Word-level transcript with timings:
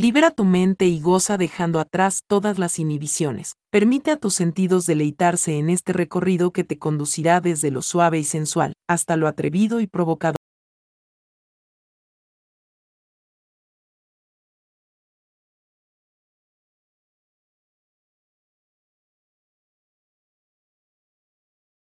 Libera 0.00 0.30
tu 0.30 0.46
mente 0.46 0.86
y 0.86 0.98
goza 0.98 1.36
dejando 1.36 1.78
atrás 1.78 2.22
todas 2.26 2.58
las 2.58 2.78
inhibiciones. 2.78 3.56
Permite 3.70 4.10
a 4.10 4.16
tus 4.16 4.32
sentidos 4.32 4.86
deleitarse 4.86 5.58
en 5.58 5.68
este 5.68 5.92
recorrido 5.92 6.52
que 6.52 6.64
te 6.64 6.78
conducirá 6.78 7.42
desde 7.42 7.70
lo 7.70 7.82
suave 7.82 8.18
y 8.18 8.24
sensual 8.24 8.72
hasta 8.88 9.18
lo 9.18 9.28
atrevido 9.28 9.78
y 9.78 9.86
provocador. 9.86 10.36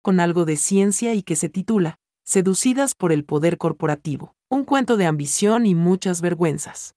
con 0.02 0.20
algo 0.20 0.44
de 0.44 0.58
ciencia 0.58 1.14
y 1.14 1.24
que 1.24 1.38
se 1.38 1.48
titula 1.48 1.96
Seducidas 2.26 2.94
por 2.94 3.14
el 3.14 3.24
Poder 3.24 3.58
Corporativo, 3.58 4.34
un 4.50 4.66
cuento 4.66 4.98
de 4.98 5.06
ambición 5.06 5.66
y 5.66 5.76
muchas 5.76 6.22
vergüenzas. 6.22 6.96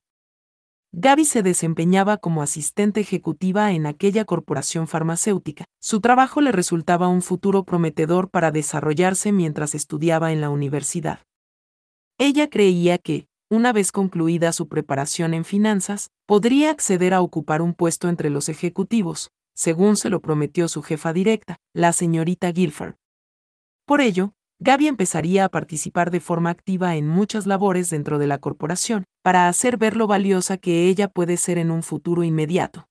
Gaby 0.96 1.24
se 1.24 1.42
desempeñaba 1.42 2.18
como 2.18 2.40
asistente 2.40 3.00
ejecutiva 3.00 3.72
en 3.72 3.84
aquella 3.84 4.24
corporación 4.24 4.86
farmacéutica. 4.86 5.64
Su 5.80 6.00
trabajo 6.00 6.40
le 6.40 6.52
resultaba 6.52 7.08
un 7.08 7.20
futuro 7.20 7.64
prometedor 7.64 8.30
para 8.30 8.52
desarrollarse 8.52 9.32
mientras 9.32 9.74
estudiaba 9.74 10.30
en 10.30 10.40
la 10.40 10.50
universidad. 10.50 11.18
Ella 12.16 12.48
creía 12.48 12.98
que, 12.98 13.26
una 13.50 13.72
vez 13.72 13.90
concluida 13.90 14.52
su 14.52 14.68
preparación 14.68 15.34
en 15.34 15.44
finanzas, 15.44 16.12
podría 16.26 16.70
acceder 16.70 17.12
a 17.12 17.22
ocupar 17.22 17.60
un 17.60 17.74
puesto 17.74 18.08
entre 18.08 18.30
los 18.30 18.48
ejecutivos, 18.48 19.32
según 19.52 19.96
se 19.96 20.10
lo 20.10 20.20
prometió 20.20 20.68
su 20.68 20.80
jefa 20.80 21.12
directa, 21.12 21.58
la 21.72 21.92
señorita 21.92 22.52
Guilford. 22.52 22.94
Por 23.84 24.00
ello, 24.00 24.32
Gaby 24.66 24.86
empezaría 24.88 25.44
a 25.44 25.50
participar 25.50 26.10
de 26.10 26.20
forma 26.20 26.48
activa 26.48 26.96
en 26.96 27.06
muchas 27.06 27.46
labores 27.46 27.90
dentro 27.90 28.18
de 28.18 28.26
la 28.26 28.38
corporación, 28.38 29.04
para 29.22 29.46
hacer 29.46 29.76
ver 29.76 29.94
lo 29.94 30.06
valiosa 30.06 30.56
que 30.56 30.88
ella 30.88 31.08
puede 31.08 31.36
ser 31.36 31.58
en 31.58 31.70
un 31.70 31.82
futuro 31.82 32.22
inmediato. 32.24 32.88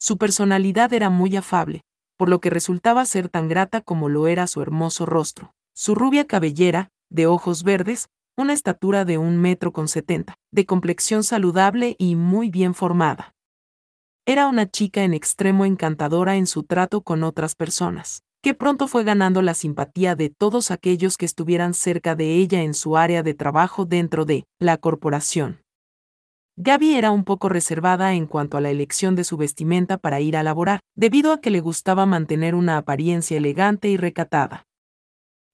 Su 0.00 0.16
personalidad 0.16 0.94
era 0.94 1.10
muy 1.10 1.36
afable, 1.36 1.82
por 2.16 2.30
lo 2.30 2.40
que 2.40 2.48
resultaba 2.48 3.04
ser 3.04 3.28
tan 3.28 3.48
grata 3.48 3.82
como 3.82 4.08
lo 4.08 4.28
era 4.28 4.46
su 4.46 4.62
hermoso 4.62 5.04
rostro. 5.04 5.52
Su 5.74 5.94
rubia 5.94 6.26
cabellera, 6.26 6.88
de 7.10 7.26
ojos 7.26 7.62
verdes, 7.62 8.08
una 8.34 8.54
estatura 8.54 9.04
de 9.04 9.18
un 9.18 9.36
metro 9.36 9.74
con 9.74 9.88
setenta, 9.88 10.36
de 10.50 10.64
complexión 10.64 11.22
saludable 11.22 11.96
y 11.98 12.16
muy 12.16 12.48
bien 12.48 12.72
formada. 12.72 13.34
Era 14.24 14.48
una 14.48 14.70
chica 14.70 15.04
en 15.04 15.12
extremo 15.12 15.66
encantadora 15.66 16.36
en 16.36 16.46
su 16.46 16.62
trato 16.62 17.02
con 17.02 17.22
otras 17.24 17.54
personas 17.54 18.22
que 18.42 18.54
pronto 18.54 18.88
fue 18.88 19.04
ganando 19.04 19.42
la 19.42 19.54
simpatía 19.54 20.14
de 20.14 20.30
todos 20.30 20.70
aquellos 20.70 21.16
que 21.16 21.26
estuvieran 21.26 21.74
cerca 21.74 22.14
de 22.14 22.36
ella 22.36 22.62
en 22.62 22.74
su 22.74 22.96
área 22.96 23.22
de 23.22 23.34
trabajo 23.34 23.84
dentro 23.84 24.24
de 24.24 24.44
la 24.58 24.76
corporación. 24.76 25.60
Gaby 26.56 26.94
era 26.94 27.12
un 27.12 27.22
poco 27.22 27.48
reservada 27.48 28.14
en 28.14 28.26
cuanto 28.26 28.56
a 28.56 28.60
la 28.60 28.70
elección 28.70 29.14
de 29.14 29.22
su 29.22 29.36
vestimenta 29.36 29.96
para 29.96 30.20
ir 30.20 30.36
a 30.36 30.42
laborar, 30.42 30.80
debido 30.96 31.32
a 31.32 31.40
que 31.40 31.50
le 31.50 31.60
gustaba 31.60 32.04
mantener 32.04 32.56
una 32.56 32.78
apariencia 32.78 33.36
elegante 33.36 33.88
y 33.88 33.96
recatada. 33.96 34.64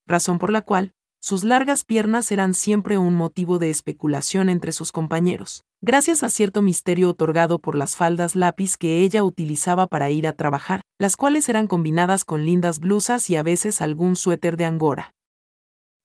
Razón 0.07 0.39
por 0.39 0.51
la 0.51 0.61
cual, 0.61 0.94
sus 1.25 1.43
largas 1.43 1.85
piernas 1.85 2.31
eran 2.31 2.53
siempre 2.53 2.99
un 2.99 3.15
motivo 3.15 3.57
de 3.57 3.71
especulación 3.71 4.47
entre 4.47 4.71
sus 4.71 4.91
compañeros, 4.91 5.63
gracias 5.81 6.21
a 6.21 6.29
cierto 6.29 6.61
misterio 6.61 7.09
otorgado 7.09 7.57
por 7.57 7.73
las 7.75 7.95
faldas 7.95 8.35
lápiz 8.35 8.77
que 8.77 8.99
ella 8.99 9.23
utilizaba 9.23 9.87
para 9.87 10.11
ir 10.11 10.27
a 10.27 10.33
trabajar, 10.33 10.81
las 10.99 11.17
cuales 11.17 11.49
eran 11.49 11.65
combinadas 11.65 12.25
con 12.25 12.45
lindas 12.45 12.79
blusas 12.79 13.27
y 13.31 13.37
a 13.37 13.41
veces 13.41 13.81
algún 13.81 14.15
suéter 14.15 14.55
de 14.55 14.65
angora. 14.65 15.15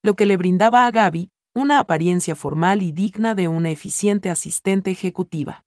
Lo 0.03 0.15
que 0.15 0.25
le 0.25 0.39
brindaba 0.39 0.87
a 0.87 0.91
Gaby 0.91 1.29
una 1.55 1.81
apariencia 1.81 2.35
formal 2.35 2.81
y 2.81 2.91
digna 2.91 3.35
de 3.35 3.47
una 3.49 3.69
eficiente 3.69 4.31
asistente 4.31 4.91
ejecutiva. 4.91 5.67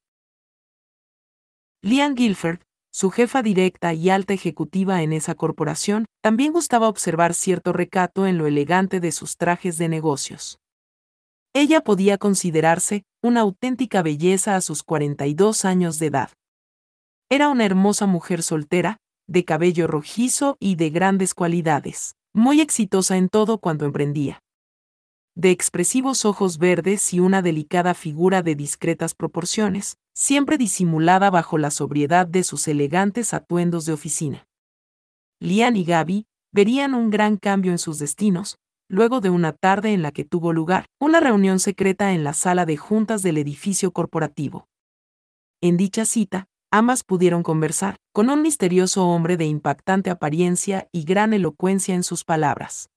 Lian 1.83 2.15
Guilford, 2.15 2.61
su 2.93 3.09
jefa 3.09 3.41
directa 3.41 3.93
y 3.93 4.11
alta 4.11 4.33
ejecutiva 4.33 5.01
en 5.01 5.13
esa 5.13 5.33
corporación, 5.33 6.05
también 6.21 6.53
gustaba 6.53 6.87
observar 6.87 7.33
cierto 7.33 7.73
recato 7.73 8.27
en 8.27 8.37
lo 8.37 8.45
elegante 8.45 8.99
de 8.99 9.11
sus 9.11 9.35
trajes 9.35 9.79
de 9.79 9.89
negocios. 9.89 10.59
Ella 11.55 11.81
podía 11.81 12.19
considerarse 12.19 13.03
una 13.23 13.41
auténtica 13.41 14.03
belleza 14.03 14.55
a 14.55 14.61
sus 14.61 14.83
42 14.83 15.65
años 15.65 15.97
de 15.97 16.05
edad. 16.05 16.29
Era 17.31 17.49
una 17.49 17.65
hermosa 17.65 18.05
mujer 18.05 18.43
soltera, 18.43 18.97
de 19.27 19.43
cabello 19.43 19.87
rojizo 19.87 20.57
y 20.59 20.75
de 20.75 20.91
grandes 20.91 21.33
cualidades, 21.33 22.13
muy 22.31 22.61
exitosa 22.61 23.17
en 23.17 23.27
todo 23.27 23.57
cuanto 23.57 23.85
emprendía 23.85 24.42
de 25.35 25.49
expresivos 25.49 26.25
ojos 26.25 26.59
verdes 26.59 27.13
y 27.13 27.19
una 27.19 27.41
delicada 27.41 27.93
figura 27.93 28.43
de 28.43 28.55
discretas 28.55 29.15
proporciones, 29.15 29.97
siempre 30.13 30.57
disimulada 30.57 31.29
bajo 31.31 31.57
la 31.57 31.71
sobriedad 31.71 32.27
de 32.27 32.43
sus 32.43 32.67
elegantes 32.67 33.33
atuendos 33.33 33.85
de 33.85 33.93
oficina. 33.93 34.47
Lian 35.39 35.75
y 35.75 35.85
Gaby 35.85 36.27
verían 36.51 36.93
un 36.93 37.09
gran 37.09 37.37
cambio 37.37 37.71
en 37.71 37.79
sus 37.79 37.97
destinos, 37.97 38.59
luego 38.87 39.21
de 39.21 39.31
una 39.31 39.53
tarde 39.53 39.93
en 39.93 40.03
la 40.03 40.11
que 40.11 40.23
tuvo 40.23 40.53
lugar 40.53 40.85
una 40.99 41.19
reunión 41.19 41.59
secreta 41.59 42.13
en 42.13 42.23
la 42.23 42.33
sala 42.33 42.67
de 42.67 42.77
juntas 42.77 43.23
del 43.23 43.39
edificio 43.39 43.91
corporativo. 43.91 44.67
En 45.61 45.77
dicha 45.77 46.05
cita, 46.05 46.47
ambas 46.71 47.03
pudieron 47.03 47.41
conversar 47.41 47.95
con 48.13 48.29
un 48.29 48.43
misterioso 48.43 49.07
hombre 49.07 49.35
de 49.37 49.45
impactante 49.45 50.11
apariencia 50.11 50.87
y 50.91 51.05
gran 51.05 51.33
elocuencia 51.33 51.95
en 51.95 52.03
sus 52.03 52.23
palabras. 52.23 52.92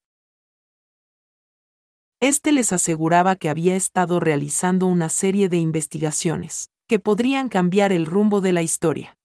Este 2.20 2.50
les 2.50 2.72
aseguraba 2.72 3.36
que 3.36 3.50
había 3.50 3.76
estado 3.76 4.20
realizando 4.20 4.86
una 4.86 5.10
serie 5.10 5.50
de 5.50 5.58
investigaciones 5.58 6.70
que 6.88 6.98
podrían 6.98 7.50
cambiar 7.50 7.92
el 7.92 8.06
rumbo 8.06 8.40
de 8.40 8.54
la 8.54 8.62
historia. 8.62 9.18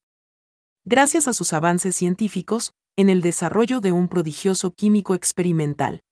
Gracias 0.84 1.30
a 1.30 1.34
sus 1.34 1.54
avances 1.54 1.96
científicos, 1.96 2.74
en 2.98 3.10
el 3.10 3.22
desarrollo 3.22 3.80
de 3.80 3.94
un 3.94 4.10
prodigioso 4.10 4.72
químico 4.74 5.16
experimental, 5.16 6.04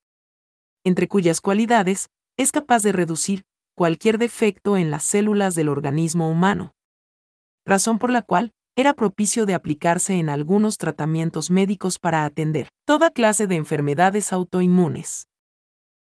entre 0.86 1.10
cuyas 1.10 1.42
cualidades 1.42 2.10
es 2.38 2.54
capaz 2.54 2.82
de 2.84 2.94
reducir 2.94 3.44
cualquier 3.76 4.18
defecto 4.18 4.78
en 4.78 4.90
las 4.90 5.04
células 5.04 5.56
del 5.56 5.68
organismo 5.68 6.30
humano. 6.30 6.76
Razón 7.66 8.00
por 8.00 8.10
la 8.10 8.22
cual 8.22 8.54
era 8.78 8.94
propicio 8.94 9.46
de 9.46 9.54
aplicarse 9.54 10.14
en 10.14 10.30
algunos 10.30 10.78
tratamientos 10.78 11.52
médicos 11.52 12.00
para 12.00 12.24
atender 12.24 12.70
toda 12.86 13.12
clase 13.12 13.48
de 13.48 13.56
enfermedades 13.56 14.32
autoinmunes. 14.32 15.29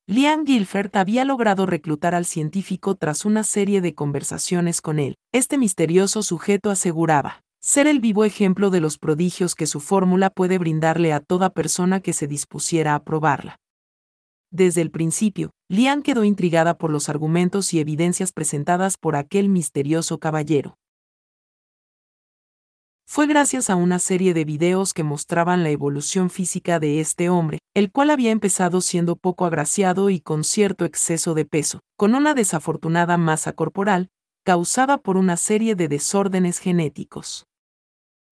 Liam 0.07 0.43
Guilford 0.45 0.95
había 0.97 1.25
logrado 1.25 1.66
reclutar 1.66 2.13
al 2.13 2.25
científico 2.25 2.93
tras 2.93 3.25
una 3.25 3.43
serie 3.43 3.81
de 3.81 3.95
conversaciones 3.95 4.79
con 4.79 4.99
él. 4.99 5.16
Este 5.33 5.57
misterioso 5.57 6.21
sujeto 6.21 6.69
aseguraba 6.69 7.41
ser 7.59 7.88
el 7.88 7.99
vivo 7.99 8.23
ejemplo 8.23 8.69
de 8.69 8.79
los 8.79 8.99
prodigios 8.99 9.55
que 9.55 9.66
su 9.66 9.79
fórmula 9.79 10.29
puede 10.29 10.59
brindarle 10.59 11.11
a 11.11 11.21
toda 11.21 11.49
persona 11.49 12.01
que 12.01 12.13
se 12.13 12.27
dispusiera 12.27 12.93
a 12.93 13.03
probarla. 13.03 13.57
Desde 14.51 14.81
el 14.81 14.91
principio, 14.91 15.49
Lian 15.69 16.03
quedó 16.03 16.23
intrigada 16.23 16.77
por 16.77 16.91
los 16.91 17.09
argumentos 17.09 17.73
y 17.73 17.79
evidencias 17.79 18.31
presentadas 18.31 18.97
por 18.97 19.16
aquel 19.16 19.49
misterioso 19.49 20.19
caballero. 20.19 20.77
Fue 23.07 23.27
gracias 23.27 23.69
a 23.69 23.75
una 23.75 23.99
serie 23.99 24.33
de 24.33 24.45
videos 24.45 24.93
que 24.93 25.03
mostraban 25.03 25.63
la 25.63 25.69
evolución 25.69 26.31
física 26.31 26.79
de 26.79 26.99
este 26.99 27.29
hombre, 27.29 27.59
el 27.75 27.91
cual 27.91 28.09
había 28.09 28.31
empezado 28.31 28.81
siendo 28.81 29.16
poco 29.16 29.45
agraciado 29.45 30.09
y 30.09 30.19
con 30.19 30.43
cierto 30.43 30.85
exceso 30.85 31.35
de 31.35 31.45
peso, 31.45 31.81
con 31.97 32.16
una 32.16 32.33
desafortunada 32.33 33.17
masa 33.17 33.53
corporal, 33.53 34.09
causada 34.43 34.97
por 34.97 35.17
una 35.17 35.38
serie 35.38 35.75
de 35.75 35.88
desórdenes 35.88 36.57
genéticos. 36.57 37.45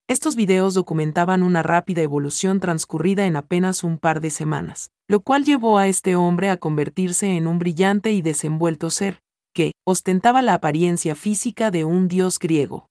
Estos 0.10 0.36
videos 0.36 0.74
documentaban 0.74 1.44
una 1.44 1.64
rápida 1.64 2.02
evolución 2.02 2.60
transcurrida 2.60 3.26
en 3.26 3.36
apenas 3.36 3.84
un 3.84 4.00
par 4.00 4.22
de 4.22 4.32
semanas, 4.32 4.90
lo 5.08 5.22
cual 5.22 5.46
llevó 5.46 5.78
a 5.78 5.88
este 5.88 6.16
hombre 6.16 6.50
a 6.50 6.58
convertirse 6.58 7.38
en 7.38 7.48
un 7.48 7.60
brillante 7.60 8.12
y 8.12 8.22
desenvuelto 8.22 8.90
ser, 8.90 9.22
que 9.54 9.72
ostentaba 9.86 10.42
la 10.42 10.56
apariencia 10.56 11.16
física 11.16 11.72
de 11.72 11.86
un 11.86 12.08
dios 12.08 12.38
griego 12.40 12.90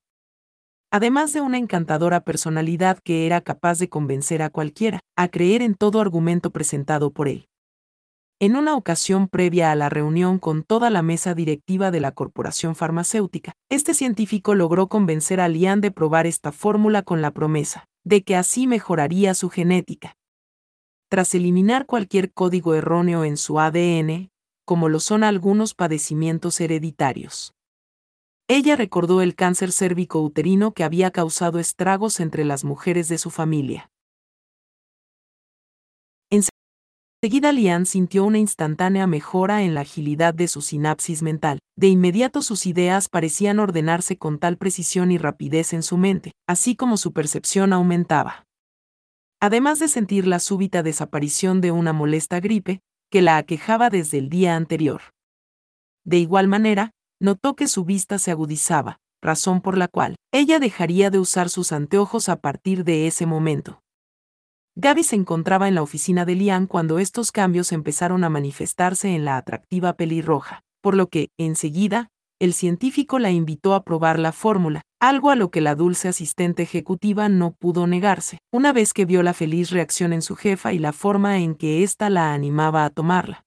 además 0.93 1.33
de 1.33 1.41
una 1.41 1.56
encantadora 1.56 2.21
personalidad 2.21 2.99
que 3.03 3.25
era 3.27 3.41
capaz 3.41 3.79
de 3.79 3.89
convencer 3.89 4.43
a 4.43 4.50
cualquiera 4.50 5.00
a 5.17 5.29
creer 5.29 5.62
en 5.62 5.75
todo 5.75 6.00
argumento 6.00 6.50
presentado 6.50 7.11
por 7.11 7.29
él. 7.29 7.49
En 8.39 8.56
una 8.56 8.77
ocasión 8.77 9.27
previa 9.29 9.73
a 9.73 9.75
la 9.75 9.89
reunión 9.89 10.39
con 10.39 10.65
toda 10.65 10.91
la 10.91 11.00
mesa 11.00 11.35
directiva 11.35 11.91
de 11.91 12.00
la 12.00 12.12
corporación 12.12 12.75
farmacéutica, 12.77 13.55
este 13.71 13.94
científico 13.94 14.55
logró 14.55 14.89
convencer 14.89 15.41
a 15.41 15.49
Lian 15.49 15.81
de 15.81 15.93
probar 15.93 16.27
esta 16.27 16.53
fórmula 16.53 17.03
con 17.03 17.23
la 17.23 17.31
promesa 17.31 17.87
de 18.05 18.23
que 18.23 18.37
así 18.37 18.67
mejoraría 18.67 19.33
su 19.35 19.49
genética. 19.49 20.17
Tras 21.09 21.35
eliminar 21.35 21.87
cualquier 21.87 22.33
código 22.33 22.75
erróneo 22.75 23.25
en 23.25 23.37
su 23.37 23.61
ADN, 23.61 24.31
como 24.67 24.88
lo 24.88 25.00
son 25.00 25.25
algunos 25.25 25.75
padecimientos 25.75 26.61
hereditarios. 26.61 27.55
Ella 28.49 28.77
recordó 28.77 29.23
el 29.23 29.35
cáncer 29.35 29.73
cérvico-uterino 29.73 30.73
que 30.73 30.85
había 30.85 31.11
causado 31.11 31.59
estragos 31.59 32.21
entre 32.21 32.44
las 32.44 32.65
mujeres 32.65 33.09
de 33.09 33.19
su 33.19 33.31
familia. 33.31 33.89
Seguida 37.25 37.53
Lian 37.53 37.87
sintió 37.87 38.25
una 38.25 38.41
instantánea 38.41 39.06
mejora 39.06 39.62
en 39.62 39.75
la 39.75 39.83
agilidad 39.83 40.35
de 40.35 40.49
su 40.49 40.61
sinapsis 40.61 41.23
mental. 41.23 41.61
De 41.79 41.87
inmediato 41.87 42.43
sus 42.43 42.67
ideas 42.67 43.09
parecían 43.09 43.61
ordenarse 43.61 44.19
con 44.19 44.41
tal 44.41 44.56
precisión 44.56 45.12
y 45.12 45.19
rapidez 45.19 45.73
en 45.73 45.85
su 45.85 45.99
mente, 45.99 46.33
así 46.49 46.75
como 46.75 46.97
su 46.97 47.12
percepción 47.12 47.73
aumentaba. 47.73 48.45
Además 49.41 49.79
de 49.79 49.87
sentir 49.87 50.27
la 50.27 50.41
súbita 50.41 50.83
desaparición 50.83 51.61
de 51.61 51.71
una 51.71 51.93
molesta 51.93 52.41
gripe, 52.41 52.81
que 53.09 53.23
la 53.23 53.37
aquejaba 53.37 53.88
desde 53.88 54.19
el 54.19 54.29
día 54.29 54.56
anterior. 54.56 55.03
De 56.05 56.19
igual 56.19 56.49
manera, 56.49 56.91
notó 57.23 57.55
que 57.55 57.69
su 57.69 57.85
vista 57.85 58.19
se 58.19 58.33
agudizaba, 58.33 58.99
razón 59.23 59.61
por 59.61 59.79
la 59.79 59.87
cual 59.87 60.17
ella 60.33 60.59
dejaría 60.59 61.09
de 61.09 61.21
usar 61.21 61.49
sus 61.49 61.71
anteojos 61.71 62.29
a 62.29 62.41
partir 62.41 62.85
de 62.85 63.07
ese 63.07 63.27
momento. 63.27 63.81
Gaby 64.75 65.05
se 65.05 65.17
encontraba 65.17 65.69
en 65.69 65.77
la 65.77 65.83
oficina 65.83 66.25
de 66.25 66.35
Lian 66.35 66.67
cuando 66.67 66.99
estos 66.99 67.31
cambios 67.31 67.71
empezaron 67.73 68.25
a 68.25 68.29
manifestarse 68.29 69.15
en 69.15 69.25
la 69.25 69.37
atractiva 69.37 69.93
pelirroja, 69.93 70.63
por 70.81 70.97
lo 70.97 71.09
que, 71.09 71.29
enseguida, 71.39 72.09
el 72.41 72.55
científico 72.55 73.21
la 73.21 73.31
invitó 73.31 73.75
a 73.75 73.85
probar 73.85 74.19
la 74.19 74.33
fórmula, 74.33 74.83
algo 75.01 75.31
a 75.31 75.37
lo 75.37 75.53
que 75.53 75.61
la 75.61 75.77
dulce 75.77 76.09
asistente 76.09 76.65
ejecutiva 76.65 77.29
no 77.29 77.53
pudo 77.53 77.87
negarse, 77.87 78.39
una 78.53 78.73
vez 78.73 78.93
que 78.93 79.05
vio 79.05 79.23
la 79.23 79.35
feliz 79.35 79.71
reacción 79.71 80.13
en 80.13 80.23
su 80.23 80.35
jefa 80.35 80.73
y 80.73 80.81
la 80.81 80.93
forma 80.93 81.39
en 81.39 81.55
que 81.55 81.85
ésta 81.85 82.11
la 82.11 82.33
animaba 82.33 82.85
a 82.85 82.91
tomarla. 82.91 83.45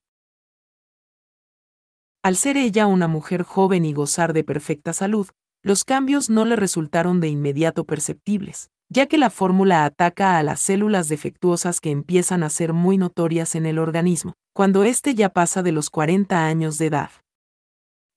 Al 2.25 2.37
ser 2.37 2.57
ella 2.57 2.87
una 2.87 3.07
mujer 3.07 3.43
joven 3.43 3.85
y 3.85 3.93
gozar 3.93 4.33
de 4.33 4.43
perfecta 4.43 4.93
salud, 4.93 5.27
los 5.61 5.83
cambios 5.83 6.27
no 6.27 6.43
le 6.43 6.55
resultaron 6.55 7.19
de 7.19 7.27
inmediato 7.27 7.83
perceptibles, 7.83 8.71
ya 8.89 9.05
que 9.05 9.19
la 9.19 9.29
fórmula 9.29 9.85
ataca 9.85 10.39
a 10.39 10.41
las 10.41 10.59
células 10.59 11.07
defectuosas 11.07 11.79
que 11.79 11.91
empiezan 11.91 12.41
a 12.41 12.49
ser 12.49 12.73
muy 12.73 12.97
notorias 12.97 13.53
en 13.53 13.67
el 13.67 13.77
organismo, 13.77 14.33
cuando 14.55 14.83
éste 14.83 15.13
ya 15.13 15.29
pasa 15.29 15.61
de 15.61 15.71
los 15.71 15.91
40 15.91 16.47
años 16.47 16.79
de 16.79 16.87
edad. 16.87 17.11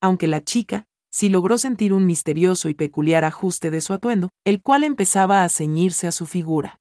Aunque 0.01 0.25
la 0.25 0.41
chica, 0.41 0.85
sí 1.11 1.29
logró 1.29 1.59
sentir 1.59 1.93
un 1.93 2.07
misterioso 2.07 2.67
y 2.67 2.73
peculiar 2.73 3.25
ajuste 3.25 3.69
de 3.69 3.79
su 3.79 3.93
atuendo, 3.93 4.29
el 4.43 4.63
cual 4.63 4.85
empezaba 4.85 5.43
a 5.43 5.49
ceñirse 5.49 6.07
a 6.07 6.11
su 6.11 6.25
figura. 6.25 6.79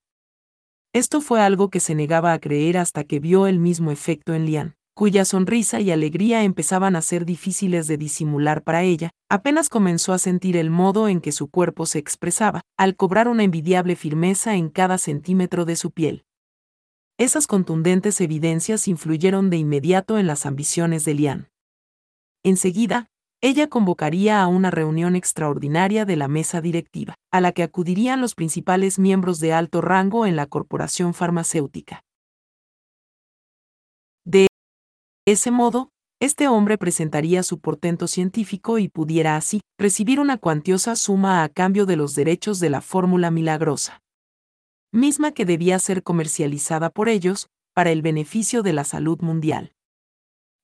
Esto 0.95 1.21
fue 1.21 1.43
algo 1.43 1.69
que 1.69 1.81
se 1.81 1.95
negaba 1.95 2.33
a 2.33 2.39
creer 2.39 2.79
hasta 2.79 3.05
que 3.05 3.21
vio 3.21 3.47
el 3.47 3.59
mismo 3.59 3.91
efecto 3.91 4.33
en 4.33 4.47
Lian 4.47 4.78
cuya 4.99 5.25
sonrisa 5.25 5.79
y 5.79 5.93
alegría 5.93 6.43
empezaban 6.43 6.97
a 6.97 7.03
ser 7.03 7.25
difíciles 7.25 7.87
de 7.87 7.97
disimular 7.97 8.65
para 8.65 8.83
ella, 8.83 9.11
apenas 9.31 9.69
comenzó 9.69 10.13
a 10.13 10.19
sentir 10.19 10.57
el 10.57 10.71
modo 10.71 11.07
en 11.07 11.21
que 11.21 11.31
su 11.31 11.47
cuerpo 11.47 11.87
se 11.87 12.01
expresaba, 12.01 12.63
al 12.77 12.97
cobrar 12.97 13.29
una 13.29 13.45
envidiable 13.45 13.95
firmeza 13.95 14.57
en 14.57 14.71
cada 14.71 14.99
centímetro 14.99 15.65
de 15.65 15.77
su 15.77 15.93
piel. 15.93 16.25
Esas 17.17 17.47
contundentes 17.47 18.21
evidencias 18.21 18.89
influyeron 18.89 19.51
de 19.51 19.59
inmediato 19.59 20.19
en 20.19 20.27
las 20.27 20.47
ambiciones 20.47 21.05
de 21.05 21.15
Lian. 21.15 21.49
Enseguida, 22.43 23.07
ella 23.41 23.69
convocaría 23.69 24.43
a 24.43 24.49
una 24.49 24.73
reunión 24.73 25.15
extraordinaria 25.15 26.07
de 26.07 26.17
la 26.17 26.27
mesa 26.27 26.61
directiva, 26.61 27.15
a 27.31 27.41
la 27.41 27.53
que 27.53 27.63
acudirían 27.63 28.21
los 28.21 28.35
principales 28.35 28.99
miembros 28.99 29.39
de 29.39 29.53
alto 29.53 29.81
rango 29.81 30.27
en 30.27 30.35
la 30.35 30.47
corporación 30.47 31.15
farmacéutica. 31.15 32.03
Ese 35.33 35.51
modo, 35.51 35.91
este 36.21 36.49
hombre 36.49 36.79
presentaría 36.79 37.43
su 37.43 37.61
portento 37.61 38.09
científico 38.09 38.79
y 38.79 38.89
pudiera 38.89 39.37
así 39.37 39.61
recibir 39.79 40.21
una 40.21 40.39
cuantiosa 40.39 40.97
suma 40.97 41.45
a 41.45 41.49
cambio 41.51 41.85
de 41.85 41.97
los 41.97 42.15
derechos 42.15 42.61
de 42.61 42.71
la 42.71 42.81
fórmula 42.81 43.31
milagrosa, 43.31 44.01
misma 44.91 45.33
que 45.33 45.45
debía 45.45 45.79
ser 45.81 46.03
comercializada 46.03 46.89
por 46.89 47.11
ellos 47.11 47.49
para 47.75 47.91
el 47.91 48.01
beneficio 48.01 48.63
de 48.63 48.73
la 48.73 48.85
salud 48.85 49.21
mundial. 49.21 49.75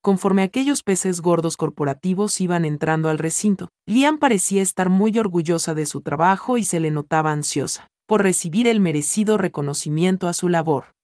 Conforme 0.02 0.42
aquellos 0.42 0.82
peces 0.82 1.20
gordos 1.20 1.58
corporativos 1.58 2.40
iban 2.40 2.64
entrando 2.64 3.10
al 3.10 3.18
recinto, 3.18 3.68
Lian 3.86 4.18
parecía 4.18 4.62
estar 4.62 4.88
muy 4.88 5.18
orgullosa 5.18 5.74
de 5.74 5.84
su 5.84 6.00
trabajo 6.00 6.56
y 6.56 6.64
se 6.64 6.80
le 6.80 6.90
notaba 6.90 7.32
ansiosa 7.32 7.88
por 8.06 8.22
recibir 8.22 8.66
el 8.66 8.80
merecido 8.80 9.36
reconocimiento 9.36 10.26
a 10.26 10.32
su 10.32 10.48
labor. 10.48 10.94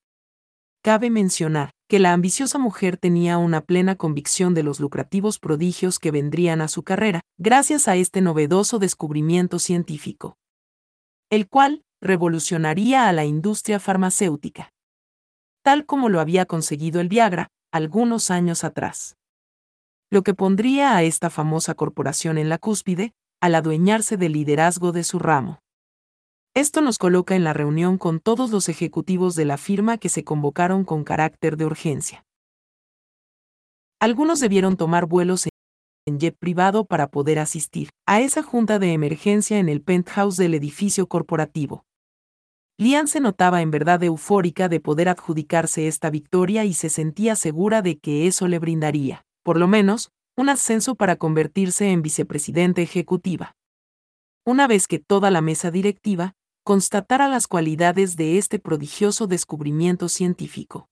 Cabe 0.82 1.10
mencionar 1.10 1.72
que 1.90 1.98
la 1.98 2.12
ambiciosa 2.12 2.56
mujer 2.56 2.96
tenía 2.96 3.36
una 3.36 3.62
plena 3.62 3.96
convicción 3.96 4.54
de 4.54 4.62
los 4.62 4.78
lucrativos 4.78 5.40
prodigios 5.40 5.98
que 5.98 6.12
vendrían 6.12 6.60
a 6.60 6.68
su 6.68 6.84
carrera, 6.84 7.20
gracias 7.36 7.88
a 7.88 7.96
este 7.96 8.20
novedoso 8.20 8.78
descubrimiento 8.78 9.58
científico, 9.58 10.36
el 11.30 11.48
cual 11.48 11.82
revolucionaría 12.00 13.08
a 13.08 13.12
la 13.12 13.24
industria 13.24 13.80
farmacéutica, 13.80 14.70
tal 15.64 15.84
como 15.84 16.08
lo 16.08 16.20
había 16.20 16.46
conseguido 16.46 17.00
el 17.00 17.08
Viagra 17.08 17.48
algunos 17.72 18.30
años 18.30 18.62
atrás. 18.62 19.16
Lo 20.12 20.22
que 20.22 20.32
pondría 20.32 20.94
a 20.94 21.02
esta 21.02 21.28
famosa 21.28 21.74
corporación 21.74 22.38
en 22.38 22.48
la 22.48 22.58
cúspide, 22.58 23.14
al 23.40 23.56
adueñarse 23.56 24.16
del 24.16 24.34
liderazgo 24.34 24.92
de 24.92 25.02
su 25.02 25.18
ramo. 25.18 25.58
Esto 26.54 26.80
nos 26.80 26.98
coloca 26.98 27.36
en 27.36 27.44
la 27.44 27.52
reunión 27.52 27.96
con 27.96 28.18
todos 28.18 28.50
los 28.50 28.68
ejecutivos 28.68 29.36
de 29.36 29.44
la 29.44 29.56
firma 29.56 29.98
que 29.98 30.08
se 30.08 30.24
convocaron 30.24 30.84
con 30.84 31.04
carácter 31.04 31.56
de 31.56 31.64
urgencia. 31.64 32.24
Algunos 34.00 34.40
debieron 34.40 34.76
tomar 34.76 35.06
vuelos 35.06 35.46
en 36.06 36.18
jet 36.18 36.36
privado 36.36 36.86
para 36.86 37.08
poder 37.08 37.38
asistir 37.38 37.90
a 38.04 38.20
esa 38.20 38.42
junta 38.42 38.80
de 38.80 38.92
emergencia 38.92 39.58
en 39.58 39.68
el 39.68 39.80
penthouse 39.80 40.36
del 40.38 40.54
edificio 40.54 41.06
corporativo. 41.06 41.84
Lian 42.78 43.06
se 43.06 43.20
notaba 43.20 43.62
en 43.62 43.70
verdad 43.70 44.02
eufórica 44.02 44.68
de 44.68 44.80
poder 44.80 45.08
adjudicarse 45.08 45.86
esta 45.86 46.10
victoria 46.10 46.64
y 46.64 46.74
se 46.74 46.88
sentía 46.88 47.36
segura 47.36 47.80
de 47.80 47.98
que 47.98 48.26
eso 48.26 48.48
le 48.48 48.58
brindaría, 48.58 49.24
por 49.44 49.56
lo 49.56 49.68
menos, 49.68 50.10
un 50.36 50.48
ascenso 50.48 50.96
para 50.96 51.14
convertirse 51.14 51.92
en 51.92 52.02
vicepresidente 52.02 52.82
ejecutiva. 52.82 53.54
Una 54.46 54.66
vez 54.66 54.88
que 54.88 54.98
toda 54.98 55.30
la 55.30 55.42
mesa 55.42 55.70
directiva, 55.70 56.34
constatara 56.64 57.28
las 57.28 57.46
cualidades 57.46 58.16
de 58.16 58.38
este 58.38 58.58
prodigioso 58.58 59.26
descubrimiento 59.26 60.08
científico. 60.08 60.88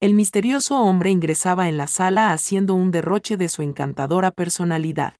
El 0.00 0.14
misterioso 0.14 0.80
hombre 0.80 1.10
ingresaba 1.10 1.68
en 1.68 1.76
la 1.76 1.86
sala 1.86 2.32
haciendo 2.32 2.74
un 2.74 2.90
derroche 2.90 3.36
de 3.36 3.48
su 3.50 3.62
encantadora 3.62 4.30
personalidad. 4.30 5.16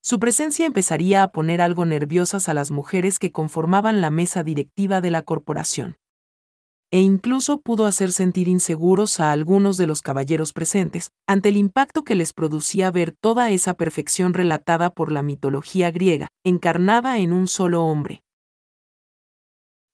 Su 0.00 0.18
presencia 0.18 0.66
empezaría 0.66 1.22
a 1.22 1.28
poner 1.28 1.60
algo 1.60 1.84
nerviosas 1.84 2.48
a 2.48 2.54
las 2.54 2.70
mujeres 2.70 3.18
que 3.18 3.30
conformaban 3.30 4.00
la 4.00 4.10
mesa 4.10 4.42
directiva 4.42 5.00
de 5.00 5.10
la 5.10 5.22
corporación. 5.22 5.96
E 6.90 7.00
incluso 7.00 7.60
pudo 7.60 7.86
hacer 7.86 8.12
sentir 8.12 8.48
inseguros 8.48 9.20
a 9.20 9.32
algunos 9.32 9.76
de 9.76 9.86
los 9.86 10.02
caballeros 10.02 10.52
presentes, 10.52 11.10
ante 11.26 11.50
el 11.50 11.56
impacto 11.56 12.02
que 12.02 12.14
les 12.14 12.32
producía 12.32 12.90
ver 12.90 13.12
toda 13.12 13.50
esa 13.50 13.74
perfección 13.74 14.34
relatada 14.34 14.90
por 14.90 15.12
la 15.12 15.22
mitología 15.22 15.90
griega, 15.90 16.28
encarnada 16.44 17.18
en 17.18 17.32
un 17.32 17.46
solo 17.46 17.84
hombre. 17.84 18.22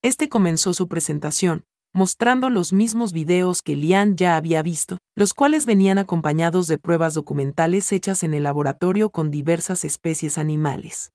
Este 0.08 0.30
comenzó 0.30 0.72
su 0.72 0.88
presentación, 0.88 1.64
mostrando 1.92 2.48
los 2.48 2.72
mismos 2.72 3.12
videos 3.12 3.60
que 3.60 3.76
Lian 3.76 4.16
ya 4.16 4.38
había 4.38 4.62
visto, 4.62 4.96
los 5.14 5.34
cuales 5.34 5.66
venían 5.66 5.98
acompañados 5.98 6.66
de 6.66 6.78
pruebas 6.78 7.12
documentales 7.12 7.92
hechas 7.92 8.22
en 8.22 8.32
el 8.32 8.44
laboratorio 8.44 9.10
con 9.10 9.30
diversas 9.30 9.84
especies 9.84 10.38
animales. 10.38 11.12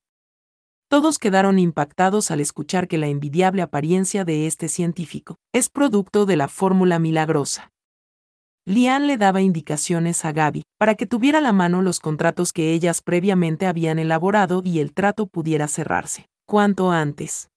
Todos 0.89 1.17
quedaron 1.17 1.57
impactados 1.57 2.29
al 2.29 2.39
escuchar 2.39 2.87
que 2.87 2.99
la 2.99 3.07
envidiable 3.07 3.63
apariencia 3.63 4.25
de 4.25 4.45
este 4.45 4.67
científico 4.67 5.37
es 5.53 5.69
producto 5.69 6.27
de 6.27 6.35
la 6.35 6.47
fórmula 6.47 6.99
milagrosa. 6.99 7.71
Lian 8.67 9.07
le 9.07 9.17
daba 9.17 9.41
indicaciones 9.41 10.23
a 10.23 10.33
Gaby 10.33 10.65
para 10.77 10.93
que 10.93 11.07
tuviera 11.07 11.39
a 11.39 11.41
la 11.41 11.51
mano 11.51 11.81
los 11.81 11.99
contratos 11.99 12.53
que 12.53 12.73
ellas 12.73 13.01
previamente 13.01 13.65
habían 13.65 13.97
elaborado 13.97 14.61
y 14.63 14.77
el 14.77 14.93
trato 14.93 15.25
pudiera 15.25 15.67
cerrarse, 15.67 16.27
cuanto 16.45 16.91
antes. 16.91 17.49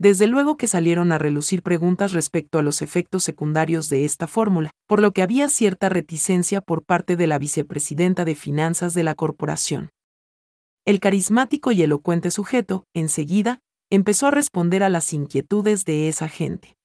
Desde 0.00 0.26
luego 0.26 0.56
que 0.56 0.66
salieron 0.66 1.12
a 1.12 1.18
relucir 1.18 1.62
preguntas 1.62 2.14
respecto 2.14 2.58
a 2.58 2.62
los 2.62 2.80
efectos 2.80 3.22
secundarios 3.22 3.90
de 3.90 4.06
esta 4.06 4.26
fórmula, 4.26 4.70
por 4.86 5.02
lo 5.02 5.12
que 5.12 5.20
había 5.20 5.50
cierta 5.50 5.90
reticencia 5.90 6.62
por 6.62 6.84
parte 6.84 7.16
de 7.16 7.26
la 7.26 7.38
vicepresidenta 7.38 8.24
de 8.24 8.34
finanzas 8.34 8.94
de 8.94 9.02
la 9.04 9.14
corporación. 9.14 9.90
El 10.86 11.00
carismático 11.00 11.70
y 11.70 11.82
elocuente 11.82 12.30
sujeto, 12.30 12.86
enseguida, 12.94 13.60
empezó 13.90 14.28
a 14.28 14.30
responder 14.30 14.82
a 14.82 14.88
las 14.88 15.12
inquietudes 15.12 15.84
de 15.84 16.08
esa 16.08 16.30
gente. 16.30 16.78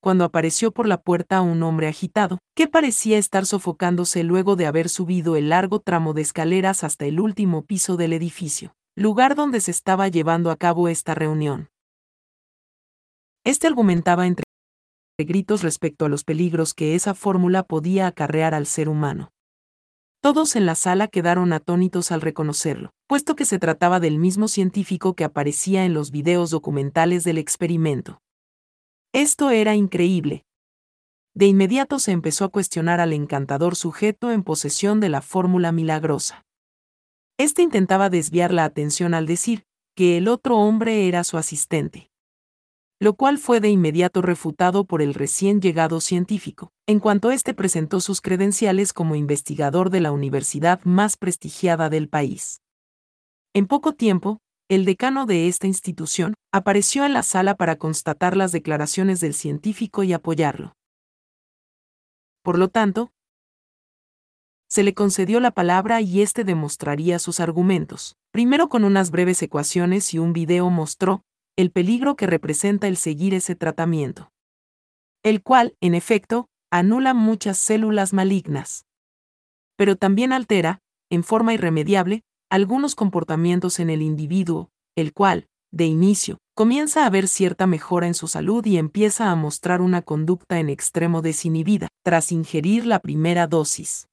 Cuando 0.00 0.22
apareció 0.22 0.70
por 0.70 0.86
la 0.86 1.02
puerta 1.02 1.40
un 1.40 1.64
hombre 1.64 1.88
agitado, 1.88 2.38
que 2.54 2.68
parecía 2.68 3.18
estar 3.18 3.44
sofocándose 3.44 4.22
luego 4.22 4.54
de 4.54 4.66
haber 4.66 4.88
subido 4.88 5.34
el 5.34 5.48
largo 5.48 5.80
tramo 5.80 6.14
de 6.14 6.22
escaleras 6.22 6.84
hasta 6.84 7.06
el 7.06 7.18
último 7.18 7.64
piso 7.64 7.96
del 7.96 8.12
edificio, 8.12 8.72
lugar 8.94 9.34
donde 9.34 9.60
se 9.60 9.72
estaba 9.72 10.06
llevando 10.06 10.52
a 10.52 10.56
cabo 10.56 10.86
esta 10.86 11.16
reunión. 11.16 11.70
Este 13.44 13.66
argumentaba 13.66 14.26
entre 14.26 14.44
gritos 15.18 15.62
respecto 15.62 16.04
a 16.04 16.08
los 16.10 16.24
peligros 16.24 16.74
que 16.74 16.94
esa 16.94 17.14
fórmula 17.14 17.62
podía 17.62 18.06
acarrear 18.06 18.54
al 18.54 18.66
ser 18.66 18.88
humano. 18.88 19.32
Todos 20.22 20.56
en 20.56 20.66
la 20.66 20.74
sala 20.74 21.08
quedaron 21.08 21.54
atónitos 21.54 22.12
al 22.12 22.20
reconocerlo, 22.20 22.90
puesto 23.06 23.36
que 23.36 23.46
se 23.46 23.58
trataba 23.58 23.98
del 23.98 24.18
mismo 24.18 24.46
científico 24.48 25.14
que 25.14 25.24
aparecía 25.24 25.86
en 25.86 25.94
los 25.94 26.10
videos 26.10 26.50
documentales 26.50 27.24
del 27.24 27.38
experimento. 27.38 28.20
Esto 29.12 29.50
era 29.50 29.74
increíble. 29.74 30.44
de 31.32 31.46
inmediato 31.46 31.98
se 31.98 32.12
empezó 32.12 32.44
a 32.44 32.48
cuestionar 32.50 33.00
al 33.00 33.14
encantador 33.14 33.76
sujeto 33.76 34.32
en 34.32 34.42
posesión 34.42 35.00
de 35.00 35.08
la 35.08 35.22
fórmula 35.22 35.72
milagrosa. 35.72 36.44
Este 37.38 37.62
intentaba 37.62 38.10
desviar 38.10 38.52
la 38.52 38.64
atención 38.64 39.14
al 39.14 39.26
decir 39.26 39.64
que 39.94 40.18
el 40.18 40.28
otro 40.28 40.58
hombre 40.58 41.08
era 41.08 41.24
su 41.24 41.38
asistente 41.38 42.09
lo 43.00 43.14
cual 43.14 43.38
fue 43.38 43.60
de 43.60 43.70
inmediato 43.70 44.20
refutado 44.20 44.84
por 44.84 45.00
el 45.00 45.14
recién 45.14 45.62
llegado 45.62 46.02
científico, 46.02 46.70
en 46.86 47.00
cuanto 47.00 47.30
éste 47.30 47.54
presentó 47.54 48.00
sus 48.00 48.20
credenciales 48.20 48.92
como 48.92 49.14
investigador 49.14 49.88
de 49.88 50.00
la 50.00 50.12
universidad 50.12 50.80
más 50.84 51.16
prestigiada 51.16 51.88
del 51.88 52.10
país. 52.10 52.60
En 53.54 53.66
poco 53.66 53.94
tiempo, 53.94 54.40
el 54.68 54.84
decano 54.84 55.24
de 55.24 55.48
esta 55.48 55.66
institución 55.66 56.34
apareció 56.52 57.06
en 57.06 57.14
la 57.14 57.22
sala 57.22 57.54
para 57.54 57.76
constatar 57.76 58.36
las 58.36 58.52
declaraciones 58.52 59.20
del 59.20 59.32
científico 59.32 60.04
y 60.04 60.12
apoyarlo. 60.12 60.76
Por 62.42 62.58
lo 62.58 62.68
tanto, 62.68 63.12
se 64.68 64.82
le 64.82 64.92
concedió 64.92 65.40
la 65.40 65.50
palabra 65.50 66.02
y 66.02 66.20
éste 66.20 66.44
demostraría 66.44 67.18
sus 67.18 67.40
argumentos. 67.40 68.16
Primero 68.30 68.68
con 68.68 68.84
unas 68.84 69.10
breves 69.10 69.42
ecuaciones 69.42 70.12
y 70.14 70.18
un 70.18 70.32
video 70.32 70.70
mostró 70.70 71.24
el 71.60 71.70
peligro 71.70 72.16
que 72.16 72.26
representa 72.26 72.88
el 72.88 72.96
seguir 72.96 73.34
ese 73.34 73.54
tratamiento. 73.54 74.32
El 75.22 75.42
cual, 75.42 75.76
en 75.82 75.94
efecto, 75.94 76.48
anula 76.70 77.12
muchas 77.12 77.58
células 77.58 78.14
malignas. 78.14 78.86
Pero 79.76 79.96
también 79.96 80.32
altera, 80.32 80.80
en 81.10 81.22
forma 81.22 81.52
irremediable, 81.52 82.22
algunos 82.50 82.94
comportamientos 82.94 83.78
en 83.78 83.90
el 83.90 84.00
individuo, 84.00 84.70
el 84.96 85.12
cual, 85.12 85.48
de 85.70 85.84
inicio, 85.84 86.38
comienza 86.54 87.04
a 87.04 87.10
ver 87.10 87.28
cierta 87.28 87.66
mejora 87.66 88.06
en 88.06 88.14
su 88.14 88.26
salud 88.26 88.64
y 88.64 88.78
empieza 88.78 89.30
a 89.30 89.36
mostrar 89.36 89.82
una 89.82 90.00
conducta 90.00 90.60
en 90.60 90.70
extremo 90.70 91.20
desinhibida, 91.20 91.88
tras 92.02 92.32
ingerir 92.32 92.86
la 92.86 93.00
primera 93.00 93.46
dosis. 93.46 94.08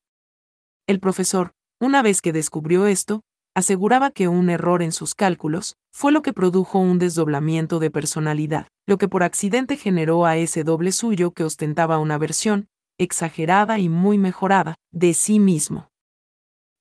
El 0.85 0.99
profesor, 0.99 1.53
una 1.79 2.01
vez 2.01 2.21
que 2.21 2.33
descubrió 2.33 2.87
esto, 2.87 3.21
aseguraba 3.57 4.11
que 4.11 4.27
un 4.27 4.51
error 4.51 4.83
en 4.83 4.91
sus 4.91 5.15
cálculos 5.15 5.77
fue 5.91 6.11
lo 6.11 6.21
que 6.21 6.31
produjo 6.31 6.77
un 6.77 6.99
desdoblamiento 6.99 7.79
de 7.79 7.89
personalidad, 7.89 8.67
lo 8.85 8.99
que 8.99 9.07
por 9.07 9.23
accidente 9.23 9.77
generó 9.77 10.27
a 10.27 10.37
ese 10.37 10.63
doble 10.63 10.91
suyo 10.91 11.31
que 11.31 11.43
ostentaba 11.43 11.97
una 11.97 12.19
versión, 12.19 12.67
exagerada 12.99 13.79
y 13.79 13.89
muy 13.89 14.19
mejorada, 14.19 14.75
de 14.91 15.15
sí 15.15 15.39
mismo 15.39 15.89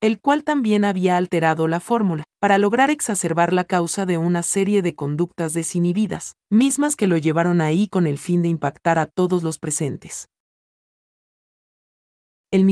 el 0.02 0.20
cual 0.20 0.44
también 0.44 0.84
había 0.84 1.16
alterado 1.16 1.66
la 1.68 1.80
fórmula, 1.80 2.24
para 2.38 2.58
lograr 2.58 2.90
exacerbar 2.90 3.54
la 3.54 3.64
causa 3.64 4.04
de 4.04 4.18
una 4.18 4.42
serie 4.42 4.82
de 4.82 4.94
conductas 4.94 5.54
desinhibidas, 5.54 6.34
mismas 6.50 6.96
que 6.96 7.06
lo 7.06 7.16
llevaron 7.16 7.62
ahí 7.62 7.88
con 7.88 8.06
el 8.06 8.18
fin 8.18 8.42
de 8.42 8.48
impactar 8.48 8.98
a 8.98 9.06
todos 9.06 9.42
los 9.42 9.58
presentes. 9.58 10.28
El 12.52 12.70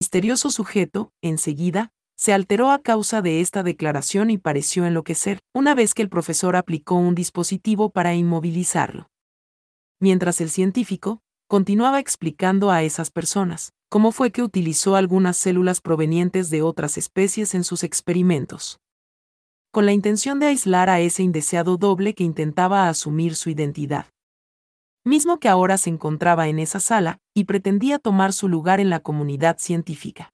misterioso 0.00 0.50
sujeto, 0.50 1.10
enseguida, 1.22 1.90
se 2.16 2.32
alteró 2.32 2.70
a 2.70 2.78
causa 2.78 3.20
de 3.20 3.42
esta 3.42 3.62
declaración 3.62 4.30
y 4.30 4.38
pareció 4.38 4.86
enloquecer, 4.86 5.38
una 5.54 5.74
vez 5.74 5.92
que 5.92 6.00
el 6.00 6.08
profesor 6.08 6.56
aplicó 6.56 6.94
un 6.94 7.14
dispositivo 7.14 7.90
para 7.90 8.14
inmovilizarlo. 8.14 9.10
Mientras 10.00 10.40
el 10.40 10.50
científico 10.50 11.20
continuaba 11.46 12.00
explicando 12.00 12.70
a 12.70 12.82
esas 12.82 13.10
personas 13.10 13.72
cómo 13.88 14.12
fue 14.12 14.32
que 14.32 14.42
utilizó 14.42 14.96
algunas 14.96 15.36
células 15.36 15.80
provenientes 15.80 16.50
de 16.50 16.62
otras 16.62 16.98
especies 16.98 17.54
en 17.54 17.64
sus 17.64 17.84
experimentos. 17.84 18.80
Con 19.70 19.86
la 19.86 19.92
intención 19.92 20.40
de 20.40 20.46
aislar 20.46 20.88
a 20.88 21.00
ese 21.00 21.22
indeseado 21.22 21.76
doble 21.76 22.14
que 22.14 22.24
intentaba 22.24 22.88
asumir 22.88 23.36
su 23.36 23.50
identidad. 23.50 24.06
Mismo 25.04 25.38
que 25.38 25.48
ahora 25.48 25.76
se 25.76 25.90
encontraba 25.90 26.48
en 26.48 26.58
esa 26.58 26.80
sala 26.80 27.18
y 27.34 27.44
pretendía 27.44 27.98
tomar 27.98 28.32
su 28.32 28.48
lugar 28.48 28.80
en 28.80 28.90
la 28.90 29.00
comunidad 29.00 29.58
científica 29.58 30.32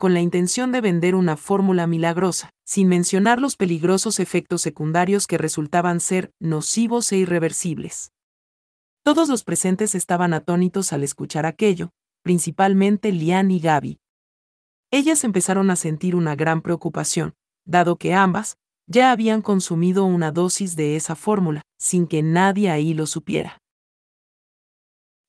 con 0.00 0.14
la 0.14 0.22
intención 0.22 0.72
de 0.72 0.80
vender 0.80 1.14
una 1.14 1.36
fórmula 1.36 1.86
milagrosa, 1.86 2.54
sin 2.64 2.88
mencionar 2.88 3.38
los 3.38 3.56
peligrosos 3.56 4.18
efectos 4.18 4.62
secundarios 4.62 5.26
que 5.26 5.36
resultaban 5.36 6.00
ser 6.00 6.32
nocivos 6.40 7.12
e 7.12 7.18
irreversibles. 7.18 8.10
Todos 9.04 9.28
los 9.28 9.44
presentes 9.44 9.94
estaban 9.94 10.32
atónitos 10.32 10.94
al 10.94 11.02
escuchar 11.02 11.44
aquello, 11.44 11.90
principalmente 12.22 13.12
Lian 13.12 13.50
y 13.50 13.60
Gaby. 13.60 13.98
Ellas 14.90 15.22
empezaron 15.22 15.70
a 15.70 15.76
sentir 15.76 16.16
una 16.16 16.34
gran 16.34 16.62
preocupación, 16.62 17.34
dado 17.66 17.96
que 17.96 18.14
ambas 18.14 18.56
ya 18.86 19.12
habían 19.12 19.42
consumido 19.42 20.06
una 20.06 20.32
dosis 20.32 20.76
de 20.76 20.96
esa 20.96 21.14
fórmula, 21.14 21.60
sin 21.78 22.06
que 22.06 22.22
nadie 22.22 22.70
ahí 22.70 22.94
lo 22.94 23.04
supiera. 23.04 23.58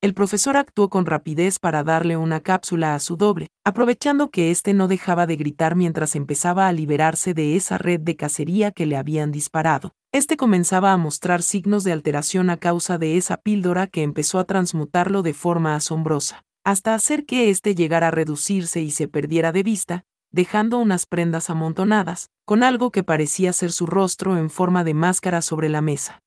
El 0.02 0.16
profesor 0.16 0.58
actuó 0.58 0.90
con 0.90 1.06
rapidez 1.06 1.60
para 1.60 1.84
darle 1.84 2.18
una 2.18 2.40
cápsula 2.40 2.96
a 2.96 3.00
su 3.00 3.18
doble, 3.18 3.50
aprovechando 3.64 4.32
que 4.32 4.50
éste 4.50 4.74
no 4.74 4.88
dejaba 4.88 5.28
de 5.28 5.36
gritar 5.36 5.76
mientras 5.76 6.16
empezaba 6.16 6.68
a 6.68 6.74
liberarse 6.74 7.36
de 7.36 7.56
esa 7.56 7.78
red 7.78 8.00
de 8.00 8.16
cacería 8.16 8.72
que 8.72 8.88
le 8.88 8.98
habían 8.98 9.32
disparado. 9.32 9.92
Este 10.12 10.38
comenzaba 10.38 10.92
a 10.92 10.98
mostrar 10.98 11.44
signos 11.44 11.84
de 11.84 11.92
alteración 11.92 12.50
a 12.50 12.58
causa 12.58 12.98
de 12.98 13.16
esa 13.16 13.38
píldora 13.38 13.86
que 13.86 14.02
empezó 14.02 14.40
a 14.40 14.46
transmutarlo 14.46 15.22
de 15.22 15.36
forma 15.36 15.76
asombrosa, 15.76 16.42
hasta 16.64 16.96
hacer 16.96 17.28
que 17.28 17.52
éste 17.52 17.76
llegara 17.76 18.08
a 18.08 18.12
reducirse 18.12 18.82
y 18.82 18.90
se 18.90 19.08
perdiera 19.08 19.52
de 19.52 19.62
vista, 19.62 20.06
dejando 20.32 20.80
unas 20.80 21.06
prendas 21.06 21.52
amontonadas, 21.52 22.32
con 22.44 22.64
algo 22.64 22.90
que 22.92 23.04
parecía 23.04 23.54
ser 23.54 23.72
su 23.72 23.86
rostro 23.86 24.36
en 24.36 24.50
forma 24.50 24.84
de 24.84 24.96
máscara 24.96 25.44
sobre 25.44 25.70
la 25.70 25.82
mesa. 25.82 26.24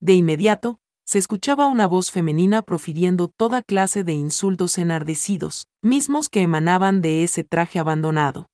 De 0.00 0.14
inmediato, 0.14 0.80
se 1.08 1.18
escuchaba 1.18 1.68
una 1.68 1.86
voz 1.86 2.10
femenina 2.10 2.60
profiriendo 2.60 3.28
toda 3.28 3.62
clase 3.62 4.04
de 4.04 4.12
insultos 4.12 4.76
enardecidos, 4.76 5.66
mismos 5.80 6.28
que 6.28 6.42
emanaban 6.42 7.00
de 7.00 7.24
ese 7.24 7.44
traje 7.44 7.78
abandonado. 7.78 8.50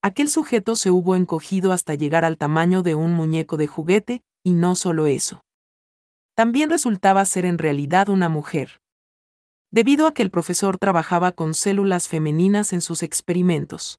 Aquel 0.00 0.30
sujeto 0.30 0.76
se 0.76 0.90
hubo 0.90 1.14
encogido 1.14 1.72
hasta 1.72 1.94
llegar 1.94 2.24
al 2.24 2.38
tamaño 2.38 2.82
de 2.82 2.94
un 2.94 3.12
muñeco 3.12 3.58
de 3.58 3.66
juguete, 3.66 4.22
y 4.42 4.54
no 4.54 4.76
solo 4.76 5.06
eso. 5.06 5.42
También 6.34 6.70
resultaba 6.70 7.22
ser 7.26 7.44
en 7.44 7.58
realidad 7.58 8.08
una 8.08 8.30
mujer. 8.30 8.80
Debido 9.70 10.06
a 10.06 10.14
que 10.14 10.22
el 10.22 10.30
profesor 10.30 10.78
trabajaba 10.78 11.32
con 11.32 11.52
células 11.52 12.08
femeninas 12.08 12.72
en 12.72 12.80
sus 12.80 13.02
experimentos. 13.02 13.98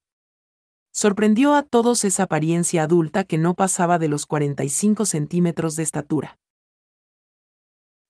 Sorprendió 0.92 1.54
a 1.54 1.62
todos 1.62 2.04
esa 2.04 2.24
apariencia 2.24 2.82
adulta 2.82 3.26
que 3.26 3.38
no 3.38 3.54
pasaba 3.54 4.00
de 4.00 4.08
los 4.08 4.26
45 4.26 5.06
centímetros 5.06 5.76
de 5.76 5.84
estatura. 5.84 6.39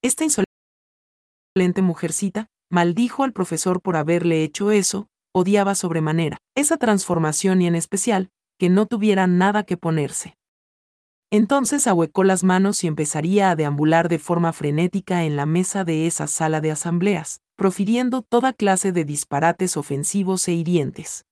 Esta 0.01 0.23
insolente 0.23 1.81
mujercita 1.81 2.47
maldijo 2.71 3.23
al 3.23 3.33
profesor 3.33 3.81
por 3.81 3.97
haberle 3.97 4.43
hecho 4.43 4.71
eso, 4.71 5.07
odiaba 5.33 5.75
sobremanera 5.75 6.37
esa 6.55 6.77
transformación 6.77 7.61
y 7.61 7.67
en 7.67 7.75
especial, 7.75 8.29
que 8.57 8.69
no 8.69 8.85
tuviera 8.85 9.27
nada 9.27 9.63
que 9.63 9.75
ponerse. 9.75 10.35
Entonces 11.31 11.85
ahuecó 11.85 12.23
las 12.23 12.43
manos 12.43 12.83
y 12.83 12.87
empezaría 12.87 13.51
a 13.51 13.55
deambular 13.55 14.09
de 14.09 14.19
forma 14.19 14.53
frenética 14.53 15.25
en 15.25 15.35
la 15.35 15.45
mesa 15.45 15.83
de 15.83 16.07
esa 16.07 16.27
sala 16.27 16.59
de 16.61 16.71
asambleas, 16.71 17.41
profiriendo 17.55 18.21
toda 18.21 18.53
clase 18.53 18.91
de 18.91 19.05
disparates 19.05 19.77
ofensivos 19.77 20.47
e 20.47 20.53
hirientes. 20.53 21.25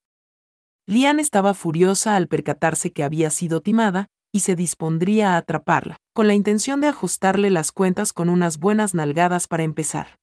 Lian 0.86 1.20
estaba 1.20 1.54
furiosa 1.54 2.16
al 2.16 2.28
percatarse 2.28 2.92
que 2.92 3.02
había 3.02 3.30
sido 3.30 3.60
timada, 3.60 4.08
y 4.32 4.40
se 4.40 4.56
dispondría 4.56 5.34
a 5.34 5.36
atraparla, 5.38 5.96
con 6.14 6.26
la 6.26 6.34
intención 6.34 6.80
de 6.80 6.88
ajustarle 6.88 7.50
las 7.50 7.72
cuentas 7.72 8.12
con 8.12 8.28
unas 8.28 8.58
buenas 8.58 8.94
nalgadas 8.94 9.46
para 9.46 9.62
empezar. 9.62 10.18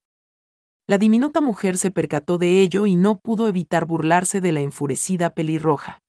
La 0.88 0.98
diminuta 0.98 1.42
mujer 1.42 1.78
se 1.78 1.90
percató 1.90 2.38
de 2.38 2.62
ello 2.62 2.86
y 2.86 2.96
no 2.96 3.20
pudo 3.20 3.48
evitar 3.48 3.86
burlarse 3.86 4.40
de 4.42 4.52
la 4.52 4.62
enfurecida 4.62 5.32
pelirroja. 5.32 6.00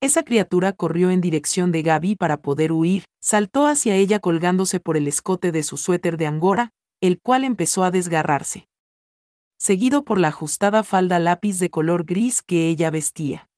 Esa 0.00 0.24
criatura 0.24 0.72
corrió 0.72 1.10
en 1.10 1.20
dirección 1.20 1.70
de 1.70 1.82
Gaby 1.82 2.16
para 2.16 2.38
poder 2.38 2.72
huir, 2.72 3.04
saltó 3.20 3.66
hacia 3.66 3.94
ella 3.94 4.18
colgándose 4.18 4.80
por 4.80 4.96
el 4.96 5.06
escote 5.06 5.52
de 5.52 5.62
su 5.62 5.76
suéter 5.76 6.16
de 6.16 6.26
angora, 6.26 6.70
el 7.00 7.20
cual 7.20 7.44
empezó 7.44 7.84
a 7.84 7.90
desgarrarse. 7.90 8.66
Seguido 9.58 10.04
por 10.04 10.18
la 10.18 10.28
ajustada 10.28 10.82
falda 10.82 11.20
lápiz 11.20 11.60
de 11.60 11.70
color 11.70 12.04
gris 12.04 12.42
que 12.42 12.68
ella 12.68 12.90
vestía. 12.90 13.48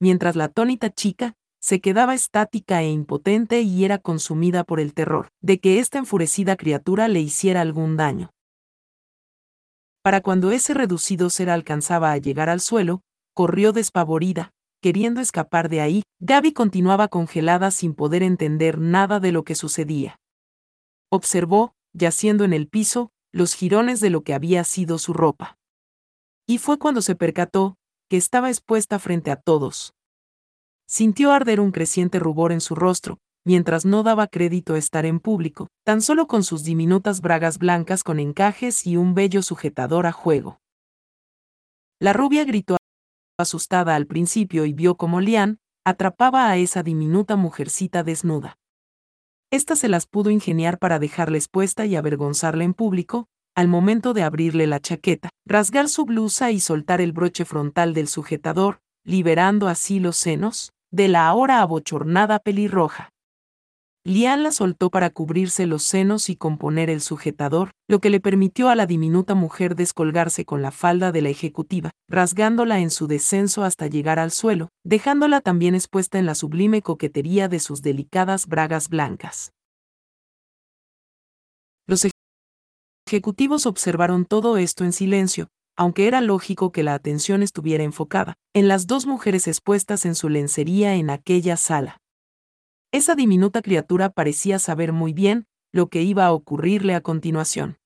Mientras 0.00 0.34
la 0.34 0.44
atónita 0.44 0.90
chica, 0.90 1.34
se 1.62 1.80
quedaba 1.80 2.14
estática 2.14 2.82
e 2.82 2.90
impotente 2.90 3.62
y 3.62 3.84
era 3.84 3.98
consumida 3.98 4.64
por 4.64 4.80
el 4.80 4.94
terror 4.94 5.28
de 5.40 5.60
que 5.60 5.78
esta 5.78 5.98
enfurecida 5.98 6.56
criatura 6.56 7.06
le 7.06 7.20
hiciera 7.20 7.60
algún 7.60 7.96
daño. 7.96 8.30
Para 10.02 10.20
cuando 10.22 10.50
ese 10.50 10.74
reducido 10.74 11.30
ser 11.30 11.48
alcanzaba 11.48 12.10
a 12.10 12.18
llegar 12.18 12.48
al 12.48 12.60
suelo, 12.60 13.02
corrió 13.32 13.72
despavorida, 13.72 14.50
queriendo 14.80 15.20
escapar 15.20 15.68
de 15.68 15.80
ahí, 15.80 16.02
Gaby 16.18 16.52
continuaba 16.52 17.06
congelada 17.06 17.70
sin 17.70 17.94
poder 17.94 18.24
entender 18.24 18.78
nada 18.78 19.20
de 19.20 19.30
lo 19.30 19.44
que 19.44 19.54
sucedía. 19.54 20.18
Observó, 21.10 21.76
yaciendo 21.92 22.42
en 22.42 22.54
el 22.54 22.66
piso, 22.66 23.12
los 23.30 23.54
jirones 23.54 24.00
de 24.00 24.10
lo 24.10 24.22
que 24.22 24.34
había 24.34 24.64
sido 24.64 24.98
su 24.98 25.12
ropa. 25.12 25.58
Y 26.44 26.58
fue 26.58 26.80
cuando 26.80 27.02
se 27.02 27.14
percató, 27.14 27.76
que 28.10 28.16
estaba 28.16 28.48
expuesta 28.50 28.98
frente 28.98 29.30
a 29.30 29.36
todos, 29.36 29.94
Sintió 30.92 31.32
arder 31.32 31.58
un 31.58 31.70
creciente 31.70 32.18
rubor 32.18 32.52
en 32.52 32.60
su 32.60 32.74
rostro, 32.74 33.16
mientras 33.46 33.86
no 33.86 34.02
daba 34.02 34.26
crédito 34.26 34.76
estar 34.76 35.06
en 35.06 35.20
público, 35.20 35.68
tan 35.86 36.02
solo 36.02 36.26
con 36.26 36.44
sus 36.44 36.64
diminutas 36.64 37.22
bragas 37.22 37.56
blancas 37.56 38.04
con 38.04 38.20
encajes 38.20 38.86
y 38.86 38.98
un 38.98 39.14
bello 39.14 39.40
sujetador 39.40 40.04
a 40.04 40.12
juego. 40.12 40.60
La 41.98 42.12
rubia 42.12 42.44
gritó 42.44 42.76
asustada 43.40 43.96
al 43.96 44.06
principio 44.06 44.66
y 44.66 44.74
vio 44.74 44.96
como 44.96 45.22
Lian 45.22 45.60
atrapaba 45.82 46.50
a 46.50 46.58
esa 46.58 46.82
diminuta 46.82 47.36
mujercita 47.36 48.02
desnuda. 48.02 48.58
Esta 49.50 49.76
se 49.76 49.88
las 49.88 50.06
pudo 50.06 50.28
ingeniar 50.28 50.78
para 50.78 50.98
dejarla 50.98 51.38
expuesta 51.38 51.86
y 51.86 51.96
avergonzarla 51.96 52.64
en 52.64 52.74
público, 52.74 53.28
al 53.54 53.66
momento 53.66 54.12
de 54.12 54.24
abrirle 54.24 54.66
la 54.66 54.78
chaqueta, 54.78 55.30
rasgar 55.46 55.88
su 55.88 56.04
blusa 56.04 56.50
y 56.50 56.60
soltar 56.60 57.00
el 57.00 57.12
broche 57.12 57.46
frontal 57.46 57.94
del 57.94 58.08
sujetador, 58.08 58.80
liberando 59.04 59.68
así 59.68 59.98
los 59.98 60.18
senos 60.18 60.74
de 60.92 61.08
la 61.08 61.26
ahora 61.26 61.62
abochornada 61.62 62.38
pelirroja. 62.38 63.08
Lian 64.04 64.42
la 64.42 64.50
soltó 64.50 64.90
para 64.90 65.10
cubrirse 65.10 65.64
los 65.66 65.84
senos 65.84 66.28
y 66.28 66.36
componer 66.36 66.90
el 66.90 67.00
sujetador, 67.00 67.70
lo 67.88 68.00
que 68.00 68.10
le 68.10 68.20
permitió 68.20 68.68
a 68.68 68.74
la 68.74 68.84
diminuta 68.84 69.34
mujer 69.34 69.76
descolgarse 69.76 70.44
con 70.44 70.60
la 70.60 70.72
falda 70.72 71.12
de 71.12 71.22
la 71.22 71.28
ejecutiva, 71.28 71.92
rasgándola 72.08 72.80
en 72.80 72.90
su 72.90 73.06
descenso 73.06 73.62
hasta 73.62 73.86
llegar 73.86 74.18
al 74.18 74.32
suelo, 74.32 74.68
dejándola 74.84 75.40
también 75.40 75.74
expuesta 75.76 76.18
en 76.18 76.26
la 76.26 76.34
sublime 76.34 76.82
coquetería 76.82 77.48
de 77.48 77.60
sus 77.60 77.80
delicadas 77.80 78.48
bragas 78.48 78.88
blancas. 78.88 79.52
Los 81.86 82.06
ejecutivos 83.06 83.66
observaron 83.66 84.24
todo 84.24 84.56
esto 84.56 84.84
en 84.84 84.92
silencio, 84.92 85.48
aunque 85.76 86.06
era 86.06 86.20
lógico 86.20 86.72
que 86.72 86.82
la 86.82 86.94
atención 86.94 87.42
estuviera 87.42 87.84
enfocada 87.84 88.34
en 88.54 88.68
las 88.68 88.86
dos 88.86 89.06
mujeres 89.06 89.48
expuestas 89.48 90.04
en 90.04 90.14
su 90.14 90.28
lencería 90.28 90.94
en 90.94 91.10
aquella 91.10 91.56
sala. 91.56 92.00
Esa 92.92 93.14
diminuta 93.14 93.62
criatura 93.62 94.10
parecía 94.10 94.58
saber 94.58 94.92
muy 94.92 95.12
bien 95.12 95.46
lo 95.72 95.88
que 95.88 96.02
iba 96.02 96.26
a 96.26 96.32
ocurrirle 96.32 96.94
a 96.94 97.00
continuación. 97.00 97.78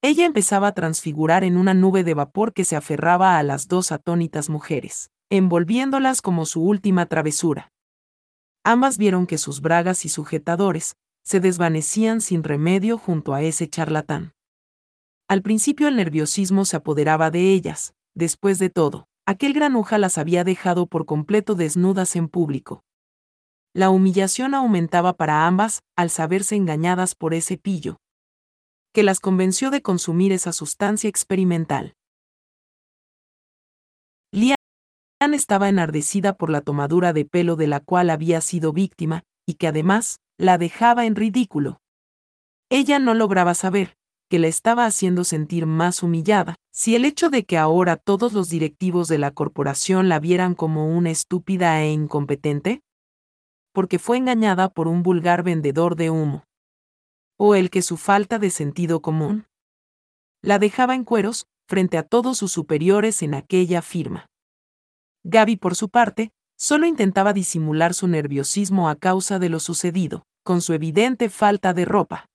Ella 0.00 0.26
empezaba 0.26 0.68
a 0.68 0.74
transfigurar 0.74 1.44
en 1.44 1.56
una 1.56 1.74
nube 1.74 2.04
de 2.04 2.14
vapor 2.14 2.52
que 2.52 2.64
se 2.64 2.76
aferraba 2.76 3.38
a 3.38 3.42
las 3.42 3.68
dos 3.68 3.92
atónitas 3.92 4.48
mujeres, 4.48 5.10
envolviéndolas 5.30 6.22
como 6.22 6.46
su 6.46 6.62
última 6.62 7.06
travesura. 7.06 7.72
Ambas 8.64 8.98
vieron 8.98 9.26
que 9.26 9.38
sus 9.38 9.60
bragas 9.60 10.04
y 10.04 10.08
sujetadores 10.08 10.96
se 11.24 11.40
desvanecían 11.40 12.20
sin 12.20 12.42
remedio 12.44 12.98
junto 12.98 13.34
a 13.34 13.42
ese 13.42 13.68
charlatán. 13.68 14.32
Al 15.32 15.40
principio 15.40 15.88
el 15.88 15.96
nerviosismo 15.96 16.66
se 16.66 16.76
apoderaba 16.76 17.30
de 17.30 17.54
ellas, 17.54 17.94
después 18.14 18.58
de 18.58 18.68
todo, 18.68 19.06
aquel 19.24 19.54
granuja 19.54 19.96
las 19.96 20.18
había 20.18 20.44
dejado 20.44 20.86
por 20.86 21.06
completo 21.06 21.54
desnudas 21.54 22.16
en 22.16 22.28
público, 22.28 22.82
la 23.72 23.88
humillación 23.88 24.52
aumentaba 24.52 25.14
para 25.14 25.46
ambas 25.46 25.80
al 25.96 26.10
saberse 26.10 26.54
engañadas 26.54 27.14
por 27.14 27.32
ese 27.32 27.56
pillo, 27.56 27.96
que 28.92 29.02
las 29.02 29.20
convenció 29.20 29.70
de 29.70 29.80
consumir 29.80 30.32
esa 30.32 30.52
sustancia 30.52 31.08
experimental. 31.08 31.94
Lian 34.32 34.56
estaba 35.32 35.70
enardecida 35.70 36.36
por 36.36 36.50
la 36.50 36.60
tomadura 36.60 37.14
de 37.14 37.24
pelo 37.24 37.56
de 37.56 37.68
la 37.68 37.80
cual 37.80 38.10
había 38.10 38.42
sido 38.42 38.74
víctima, 38.74 39.22
y 39.46 39.54
que 39.54 39.68
además 39.68 40.18
la 40.36 40.58
dejaba 40.58 41.06
en 41.06 41.16
ridículo. 41.16 41.80
Ella 42.68 42.98
no 42.98 43.14
lograba 43.14 43.54
saber, 43.54 43.96
que 44.32 44.38
la 44.38 44.48
estaba 44.48 44.86
haciendo 44.86 45.24
sentir 45.24 45.66
más 45.66 46.02
humillada, 46.02 46.54
si 46.72 46.94
el 46.96 47.04
hecho 47.04 47.28
de 47.28 47.44
que 47.44 47.58
ahora 47.58 47.98
todos 47.98 48.32
los 48.32 48.48
directivos 48.48 49.06
de 49.06 49.18
la 49.18 49.30
corporación 49.30 50.08
la 50.08 50.20
vieran 50.20 50.54
como 50.54 50.88
una 50.88 51.10
estúpida 51.10 51.82
e 51.82 51.92
incompetente, 51.92 52.80
porque 53.74 53.98
fue 53.98 54.16
engañada 54.16 54.70
por 54.70 54.88
un 54.88 55.02
vulgar 55.02 55.42
vendedor 55.42 55.96
de 55.96 56.08
humo. 56.08 56.46
O 57.36 57.54
el 57.54 57.68
que 57.68 57.82
su 57.82 57.98
falta 57.98 58.38
de 58.38 58.48
sentido 58.48 59.02
común 59.02 59.44
la 60.40 60.58
dejaba 60.58 60.94
en 60.94 61.04
cueros 61.04 61.46
frente 61.68 61.98
a 61.98 62.02
todos 62.02 62.38
sus 62.38 62.52
superiores 62.52 63.20
en 63.20 63.34
aquella 63.34 63.82
firma. 63.82 64.28
Gaby, 65.24 65.56
por 65.56 65.74
su 65.74 65.90
parte, 65.90 66.30
solo 66.56 66.86
intentaba 66.86 67.34
disimular 67.34 67.92
su 67.92 68.08
nerviosismo 68.08 68.88
a 68.88 68.96
causa 68.96 69.38
de 69.38 69.50
lo 69.50 69.60
sucedido, 69.60 70.22
con 70.42 70.62
su 70.62 70.72
evidente 70.72 71.28
falta 71.28 71.74
de 71.74 71.84
ropa. 71.84 72.31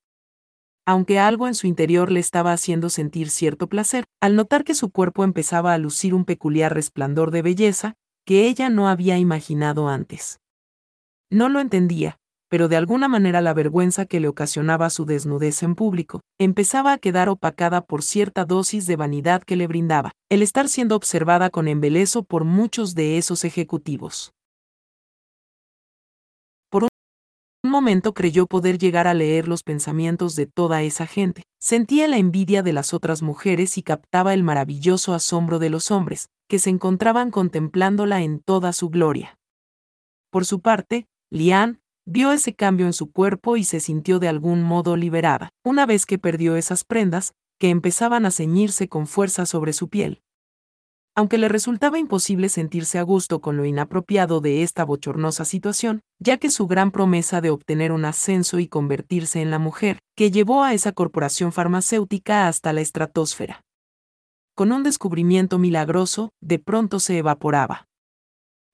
Aunque 0.87 1.19
algo 1.19 1.47
en 1.47 1.53
su 1.53 1.67
interior 1.67 2.13
le 2.13 2.21
estaba 2.21 2.53
haciendo 2.53 2.89
sentir 2.89 3.29
cierto 3.29 3.67
placer, 3.67 4.05
al 4.21 4.37
notar 4.37 4.63
que 4.63 4.73
su 4.73 4.89
cuerpo 4.89 5.25
empezaba 5.25 5.73
a 5.73 5.77
lucir 5.77 6.13
un 6.13 6.23
peculiar 6.23 6.73
resplandor 6.73 7.31
de 7.31 7.41
belleza 7.41 7.95
que 8.25 8.47
ella 8.47 8.69
no 8.69 8.87
había 8.87 9.17
imaginado 9.17 9.89
antes. 9.89 10.39
No 11.29 11.49
lo 11.49 11.59
entendía, 11.59 12.19
pero 12.49 12.69
de 12.69 12.77
alguna 12.77 13.09
manera 13.09 13.41
la 13.41 13.53
vergüenza 13.53 14.05
que 14.05 14.21
le 14.21 14.29
ocasionaba 14.29 14.89
su 14.89 15.05
desnudez 15.05 15.61
en 15.61 15.75
público 15.75 16.21
empezaba 16.39 16.93
a 16.93 16.97
quedar 16.99 17.27
opacada 17.27 17.81
por 17.81 18.01
cierta 18.01 18.45
dosis 18.45 18.87
de 18.87 18.95
vanidad 18.95 19.43
que 19.43 19.57
le 19.57 19.67
brindaba, 19.67 20.13
el 20.29 20.41
estar 20.41 20.69
siendo 20.69 20.95
observada 20.95 21.49
con 21.49 21.67
embeleso 21.67 22.23
por 22.23 22.45
muchos 22.45 22.95
de 22.95 23.17
esos 23.17 23.43
ejecutivos. 23.43 24.31
Un 27.67 27.71
momento 27.71 28.13
creyó 28.13 28.47
poder 28.47 28.77
llegar 28.77 29.07
a 29.07 29.13
leer 29.13 29.49
los 29.49 29.61
pensamientos 29.61 30.37
de 30.37 30.45
toda 30.45 30.83
esa 30.83 31.05
gente, 31.05 31.43
sentía 31.59 32.07
la 32.07 32.17
envidia 32.17 32.63
de 32.63 32.71
las 32.71 32.93
otras 32.93 33.21
mujeres 33.21 33.77
y 33.77 33.83
captaba 33.83 34.33
el 34.33 34.41
maravilloso 34.41 35.13
asombro 35.13 35.59
de 35.59 35.69
los 35.69 35.91
hombres, 35.91 36.29
que 36.47 36.59
se 36.59 36.69
encontraban 36.69 37.29
contemplándola 37.29 38.21
en 38.21 38.39
toda 38.39 38.71
su 38.71 38.89
gloria. 38.89 39.37
Por 40.31 40.45
su 40.45 40.61
parte, 40.61 41.07
Lian 41.29 41.81
vio 42.05 42.31
ese 42.31 42.55
cambio 42.55 42.85
en 42.85 42.93
su 42.93 43.11
cuerpo 43.11 43.57
y 43.57 43.65
se 43.65 43.81
sintió 43.81 44.19
de 44.19 44.29
algún 44.29 44.63
modo 44.63 44.95
liberada, 44.95 45.49
una 45.65 45.85
vez 45.85 46.05
que 46.05 46.17
perdió 46.17 46.55
esas 46.55 46.85
prendas, 46.85 47.33
que 47.59 47.69
empezaban 47.69 48.25
a 48.25 48.31
ceñirse 48.31 48.87
con 48.87 49.07
fuerza 49.07 49.45
sobre 49.45 49.73
su 49.73 49.89
piel. 49.89 50.21
Aunque 51.17 51.39
le 51.39 51.49
resultaba 51.49 51.97
imposible 51.97 52.47
sentirse 52.47 52.99
a 52.99 53.01
gusto 53.01 53.41
con 53.41 53.57
lo 53.57 53.65
inapropiado 53.65 54.39
de 54.39 54.61
esta 54.61 54.85
bochornosa 54.85 55.45
situación, 55.45 56.01
ya 56.19 56.37
que 56.37 56.51
su 56.51 56.67
gran 56.67 56.91
promesa 56.91 57.41
de 57.41 57.49
obtener 57.49 57.91
un 57.91 58.05
ascenso 58.05 58.59
y 58.59 58.67
convertirse 58.67 59.41
en 59.41 59.49
la 59.49 59.57
mujer, 59.57 59.97
que 60.15 60.29
llevó 60.29 60.63
a 60.63 60.75
esa 60.75 60.91
corporación 60.91 61.51
farmacéutica 61.51 62.47
hasta 62.47 62.71
la 62.71 62.81
estratosfera. 62.81 63.63
Con 64.53 64.71
un 64.71 64.83
descubrimiento 64.83 65.57
milagroso, 65.57 66.29
de 66.39 66.59
pronto 66.59 66.99
se 66.99 67.17
evaporaba. 67.17 67.87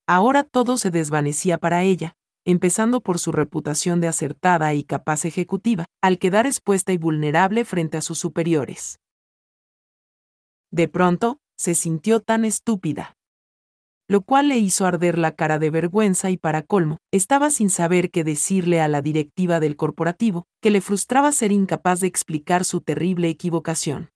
Ahora 0.06 0.44
todo 0.44 0.76
se 0.76 0.90
desvanecía 0.90 1.56
para 1.56 1.82
ella, 1.82 2.14
empezando 2.44 3.00
por 3.00 3.18
su 3.18 3.32
reputación 3.32 4.02
de 4.02 4.08
acertada 4.08 4.74
y 4.74 4.84
capaz 4.84 5.24
ejecutiva, 5.24 5.86
al 6.02 6.18
quedar 6.18 6.44
expuesta 6.44 6.92
y 6.92 6.98
vulnerable 6.98 7.64
frente 7.64 7.96
a 7.96 8.02
sus 8.02 8.18
superiores. 8.18 8.98
De 10.70 10.88
pronto, 10.88 11.38
se 11.56 11.74
sintió 11.74 12.20
tan 12.20 12.44
estúpida. 12.44 13.16
Lo 14.06 14.20
cual 14.20 14.48
le 14.48 14.58
hizo 14.58 14.84
arder 14.84 15.18
la 15.18 15.32
cara 15.32 15.58
de 15.58 15.70
vergüenza 15.70 16.30
y 16.30 16.36
para 16.36 16.62
colmo, 16.62 16.98
estaba 17.10 17.50
sin 17.50 17.70
saber 17.70 18.10
qué 18.10 18.22
decirle 18.22 18.80
a 18.80 18.88
la 18.88 19.00
directiva 19.00 19.60
del 19.60 19.76
corporativo, 19.76 20.44
que 20.60 20.70
le 20.70 20.82
frustraba 20.82 21.32
ser 21.32 21.52
incapaz 21.52 22.00
de 22.00 22.06
explicar 22.06 22.64
su 22.64 22.82
terrible 22.82 23.28
equivocación. 23.28 24.10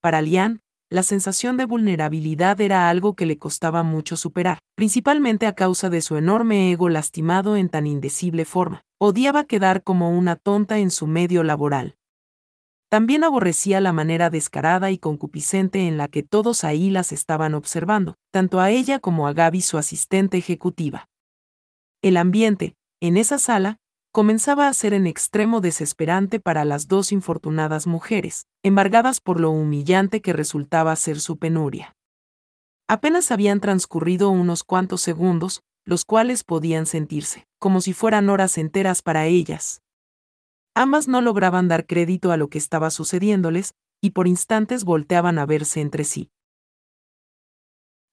Para 0.00 0.22
Lian, 0.22 0.60
la 0.88 1.02
sensación 1.02 1.56
de 1.56 1.64
vulnerabilidad 1.64 2.60
era 2.60 2.90
algo 2.90 3.14
que 3.14 3.24
le 3.24 3.38
costaba 3.38 3.82
mucho 3.82 4.16
superar, 4.16 4.58
principalmente 4.76 5.46
a 5.46 5.54
causa 5.54 5.88
de 5.88 6.02
su 6.02 6.16
enorme 6.16 6.70
ego 6.70 6.90
lastimado 6.90 7.56
en 7.56 7.70
tan 7.70 7.86
indecible 7.86 8.44
forma. 8.44 8.82
Odiaba 9.00 9.44
quedar 9.44 9.82
como 9.82 10.10
una 10.10 10.36
tonta 10.36 10.78
en 10.78 10.90
su 10.90 11.06
medio 11.06 11.44
laboral. 11.44 11.96
También 12.92 13.24
aborrecía 13.24 13.80
la 13.80 13.94
manera 13.94 14.28
descarada 14.28 14.90
y 14.90 14.98
concupiscente 14.98 15.88
en 15.88 15.96
la 15.96 16.08
que 16.08 16.22
todos 16.22 16.62
ahí 16.62 16.90
las 16.90 17.10
estaban 17.10 17.54
observando, 17.54 18.16
tanto 18.30 18.60
a 18.60 18.68
ella 18.68 18.98
como 18.98 19.26
a 19.26 19.32
Gaby 19.32 19.62
su 19.62 19.78
asistente 19.78 20.36
ejecutiva. 20.36 21.08
El 22.02 22.18
ambiente, 22.18 22.76
en 23.00 23.16
esa 23.16 23.38
sala, 23.38 23.78
comenzaba 24.12 24.68
a 24.68 24.74
ser 24.74 24.92
en 24.92 25.06
extremo 25.06 25.62
desesperante 25.62 26.38
para 26.38 26.66
las 26.66 26.86
dos 26.86 27.12
infortunadas 27.12 27.86
mujeres, 27.86 28.44
embargadas 28.62 29.22
por 29.22 29.40
lo 29.40 29.52
humillante 29.52 30.20
que 30.20 30.34
resultaba 30.34 30.94
ser 30.94 31.18
su 31.18 31.38
penuria. 31.38 31.96
Apenas 32.88 33.32
habían 33.32 33.60
transcurrido 33.60 34.28
unos 34.28 34.64
cuantos 34.64 35.00
segundos, 35.00 35.62
los 35.86 36.04
cuales 36.04 36.44
podían 36.44 36.84
sentirse, 36.84 37.46
como 37.58 37.80
si 37.80 37.94
fueran 37.94 38.28
horas 38.28 38.58
enteras 38.58 39.00
para 39.00 39.24
ellas. 39.24 39.81
Ambas 40.74 41.06
no 41.06 41.20
lograban 41.20 41.68
dar 41.68 41.86
crédito 41.86 42.32
a 42.32 42.36
lo 42.36 42.48
que 42.48 42.58
estaba 42.58 42.90
sucediéndoles, 42.90 43.74
y 44.00 44.10
por 44.10 44.26
instantes 44.26 44.84
volteaban 44.84 45.38
a 45.38 45.46
verse 45.46 45.80
entre 45.80 46.04
sí. 46.04 46.30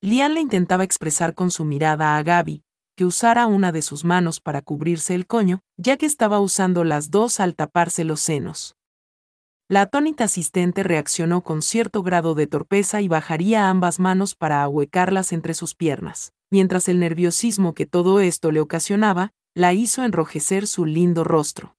Lian 0.02 0.34
le 0.34 0.42
intentaba 0.42 0.84
expresar 0.84 1.34
con 1.34 1.52
su 1.52 1.66
mirada 1.66 2.18
a 2.18 2.24
Gaby, 2.24 2.64
que 2.96 3.06
usara 3.06 3.48
una 3.48 3.72
de 3.72 3.82
sus 3.82 4.04
manos 4.04 4.42
para 4.42 4.62
cubrirse 4.62 5.16
el 5.16 5.26
coño, 5.26 5.62
ya 5.78 5.96
que 5.96 6.06
estaba 6.06 6.40
usando 6.42 6.84
las 6.84 7.12
dos 7.12 7.40
al 7.40 7.56
taparse 7.56 8.04
los 8.04 8.20
senos. 8.20 8.76
La 9.70 9.84
atónita 9.84 10.26
asistente 10.26 10.84
reaccionó 10.84 11.44
con 11.44 11.62
cierto 11.62 12.04
grado 12.04 12.36
de 12.36 12.48
torpeza 12.48 13.02
y 13.02 13.08
bajaría 13.08 13.70
ambas 13.70 14.00
manos 14.00 14.36
para 14.36 14.64
ahuecarlas 14.64 15.32
entre 15.32 15.54
sus 15.54 15.76
piernas, 15.76 16.34
mientras 16.52 16.90
el 16.90 17.00
nerviosismo 17.00 17.74
que 17.74 17.86
todo 17.86 18.20
esto 18.20 18.52
le 18.52 18.60
ocasionaba, 18.60 19.32
la 19.56 19.74
hizo 19.74 20.04
enrojecer 20.04 20.68
su 20.68 20.86
lindo 20.86 21.24
rostro. 21.24 21.78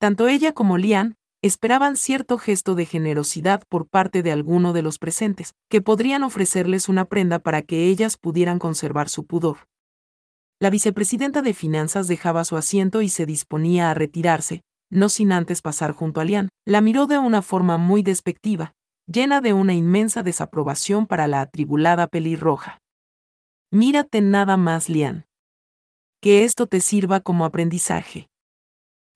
Tanto 0.00 0.28
ella 0.28 0.52
como 0.54 0.78
Lian 0.78 1.16
esperaban 1.42 1.94
cierto 1.96 2.38
gesto 2.38 2.74
de 2.74 2.86
generosidad 2.86 3.62
por 3.68 3.86
parte 3.86 4.22
de 4.22 4.32
alguno 4.32 4.72
de 4.72 4.80
los 4.80 4.98
presentes, 4.98 5.54
que 5.68 5.82
podrían 5.82 6.22
ofrecerles 6.22 6.88
una 6.88 7.04
prenda 7.04 7.38
para 7.38 7.60
que 7.60 7.88
ellas 7.88 8.16
pudieran 8.16 8.58
conservar 8.58 9.10
su 9.10 9.26
pudor. 9.26 9.68
La 10.58 10.70
vicepresidenta 10.70 11.42
de 11.42 11.52
Finanzas 11.52 12.08
dejaba 12.08 12.44
su 12.44 12.56
asiento 12.56 13.02
y 13.02 13.10
se 13.10 13.26
disponía 13.26 13.90
a 13.90 13.94
retirarse, 13.94 14.62
no 14.90 15.10
sin 15.10 15.32
antes 15.32 15.60
pasar 15.60 15.92
junto 15.92 16.22
a 16.22 16.24
Lian. 16.24 16.48
La 16.66 16.80
miró 16.80 17.06
de 17.06 17.18
una 17.18 17.42
forma 17.42 17.76
muy 17.76 18.02
despectiva, 18.02 18.72
llena 19.06 19.42
de 19.42 19.52
una 19.52 19.74
inmensa 19.74 20.22
desaprobación 20.22 21.06
para 21.06 21.26
la 21.26 21.42
atribulada 21.42 22.06
pelirroja. 22.06 22.78
Mírate 23.70 24.22
nada 24.22 24.56
más, 24.56 24.88
Lian. 24.88 25.26
Que 26.22 26.44
esto 26.44 26.66
te 26.66 26.80
sirva 26.80 27.20
como 27.20 27.44
aprendizaje. 27.44 28.29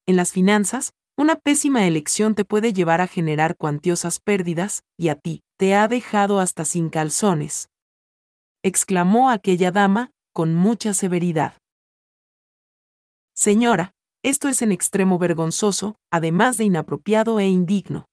En 0.07 0.17
las 0.17 0.33
finanzas, 0.33 0.93
una 1.17 1.37
pésima 1.37 1.87
elección 1.87 2.35
te 2.35 2.45
puede 2.45 2.73
llevar 2.73 3.01
a 3.01 3.07
generar 3.07 3.57
cuantiosas 3.57 4.21
pérdidas, 4.21 4.83
y 4.99 5.09
a 5.09 5.15
ti, 5.15 5.43
te 5.57 5.75
ha 5.75 5.89
dejado 5.89 6.41
hasta 6.41 6.65
sin 6.65 6.91
calzones. 6.91 7.69
exclamó 8.63 9.31
aquella 9.31 9.71
dama, 9.71 10.11
con 10.33 10.55
mucha 10.55 10.95
severidad. 10.95 11.59
Señora, 13.35 13.93
esto 14.23 14.49
es 14.49 14.63
en 14.63 14.73
extremo 14.73 15.19
vergonzoso, 15.19 15.97
además 16.11 16.57
de 16.57 16.65
inapropiado 16.65 17.41
e 17.41 17.47
indigno. 17.47 18.07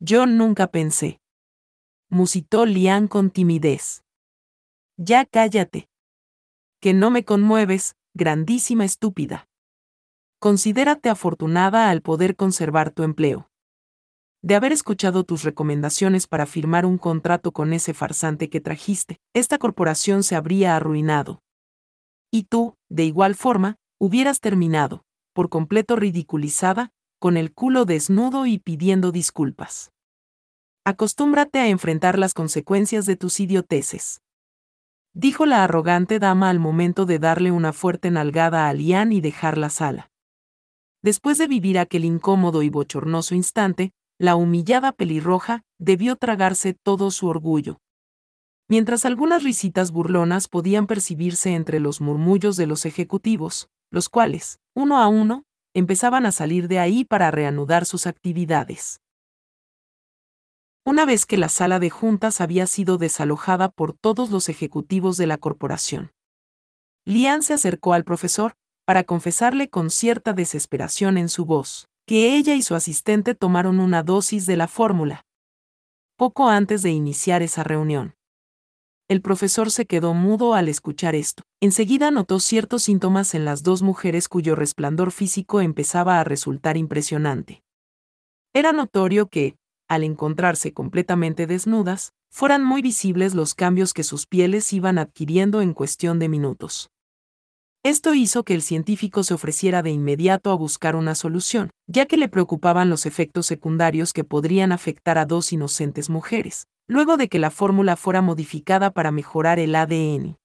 Yo 0.00 0.26
nunca 0.26 0.66
pensé. 0.66 1.18
Musitó 2.10 2.66
Lian 2.66 3.08
con 3.08 3.30
timidez. 3.30 4.02
Ya 4.96 5.24
cállate. 5.24 5.88
Que 6.80 6.92
no 6.92 7.10
me 7.10 7.24
conmueves, 7.24 7.96
grandísima 8.14 8.84
estúpida. 8.84 9.48
Considérate 10.44 11.08
afortunada 11.08 11.88
al 11.88 12.02
poder 12.02 12.36
conservar 12.36 12.90
tu 12.90 13.02
empleo. 13.02 13.48
De 14.42 14.54
haber 14.54 14.72
escuchado 14.72 15.24
tus 15.24 15.42
recomendaciones 15.42 16.26
para 16.26 16.44
firmar 16.44 16.84
un 16.84 16.98
contrato 16.98 17.50
con 17.50 17.72
ese 17.72 17.94
farsante 17.94 18.50
que 18.50 18.60
trajiste, 18.60 19.16
esta 19.32 19.56
corporación 19.56 20.22
se 20.22 20.36
habría 20.36 20.76
arruinado. 20.76 21.40
Y 22.30 22.42
tú, 22.42 22.74
de 22.90 23.04
igual 23.04 23.36
forma, 23.36 23.76
hubieras 23.98 24.40
terminado, 24.40 25.06
por 25.32 25.48
completo 25.48 25.96
ridiculizada, 25.96 26.90
con 27.18 27.38
el 27.38 27.54
culo 27.54 27.86
desnudo 27.86 28.44
y 28.44 28.58
pidiendo 28.58 29.12
disculpas. 29.12 29.92
Acostúmbrate 30.84 31.58
a 31.58 31.68
enfrentar 31.68 32.18
las 32.18 32.34
consecuencias 32.34 33.06
de 33.06 33.16
tus 33.16 33.40
idioteces. 33.40 34.20
Dijo 35.14 35.46
la 35.46 35.64
arrogante 35.64 36.18
dama 36.18 36.50
al 36.50 36.58
momento 36.58 37.06
de 37.06 37.18
darle 37.18 37.50
una 37.50 37.72
fuerte 37.72 38.10
nalgada 38.10 38.68
a 38.68 38.74
Lian 38.74 39.10
y 39.10 39.22
dejar 39.22 39.56
la 39.56 39.70
sala. 39.70 40.10
Después 41.04 41.36
de 41.36 41.46
vivir 41.48 41.78
aquel 41.78 42.06
incómodo 42.06 42.62
y 42.62 42.70
bochornoso 42.70 43.34
instante, 43.34 43.92
la 44.18 44.36
humillada 44.36 44.90
pelirroja 44.90 45.62
debió 45.78 46.16
tragarse 46.16 46.72
todo 46.72 47.10
su 47.10 47.26
orgullo. 47.26 47.78
Mientras 48.70 49.04
algunas 49.04 49.42
risitas 49.42 49.92
burlonas 49.92 50.48
podían 50.48 50.86
percibirse 50.86 51.52
entre 51.54 51.78
los 51.78 52.00
murmullos 52.00 52.56
de 52.56 52.66
los 52.66 52.86
ejecutivos, 52.86 53.68
los 53.90 54.08
cuales, 54.08 54.60
uno 54.74 54.96
a 54.96 55.08
uno, 55.08 55.44
empezaban 55.74 56.24
a 56.24 56.32
salir 56.32 56.68
de 56.68 56.78
ahí 56.78 57.04
para 57.04 57.30
reanudar 57.30 57.84
sus 57.84 58.06
actividades. 58.06 59.02
Una 60.86 61.04
vez 61.04 61.26
que 61.26 61.36
la 61.36 61.50
sala 61.50 61.80
de 61.80 61.90
juntas 61.90 62.40
había 62.40 62.66
sido 62.66 62.96
desalojada 62.96 63.68
por 63.68 63.92
todos 63.92 64.30
los 64.30 64.48
ejecutivos 64.48 65.18
de 65.18 65.26
la 65.26 65.36
corporación. 65.36 66.12
Lian 67.04 67.42
se 67.42 67.52
acercó 67.52 67.92
al 67.92 68.04
profesor, 68.04 68.56
para 68.84 69.04
confesarle 69.04 69.68
con 69.68 69.90
cierta 69.90 70.32
desesperación 70.32 71.16
en 71.18 71.28
su 71.28 71.44
voz, 71.44 71.88
que 72.06 72.36
ella 72.36 72.54
y 72.54 72.62
su 72.62 72.74
asistente 72.74 73.34
tomaron 73.34 73.80
una 73.80 74.02
dosis 74.02 74.46
de 74.46 74.56
la 74.56 74.68
fórmula. 74.68 75.24
Poco 76.16 76.48
antes 76.48 76.82
de 76.82 76.90
iniciar 76.90 77.42
esa 77.42 77.64
reunión. 77.64 78.14
El 79.08 79.20
profesor 79.20 79.70
se 79.70 79.84
quedó 79.86 80.14
mudo 80.14 80.54
al 80.54 80.68
escuchar 80.68 81.14
esto. 81.14 81.42
Enseguida 81.60 82.10
notó 82.10 82.40
ciertos 82.40 82.84
síntomas 82.84 83.34
en 83.34 83.44
las 83.44 83.62
dos 83.62 83.82
mujeres 83.82 84.28
cuyo 84.28 84.54
resplandor 84.54 85.12
físico 85.12 85.60
empezaba 85.60 86.20
a 86.20 86.24
resultar 86.24 86.76
impresionante. 86.76 87.62
Era 88.54 88.72
notorio 88.72 89.28
que, 89.28 89.56
al 89.88 90.04
encontrarse 90.04 90.72
completamente 90.72 91.46
desnudas, 91.46 92.12
fueran 92.30 92.64
muy 92.64 92.80
visibles 92.80 93.34
los 93.34 93.54
cambios 93.54 93.92
que 93.92 94.04
sus 94.04 94.26
pieles 94.26 94.72
iban 94.72 94.98
adquiriendo 94.98 95.60
en 95.60 95.74
cuestión 95.74 96.18
de 96.18 96.28
minutos. 96.28 96.90
Esto 97.84 98.14
hizo 98.14 98.44
que 98.44 98.54
el 98.54 98.62
científico 98.62 99.24
se 99.24 99.34
ofreciera 99.34 99.82
de 99.82 99.90
inmediato 99.90 100.50
a 100.50 100.54
buscar 100.54 100.96
una 100.96 101.14
solución, 101.14 101.68
ya 101.86 102.06
que 102.06 102.16
le 102.16 102.30
preocupaban 102.30 102.88
los 102.88 103.04
efectos 103.04 103.44
secundarios 103.44 104.14
que 104.14 104.24
podrían 104.24 104.72
afectar 104.72 105.18
a 105.18 105.26
dos 105.26 105.52
inocentes 105.52 106.08
mujeres, 106.08 106.66
luego 106.88 107.18
de 107.18 107.28
que 107.28 107.38
la 107.38 107.50
fórmula 107.50 107.96
fuera 107.96 108.22
modificada 108.22 108.90
para 108.90 109.10
mejorar 109.10 109.58
el 109.58 109.74
ADN. 109.74 110.38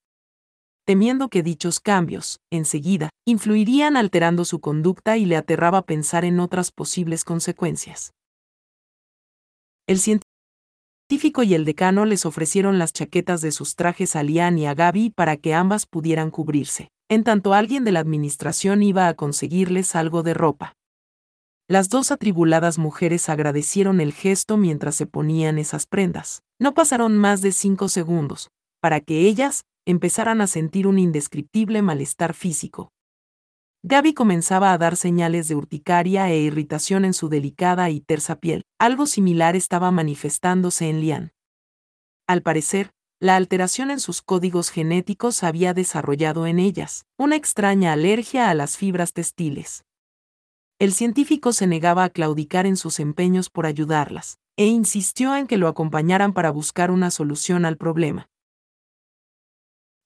Temiendo 0.86 1.30
que 1.30 1.42
dichos 1.42 1.80
cambios, 1.80 2.42
enseguida, 2.52 3.10
influirían 3.26 3.96
alterando 3.96 4.44
su 4.44 4.60
conducta 4.60 5.16
y 5.16 5.24
le 5.24 5.38
aterraba 5.38 5.84
pensar 5.84 6.26
en 6.26 6.42
otras 6.42 6.74
posibles 6.74 7.24
consecuencias. 7.24 8.12
El 9.88 10.00
científico 10.00 11.44
y 11.44 11.54
el 11.54 11.64
decano 11.64 12.04
les 12.04 12.26
ofrecieron 12.26 12.80
las 12.80 12.92
chaquetas 12.92 13.40
de 13.40 13.54
sus 13.54 13.78
trajes 13.78 14.18
a 14.18 14.24
Lian 14.24 14.58
y 14.58 14.66
a 14.66 14.74
Gaby 14.74 15.12
para 15.12 15.38
que 15.38 15.54
ambas 15.54 15.86
pudieran 15.86 16.32
cubrirse 16.32 16.90
en 17.10 17.24
tanto 17.24 17.54
alguien 17.54 17.84
de 17.84 17.92
la 17.92 18.00
administración 18.00 18.84
iba 18.84 19.08
a 19.08 19.16
conseguirles 19.16 19.96
algo 19.96 20.24
de 20.24 20.36
ropa. 20.36 20.76
Las 21.68 21.90
dos 21.90 22.12
atribuladas 22.12 22.78
mujeres 22.78 23.30
agradecieron 23.30 24.00
el 24.00 24.14
gesto 24.14 24.58
mientras 24.58 24.96
se 24.96 25.06
ponían 25.06 25.58
esas 25.58 25.86
prendas. 25.86 26.42
No 26.60 26.74
pasaron 26.74 27.18
más 27.18 27.42
de 27.42 27.52
cinco 27.52 27.90
segundos, 27.90 28.50
para 28.82 29.02
que 29.02 29.28
ellas 29.28 29.66
empezaran 29.86 30.42
a 30.42 30.48
sentir 30.48 30.88
un 30.88 31.00
indescriptible 31.00 31.82
malestar 31.82 32.34
físico. 32.34 32.92
Gaby 33.84 34.14
comenzaba 34.14 34.74
a 34.74 34.78
dar 34.78 34.96
señales 34.96 35.48
de 35.48 35.56
urticaria 35.56 36.30
e 36.30 36.40
irritación 36.40 37.06
en 37.06 37.14
su 37.14 37.30
delicada 37.30 37.90
y 37.90 38.02
tersa 38.02 38.36
piel. 38.36 38.64
Algo 38.78 39.06
similar 39.06 39.56
estaba 39.56 39.90
manifestándose 39.90 40.90
en 40.90 41.02
Lian. 41.02 41.32
Al 42.28 42.42
parecer, 42.42 42.92
la 43.22 43.36
alteración 43.36 43.92
en 43.92 44.00
sus 44.00 44.22
códigos 44.22 44.70
genéticos 44.70 45.44
había 45.44 45.74
desarrollado 45.74 46.48
en 46.48 46.58
ellas 46.58 47.06
una 47.18 47.36
extraña 47.36 47.92
alergia 47.92 48.50
a 48.50 48.54
las 48.54 48.78
fibras 48.78 49.12
textiles. 49.12 49.84
El 50.80 50.94
científico 50.94 51.52
se 51.52 51.68
negaba 51.68 52.06
a 52.06 52.10
claudicar 52.10 52.66
en 52.66 52.78
sus 52.78 53.02
empeños 53.02 53.50
por 53.50 53.66
ayudarlas, 53.66 54.40
e 54.56 54.68
insistió 54.68 55.36
en 55.36 55.48
que 55.48 55.58
lo 55.58 55.68
acompañaran 55.68 56.32
para 56.32 56.50
buscar 56.50 56.92
una 56.92 57.12
solución 57.12 57.66
al 57.66 57.76
problema. 57.76 58.30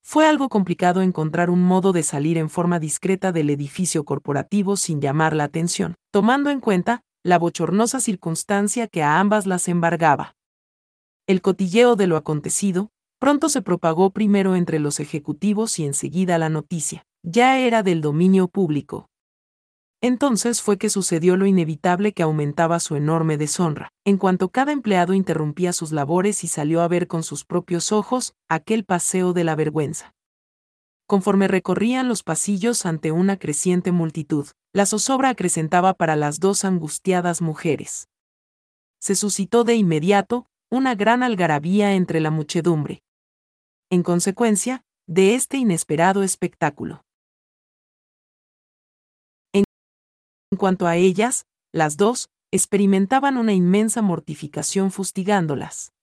Fue 0.01 0.27
algo 0.27 0.49
complicado 0.49 1.03
encontrar 1.03 1.51
un 1.51 1.63
modo 1.63 1.93
de 1.93 2.01
salir 2.01 2.39
en 2.39 2.49
forma 2.49 2.79
discreta 2.79 3.31
del 3.31 3.51
edificio 3.51 4.03
corporativo 4.03 4.75
sin 4.75 4.99
llamar 4.99 5.35
la 5.35 5.43
atención, 5.43 5.95
tomando 6.11 6.49
en 6.49 6.59
cuenta 6.59 7.03
la 7.21 7.37
bochornosa 7.37 7.99
circunstancia 7.99 8.87
que 8.87 9.03
a 9.03 9.19
ambas 9.19 9.45
las 9.45 9.67
embargaba. 9.67 10.35
El 11.25 11.41
cotilleo 11.41 11.95
de 11.95 12.07
lo 12.07 12.17
acontecido, 12.17 12.89
Pronto 13.23 13.47
se 13.47 13.61
propagó 13.61 14.09
primero 14.09 14.53
entre 14.57 14.79
los 14.79 14.99
ejecutivos 14.99 15.79
y 15.79 15.85
enseguida 15.85 16.37
la 16.37 16.49
noticia. 16.49 17.05
Ya 17.23 17.57
era 17.57 17.81
del 17.81 18.01
dominio 18.01 18.49
público. 18.49 19.07
Entonces 20.01 20.61
fue 20.61 20.77
que 20.77 20.89
sucedió 20.89 21.37
lo 21.37 21.45
inevitable 21.45 22.11
que 22.11 22.21
aumentaba 22.21 22.81
su 22.81 22.97
enorme 22.97 23.37
deshonra, 23.37 23.93
en 24.03 24.17
cuanto 24.17 24.49
cada 24.49 24.73
empleado 24.73 25.13
interrumpía 25.13 25.71
sus 25.71 25.93
labores 25.93 26.43
y 26.43 26.49
salió 26.49 26.81
a 26.81 26.89
ver 26.89 27.07
con 27.07 27.23
sus 27.23 27.45
propios 27.45 27.93
ojos 27.93 28.33
aquel 28.49 28.83
paseo 28.83 29.31
de 29.31 29.45
la 29.45 29.55
vergüenza. 29.55 30.13
Conforme 31.07 31.47
recorrían 31.47 32.09
los 32.09 32.23
pasillos 32.23 32.85
ante 32.85 33.13
una 33.13 33.37
creciente 33.37 33.93
multitud, 33.93 34.47
la 34.73 34.85
zozobra 34.85 35.29
acrecentaba 35.29 35.93
para 35.93 36.17
las 36.17 36.41
dos 36.41 36.65
angustiadas 36.65 37.41
mujeres. 37.41 38.09
Se 38.99 39.15
suscitó 39.15 39.63
de 39.63 39.75
inmediato 39.75 40.45
una 40.69 40.93
gran 40.95 41.23
algarabía 41.23 41.93
entre 41.93 42.19
la 42.19 42.31
muchedumbre, 42.31 43.02
en 43.93 44.01
consecuencia, 44.01 44.83
de 45.07 45.35
este 45.35 45.57
inesperado 45.57 46.23
espectáculo. 46.23 47.05
En 49.53 49.63
cuanto 50.57 50.87
a 50.87 50.95
ellas, 50.95 51.45
las 51.71 51.95
dos, 51.95 52.29
experimentaban 52.51 53.37
una 53.37 53.53
inmensa 53.53 54.01
mortificación 54.01 54.91
fustigándolas. 54.91 55.93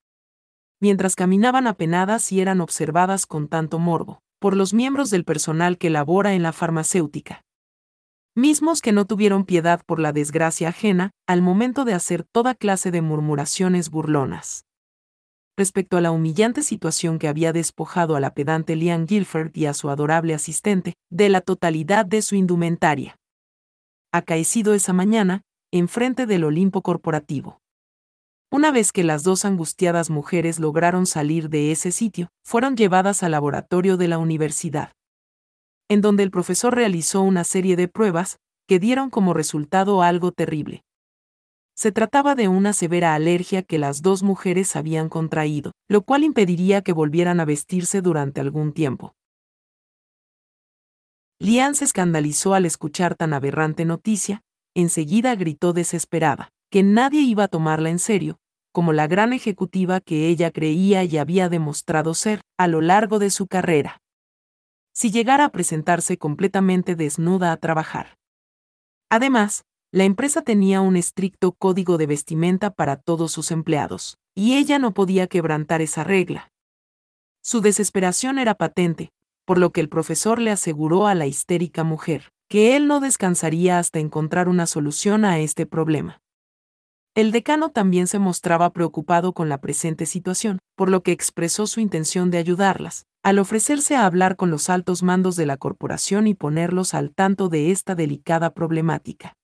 Mientras 0.81 1.17
caminaban 1.17 1.67
apenadas 1.67 2.31
y 2.31 2.41
eran 2.41 2.61
observadas 2.61 3.27
con 3.27 3.49
tanto 3.49 3.81
morbo, 3.81 4.23
por 4.39 4.57
los 4.57 4.73
miembros 4.73 5.11
del 5.11 5.25
personal 5.25 5.77
que 5.77 5.91
labora 5.91 6.35
en 6.35 6.43
la 6.45 6.53
farmacéutica. 6.53 7.43
Mismos 8.37 8.83
que 8.83 8.93
no 8.93 9.05
tuvieron 9.05 9.45
piedad 9.45 9.83
por 9.85 9.99
la 9.99 10.13
desgracia 10.13 10.69
ajena, 10.69 11.11
al 11.27 11.43
momento 11.43 11.85
de 11.85 11.95
hacer 11.95 12.23
toda 12.23 12.55
clase 12.55 12.93
de 12.93 13.03
murmuraciones 13.03 13.91
burlonas 13.91 14.65
respecto 15.61 15.99
a 15.99 16.01
la 16.01 16.11
humillante 16.11 16.63
situación 16.63 17.19
que 17.19 17.29
había 17.29 17.53
despojado 17.53 18.17
a 18.17 18.21
la 18.21 18.33
pedante 18.33 18.77
Lian 18.77 19.05
Guilford 19.05 19.51
y 19.55 19.67
a 19.67 19.75
su 19.75 19.91
adorable 19.91 20.33
asistente 20.33 20.95
de 21.11 21.29
la 21.29 21.43
totalidad 21.43 22.07
de 22.07 22.23
su 22.23 22.35
indumentaria. 22.35 23.19
Acaecido 24.11 24.73
esa 24.73 24.95
mañana, 24.95 25.43
enfrente 25.71 26.25
del 26.25 26.45
Olimpo 26.45 26.81
corporativo. 26.81 27.61
Una 28.51 28.71
vez 28.71 28.91
que 28.91 29.05
las 29.05 29.23
dos 29.23 29.45
angustiadas 29.45 30.09
mujeres 30.09 30.59
lograron 30.59 31.05
salir 31.05 31.51
de 31.51 31.73
ese 31.73 31.93
sitio, 31.93 32.31
fueron 32.43 32.75
llevadas 32.75 33.23
al 33.23 33.33
laboratorio 33.33 33.99
de 33.99 34.09
la 34.09 34.17
universidad, 34.17 34.93
en 35.91 36.01
donde 36.01 36.23
el 36.23 36.31
profesor 36.31 36.75
realizó 36.75 37.21
una 37.21 37.45
serie 37.45 37.77
de 37.77 37.87
pruebas, 37.87 38.39
que 38.67 38.79
dieron 38.79 39.11
como 39.11 39.35
resultado 39.35 40.01
algo 40.03 40.33
terrible. 40.33 40.85
Se 41.81 41.93
trataba 41.93 42.35
de 42.35 42.47
una 42.47 42.75
severa 42.75 43.15
alergia 43.15 43.63
que 43.63 43.79
las 43.79 44.03
dos 44.03 44.23
mujeres 44.23 44.77
habían 44.77 45.09
contraído, 45.09 45.73
lo 45.89 46.03
cual 46.03 46.25
impediría 46.25 46.83
que 46.83 46.93
volvieran 46.93 47.41
a 47.41 47.47
vestirse 47.47 48.03
durante 48.03 48.43
algún 48.43 48.75
tiempo. 48.75 49.15
Lian 51.39 51.75
se 51.75 51.87
escandalizó 51.87 52.53
al 52.53 52.67
escuchar 52.67 53.15
tan 53.15 53.33
aberrante 53.33 53.87
noticia, 53.87 54.43
enseguida 54.75 55.35
gritó 55.37 55.73
desesperada, 55.73 56.51
que 56.71 56.83
nadie 56.83 57.23
iba 57.23 57.45
a 57.45 57.49
tomarla 57.49 57.89
en 57.89 57.99
serio, 57.99 58.37
como 58.73 58.93
la 58.93 59.07
gran 59.07 59.33
ejecutiva 59.33 60.01
que 60.01 60.29
ella 60.29 60.51
creía 60.51 61.03
y 61.05 61.17
había 61.17 61.49
demostrado 61.49 62.13
ser 62.13 62.43
a 62.59 62.69
lo 62.69 62.83
largo 62.83 63.19
de 63.19 63.31
su 63.31 63.47
carrera. 63.47 64.03
Si 64.93 65.11
llegara 65.11 65.47
a 65.47 65.51
presentarse 65.51 66.19
completamente 66.19 66.95
desnuda 66.95 67.53
a 67.53 67.57
trabajar. 67.57 68.19
Además, 69.09 69.65
la 69.93 70.05
empresa 70.05 70.43
tenía 70.43 70.81
un 70.81 70.97
estricto 70.97 71.51
código 71.51 71.99
de 71.99 72.07
vestimenta 72.07 72.71
para 72.71 72.97
todos 72.97 73.33
sus 73.33 73.51
empleados, 73.51 74.19
y 74.37 74.57
ella 74.57 74.79
no 74.79 74.95
podía 74.95 75.27
quebrantar 75.27 75.83
esa 75.83 76.05
regla. 76.05 76.53
Su 77.43 77.61
desesperación 77.61 78.39
era 78.39 78.55
patente, 78.55 79.11
por 79.45 79.59
lo 79.59 79.73
que 79.73 79.81
el 79.81 79.89
profesor 79.89 80.39
le 80.39 80.53
aseguró 80.53 81.09
a 81.09 81.15
la 81.15 81.27
histérica 81.27 81.83
mujer 81.83 82.29
que 82.49 82.75
él 82.75 82.89
no 82.89 82.99
descansaría 82.99 83.79
hasta 83.79 84.01
encontrar 84.01 84.49
una 84.49 84.67
solución 84.67 85.25
a 85.25 85.39
este 85.39 85.67
problema. 85.67 86.21
El 87.15 87.31
decano 87.31 87.71
también 87.71 88.09
se 88.09 88.19
mostraba 88.19 88.73
preocupado 88.73 89.33
con 89.33 89.49
la 89.49 89.61
presente 89.61 90.05
situación, 90.05 90.59
por 90.77 90.91
lo 90.91 91.05
que 91.05 91.13
expresó 91.13 91.69
su 91.69 91.79
intención 91.79 92.31
de 92.33 92.39
ayudarlas, 92.39 93.07
al 93.23 93.39
ofrecerse 93.39 93.95
a 93.95 94.05
hablar 94.05 94.35
con 94.35 94.51
los 94.51 94.69
altos 94.69 95.05
mandos 95.05 95.37
de 95.37 95.47
la 95.47 95.59
corporación 95.59 96.27
y 96.27 96.35
ponerlos 96.35 96.93
al 96.93 97.13
tanto 97.13 97.49
de 97.49 97.71
esta 97.71 97.95
delicada 97.95 98.53
problemática 98.53 99.37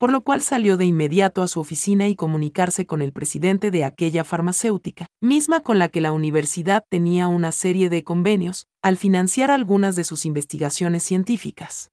por 0.00 0.12
lo 0.12 0.22
cual 0.22 0.40
salió 0.40 0.78
de 0.78 0.86
inmediato 0.86 1.42
a 1.42 1.46
su 1.46 1.60
oficina 1.60 2.08
y 2.08 2.16
comunicarse 2.16 2.86
con 2.86 3.02
el 3.02 3.12
presidente 3.12 3.70
de 3.70 3.84
aquella 3.84 4.24
farmacéutica, 4.24 5.04
misma 5.20 5.60
con 5.60 5.78
la 5.78 5.90
que 5.90 6.00
la 6.00 6.12
universidad 6.12 6.86
tenía 6.88 7.28
una 7.28 7.52
serie 7.52 7.90
de 7.90 8.02
convenios, 8.02 8.66
al 8.80 8.96
financiar 8.96 9.50
algunas 9.50 9.96
de 9.96 10.04
sus 10.04 10.24
investigaciones 10.24 11.02
científicas. 11.02 11.90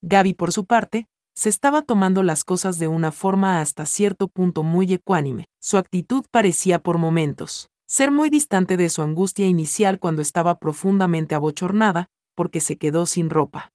Gaby, 0.00 0.32
por 0.32 0.52
su 0.52 0.64
parte, 0.64 1.06
se 1.34 1.50
estaba 1.50 1.82
tomando 1.82 2.22
las 2.22 2.44
cosas 2.44 2.78
de 2.78 2.88
una 2.88 3.12
forma 3.12 3.60
hasta 3.60 3.84
cierto 3.84 4.28
punto 4.28 4.62
muy 4.62 4.90
ecuánime. 4.94 5.44
Su 5.60 5.76
actitud 5.76 6.24
parecía 6.30 6.78
por 6.78 6.96
momentos 6.96 7.68
ser 7.86 8.10
muy 8.10 8.30
distante 8.30 8.78
de 8.78 8.88
su 8.88 9.02
angustia 9.02 9.46
inicial 9.46 9.98
cuando 9.98 10.22
estaba 10.22 10.58
profundamente 10.58 11.34
abochornada, 11.34 12.08
porque 12.34 12.60
se 12.60 12.78
quedó 12.78 13.04
sin 13.04 13.28
ropa. 13.28 13.70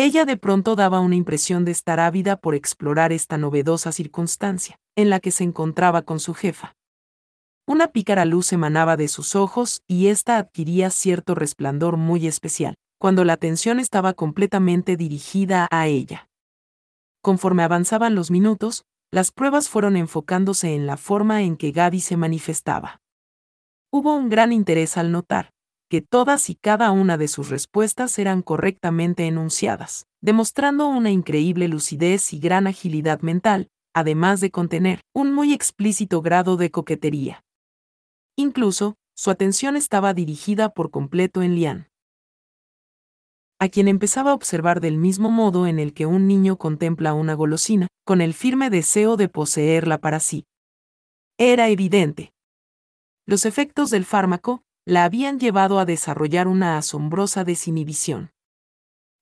Ella 0.00 0.24
de 0.24 0.36
pronto 0.36 0.76
daba 0.76 1.00
una 1.00 1.16
impresión 1.16 1.64
de 1.64 1.72
estar 1.72 1.98
ávida 1.98 2.36
por 2.36 2.54
explorar 2.54 3.12
esta 3.12 3.36
novedosa 3.36 3.90
circunstancia, 3.90 4.78
en 4.94 5.10
la 5.10 5.18
que 5.18 5.32
se 5.32 5.42
encontraba 5.42 6.02
con 6.02 6.20
su 6.20 6.34
jefa. 6.34 6.76
Una 7.66 7.88
pícara 7.88 8.24
luz 8.24 8.52
emanaba 8.52 8.96
de 8.96 9.08
sus 9.08 9.34
ojos 9.34 9.82
y 9.88 10.06
ésta 10.06 10.38
adquiría 10.38 10.90
cierto 10.90 11.34
resplandor 11.34 11.96
muy 11.96 12.28
especial, 12.28 12.76
cuando 13.00 13.24
la 13.24 13.32
atención 13.32 13.80
estaba 13.80 14.12
completamente 14.12 14.96
dirigida 14.96 15.66
a 15.72 15.88
ella. 15.88 16.28
Conforme 17.20 17.64
avanzaban 17.64 18.14
los 18.14 18.30
minutos, 18.30 18.84
las 19.10 19.32
pruebas 19.32 19.68
fueron 19.68 19.96
enfocándose 19.96 20.76
en 20.76 20.86
la 20.86 20.96
forma 20.96 21.42
en 21.42 21.56
que 21.56 21.72
Gaby 21.72 21.98
se 21.98 22.16
manifestaba. 22.16 23.00
Hubo 23.90 24.14
un 24.14 24.28
gran 24.28 24.52
interés 24.52 24.96
al 24.96 25.10
notar, 25.10 25.50
que 25.88 26.02
todas 26.02 26.50
y 26.50 26.54
cada 26.54 26.90
una 26.90 27.16
de 27.16 27.28
sus 27.28 27.48
respuestas 27.48 28.18
eran 28.18 28.42
correctamente 28.42 29.26
enunciadas, 29.26 30.06
demostrando 30.20 30.86
una 30.88 31.10
increíble 31.10 31.68
lucidez 31.68 32.32
y 32.32 32.38
gran 32.38 32.66
agilidad 32.66 33.20
mental, 33.20 33.68
además 33.94 34.40
de 34.40 34.50
contener 34.50 35.00
un 35.14 35.32
muy 35.32 35.52
explícito 35.52 36.22
grado 36.22 36.56
de 36.56 36.70
coquetería. 36.70 37.42
Incluso, 38.36 38.96
su 39.16 39.30
atención 39.30 39.76
estaba 39.76 40.14
dirigida 40.14 40.68
por 40.68 40.90
completo 40.90 41.42
en 41.42 41.54
Lian, 41.54 41.88
a 43.60 43.68
quien 43.68 43.88
empezaba 43.88 44.30
a 44.30 44.34
observar 44.34 44.80
del 44.80 44.96
mismo 44.96 45.30
modo 45.30 45.66
en 45.66 45.78
el 45.78 45.92
que 45.92 46.06
un 46.06 46.28
niño 46.28 46.58
contempla 46.58 47.14
una 47.14 47.34
golosina, 47.34 47.88
con 48.04 48.20
el 48.20 48.34
firme 48.34 48.70
deseo 48.70 49.16
de 49.16 49.28
poseerla 49.28 49.98
para 49.98 50.20
sí. 50.20 50.44
Era 51.38 51.68
evidente. 51.68 52.32
Los 53.26 53.44
efectos 53.44 53.90
del 53.90 54.04
fármaco, 54.04 54.62
la 54.88 55.04
habían 55.04 55.38
llevado 55.38 55.78
a 55.78 55.84
desarrollar 55.84 56.48
una 56.48 56.78
asombrosa 56.78 57.44
desinhibición. 57.44 58.30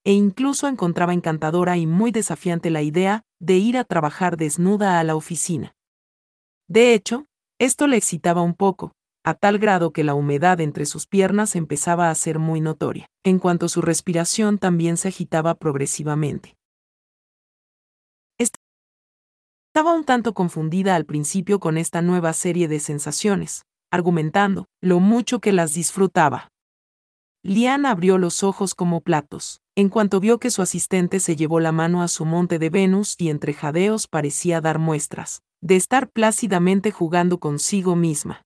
E 0.05 0.12
incluso 0.12 0.68
encontraba 0.68 1.12
encantadora 1.12 1.76
y 1.76 1.88
muy 1.88 2.12
desafiante 2.12 2.70
la 2.70 2.83
idea 2.83 3.24
de 3.40 3.55
ir 3.57 3.76
a 3.76 3.83
trabajar 3.83 4.37
desnuda 4.37 5.00
a 5.00 5.02
la 5.02 5.16
oficina. 5.16 5.74
De 6.68 6.94
hecho, 6.94 7.26
esto 7.59 7.88
le 7.88 7.96
excitaba 7.96 8.42
un 8.42 8.55
poco, 8.55 8.92
a 9.24 9.35
tal 9.35 9.59
grado 9.59 9.92
que 9.92 10.05
la 10.05 10.14
humedad 10.14 10.61
entre 10.61 10.87
sus 10.87 11.09
piernas 11.09 11.57
empezaba 11.57 12.11
a 12.11 12.14
ser 12.14 12.38
muy 12.38 12.61
notoria, 12.61 13.09
en 13.24 13.40
cuanto 13.40 13.68
su 13.68 13.83
respiración 13.83 14.59
también 14.59 14.96
se 14.96 15.09
agitaba 15.09 15.57
progresivamente. 15.57 16.55
Estaba 18.38 19.92
un 19.94 20.05
tanto 20.05 20.33
confundida 20.33 20.94
al 20.94 21.07
principio 21.07 21.59
con 21.59 21.76
esta 21.76 22.02
nueva 22.02 22.33
serie 22.35 22.68
de 22.68 22.79
sensaciones, 22.79 23.66
argumentando 23.90 24.66
lo 24.81 25.01
mucho 25.01 25.40
que 25.40 25.53
las 25.53 25.75
disfrutaba. 25.75 26.51
Lian 27.42 27.87
abrió 27.87 28.18
los 28.18 28.42
ojos 28.42 28.75
como 28.75 29.01
platos, 29.01 29.61
en 29.77 29.88
cuanto 29.88 30.20
vio 30.20 30.38
que 30.40 30.51
su 30.51 30.62
asistente 30.62 31.20
se 31.20 31.37
llevó 31.37 31.61
la 31.61 31.70
mano 31.70 32.03
a 32.03 32.09
su 32.09 32.25
monte 32.25 32.59
de 32.59 32.70
Venus 32.70 33.14
y 33.18 33.31
entre 33.31 33.55
jadeos 33.55 34.09
parecía 34.09 34.61
dar 34.61 34.79
muestras 34.79 35.42
de 35.61 35.77
estar 35.77 36.09
plácidamente 36.11 36.90
jugando 36.90 37.38
consigo 37.38 37.96
misma. 37.96 38.42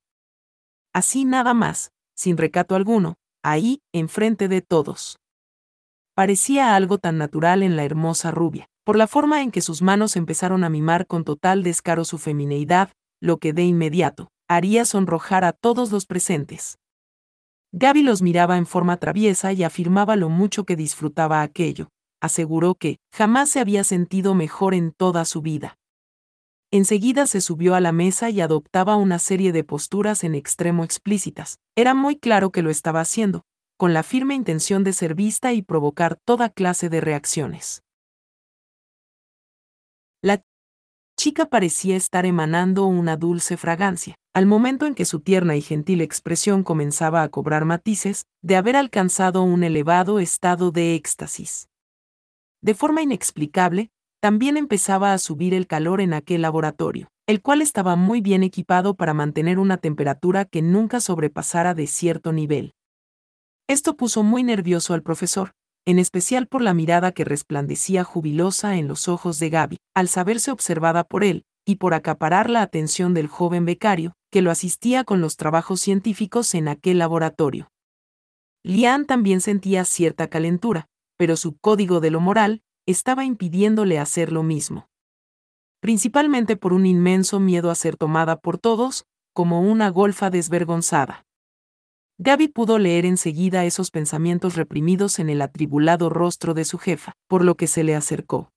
Así 0.93 1.25
nada 1.25 1.55
más, 1.55 1.93
sin 2.15 2.37
recato 2.37 2.75
alguno, 2.75 3.15
ahí, 3.43 3.81
enfrente 3.93 4.49
de 4.49 4.63
todos. 4.63 5.19
Parecía 6.15 6.77
algo 6.77 6.99
tan 6.99 7.19
natural 7.19 7.63
en 7.63 7.77
la 7.77 7.85
hermosa 7.85 8.31
rubia, 8.31 8.69
por 8.85 8.97
la 8.97 9.07
forma 9.07 9.43
en 9.43 9.51
que 9.51 9.61
sus 9.61 9.83
manos 9.83 10.17
empezaron 10.17 10.65
a 10.65 10.71
mimar 10.71 11.07
con 11.07 11.25
total 11.25 11.63
descaro 11.63 12.05
su 12.05 12.19
femineidad, 12.19 12.91
lo 13.21 13.39
que 13.39 13.53
de 13.53 13.65
inmediato 13.65 14.31
haría 14.51 14.85
sonrojar 14.85 15.45
a 15.45 15.53
todos 15.53 15.93
los 15.93 16.07
presentes. 16.07 16.81
Gaby 17.71 18.03
los 18.03 18.21
miraba 18.21 18.57
en 18.57 18.67
forma 18.67 18.97
traviesa 18.97 19.53
y 19.53 19.63
afirmaba 19.63 20.17
lo 20.17 20.29
mucho 20.29 20.65
que 20.65 20.75
disfrutaba 20.75 21.43
aquello. 21.43 21.89
Aseguró 22.21 22.75
que 22.75 22.99
jamás 23.13 23.49
se 23.49 23.61
había 23.61 23.85
sentido 23.85 24.35
mejor 24.35 24.75
en 24.75 24.91
toda 24.91 25.25
su 25.25 25.41
vida. 25.41 25.79
Enseguida 26.73 27.29
se 27.29 27.41
subió 27.41 27.77
a 27.77 27.81
la 27.81 27.93
mesa 27.93 28.29
y 28.29 28.41
adoptaba 28.41 28.97
una 28.97 29.21
serie 29.21 29.53
de 29.53 29.63
posturas 29.63 30.25
en 30.25 30.35
extremo 30.35 30.83
explícitas. 30.83 31.61
Era 31.77 31.95
muy 31.95 32.17
claro 32.17 32.51
que 32.51 32.63
lo 32.63 32.71
estaba 32.71 33.01
haciendo, 33.01 33.45
con 33.77 33.95
la 33.95 34.03
firme 34.03 34.35
intención 34.35 34.83
de 34.83 34.93
ser 34.93 35.15
vista 35.15 35.53
y 35.53 35.63
provocar 35.63 36.19
toda 36.25 36.49
clase 36.49 36.89
de 36.89 37.01
reacciones. 37.01 37.85
La 40.23 40.43
chica 41.21 41.45
parecía 41.45 41.97
estar 41.97 42.25
emanando 42.25 42.87
una 42.87 43.19
dulce 43.19 43.59
fragancia, 43.59 44.15
al 44.33 44.47
momento 44.47 44.87
en 44.87 44.95
que 44.95 45.05
su 45.05 45.21
tierna 45.21 45.55
y 45.55 45.61
gentil 45.61 46.01
expresión 46.01 46.63
comenzaba 46.63 47.23
a 47.23 47.29
cobrar 47.29 47.67
matices, 47.67 48.25
de 48.41 48.57
haber 48.57 48.75
alcanzado 48.75 49.43
un 49.43 49.63
elevado 49.63 50.19
estado 50.19 50.71
de 50.71 50.95
éxtasis. 50.95 51.69
De 52.63 52.73
forma 52.73 53.03
inexplicable, 53.03 53.91
también 54.23 54.57
empezaba 54.57 55.13
a 55.13 55.19
subir 55.19 55.53
el 55.53 55.67
calor 55.67 56.01
en 56.01 56.15
aquel 56.15 56.41
laboratorio, 56.41 57.09
el 57.27 57.43
cual 57.43 57.61
estaba 57.61 57.97
muy 57.97 58.23
bien 58.23 58.43
equipado 58.43 58.95
para 58.95 59.13
mantener 59.13 59.59
una 59.59 59.77
temperatura 59.77 60.47
que 60.47 60.63
nunca 60.63 61.01
sobrepasara 61.01 61.75
de 61.75 61.87
cierto 61.87 62.33
nivel. 62.33 62.73
Esto 63.69 63.95
puso 63.95 64.23
muy 64.23 64.43
nervioso 64.43 64.95
al 64.95 65.03
profesor, 65.03 65.51
en 65.87 65.99
especial 65.99 66.47
por 66.47 66.63
la 66.63 66.75
mirada 66.75 67.13
que 67.13 67.25
resplandecía 67.25 68.05
jubilosa 68.05 68.77
en 68.77 68.89
los 68.89 69.09
ojos 69.09 69.39
de 69.39 69.51
Gaby, 69.51 69.77
al 69.95 70.09
saberse 70.09 70.51
observada 70.51 71.05
por 71.05 71.25
él, 71.25 71.45
y 71.67 71.77
por 71.77 71.95
acaparar 71.95 72.51
la 72.51 72.63
atención 72.63 73.15
del 73.15 73.29
joven 73.29 73.65
becario, 73.65 74.15
que 74.31 74.43
lo 74.43 74.51
asistía 74.51 75.05
con 75.05 75.21
los 75.21 75.37
trabajos 75.37 75.81
científicos 75.81 76.55
en 76.55 76.69
aquel 76.69 76.99
laboratorio. 76.99 77.71
Lian 78.63 79.07
también 79.07 79.41
sentía 79.41 79.85
cierta 79.85 80.29
calentura, 80.29 80.87
pero 81.17 81.37
su 81.37 81.57
código 81.59 82.01
de 82.01 82.11
lo 82.11 82.21
moral 82.21 82.63
estaba 82.87 83.25
impidiéndole 83.25 83.99
hacer 83.99 84.33
lo 84.33 84.43
mismo. 84.43 84.89
principalmente 85.81 86.57
por 86.57 86.73
un 86.75 86.85
inmenso 86.87 87.41
miedo 87.41 87.71
a 87.71 87.75
ser 87.75 87.97
tomada 87.97 88.37
por 88.37 88.59
todos, 88.59 89.07
como 89.33 89.63
una 89.63 89.89
golfa 89.89 90.29
desvergonzada. 90.29 91.25
Gaby 92.23 92.49
pudo 92.49 92.79
leer 92.79 93.07
enseguida 93.07 93.65
esos 93.65 93.91
pensamientos 93.91 94.55
reprimidos 94.55 95.19
en 95.21 95.31
el 95.31 95.41
atribulado 95.41 96.11
rostro 96.11 96.53
de 96.53 96.67
su 96.67 96.77
jefa, 96.77 97.15
por 97.29 97.43
lo 97.43 97.55
que 97.55 97.67
se 97.67 97.83
le 97.83 97.97
acercó. 97.97 98.53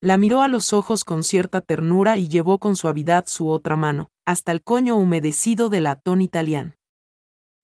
La 0.00 0.18
miró 0.18 0.42
a 0.42 0.46
los 0.46 0.72
ojos 0.72 1.02
con 1.02 1.24
cierta 1.24 1.60
ternura 1.60 2.16
y 2.16 2.28
llevó 2.28 2.60
con 2.60 2.76
suavidad 2.76 3.24
su 3.26 3.48
otra 3.48 3.74
mano, 3.74 4.12
hasta 4.24 4.52
el 4.52 4.62
coño 4.62 4.94
humedecido 4.94 5.68
del 5.68 5.82
latón 5.82 6.22
italiano. 6.22 6.74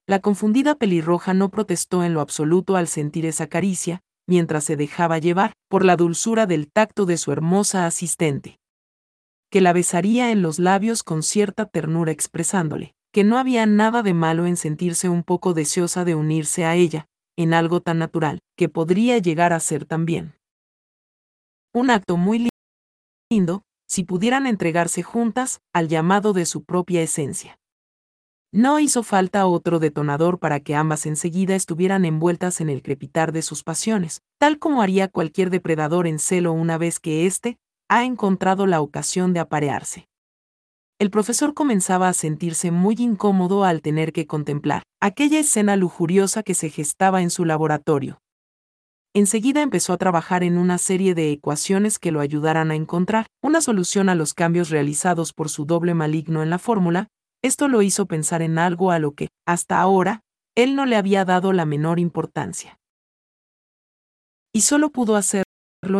La 0.05 0.19
confundida 0.19 0.75
pelirroja 0.75 1.33
no 1.33 1.47
protestó 1.47 2.03
en 2.03 2.13
lo 2.13 2.19
absoluto 2.19 2.75
al 2.75 2.89
sentir 2.89 3.25
esa 3.25 3.47
caricia, 3.47 4.01
mientras 4.27 4.65
se 4.65 4.75
dejaba 4.75 5.19
llevar 5.19 5.53
por 5.69 5.85
la 5.85 5.95
dulzura 5.95 6.47
del 6.47 6.69
tacto 6.69 7.05
de 7.05 7.15
su 7.15 7.31
hermosa 7.31 7.85
asistente. 7.85 8.59
Que 9.49 9.61
la 9.61 9.71
besaría 9.71 10.31
en 10.31 10.41
los 10.41 10.59
labios 10.59 11.01
con 11.01 11.23
cierta 11.23 11.65
ternura 11.65 12.11
expresándole 12.11 12.93
que 13.11 13.23
no 13.23 13.37
había 13.37 13.65
nada 13.65 14.03
de 14.03 14.13
malo 14.13 14.45
en 14.45 14.55
sentirse 14.55 15.09
un 15.09 15.23
poco 15.23 15.53
deseosa 15.53 16.05
de 16.05 16.15
unirse 16.15 16.65
a 16.65 16.75
ella, 16.75 17.07
en 17.35 17.53
algo 17.53 17.81
tan 17.81 17.97
natural, 17.99 18.39
que 18.55 18.69
podría 18.69 19.17
llegar 19.17 19.53
a 19.53 19.59
ser 19.59 19.85
también. 19.85 20.35
Un 21.73 21.89
acto 21.89 22.17
muy 22.17 22.49
lindo, 23.31 23.63
si 23.87 24.03
pudieran 24.03 24.45
entregarse 24.45 25.03
juntas 25.03 25.61
al 25.73 25.87
llamado 25.87 26.33
de 26.33 26.45
su 26.45 26.63
propia 26.63 27.01
esencia. 27.01 27.57
No 28.51 28.79
hizo 28.79 29.03
falta 29.03 29.45
otro 29.45 29.79
detonador 29.79 30.39
para 30.39 30.59
que 30.59 30.75
ambas 30.75 31.05
enseguida 31.05 31.55
estuvieran 31.55 32.03
envueltas 32.05 32.61
en 32.61 32.69
el 32.69 32.81
crepitar 32.81 33.31
de 33.31 33.43
sus 33.43 33.63
pasiones, 33.63 34.21
tal 34.39 34.57
como 34.57 34.81
haría 34.81 35.07
cualquier 35.07 35.51
depredador 35.51 36.07
en 36.07 36.17
celo 36.17 36.51
una 36.51 36.77
vez 36.77 36.99
que 36.99 37.27
éste 37.27 37.57
ha 37.89 38.05
encontrado 38.05 38.65
la 38.65 38.81
ocasión 38.81 39.33
de 39.33 39.39
aparearse 39.39 40.08
el 40.99 41.11
profesor 41.11 41.53
comenzaba 41.53 42.09
a 42.09 42.13
sentirse 42.13 42.71
muy 42.71 42.95
incómodo 42.99 43.63
al 43.63 43.81
tener 43.81 44.11
que 44.11 44.27
contemplar 44.27 44.83
aquella 45.01 45.39
escena 45.39 45.77
lujuriosa 45.77 46.43
que 46.43 46.53
se 46.53 46.69
gestaba 46.69 47.21
en 47.21 47.29
su 47.29 47.45
laboratorio. 47.45 48.19
Enseguida 49.15 49.61
empezó 49.61 49.93
a 49.93 49.97
trabajar 49.97 50.43
en 50.43 50.57
una 50.57 50.77
serie 50.77 51.15
de 51.15 51.31
ecuaciones 51.31 51.99
que 51.99 52.11
lo 52.11 52.19
ayudaran 52.19 52.69
a 52.69 52.75
encontrar 52.75 53.27
una 53.41 53.61
solución 53.61 54.09
a 54.09 54.15
los 54.15 54.33
cambios 54.33 54.69
realizados 54.69 55.31
por 55.31 55.47
su 55.49 55.65
doble 55.65 55.93
maligno 55.93 56.43
en 56.43 56.49
la 56.49 56.59
fórmula, 56.59 57.07
esto 57.41 57.69
lo 57.69 57.81
hizo 57.81 58.05
pensar 58.05 58.41
en 58.41 58.59
algo 58.59 58.91
a 58.91 58.99
lo 58.99 59.13
que, 59.13 59.29
hasta 59.47 59.79
ahora, 59.79 60.21
él 60.55 60.75
no 60.75 60.85
le 60.85 60.97
había 60.97 61.23
dado 61.23 61.53
la 61.53 61.65
menor 61.65 61.99
importancia. 61.99 62.77
Y 64.53 64.61
solo 64.61 64.89
pudo 64.89 65.15
hacerlo 65.15 65.45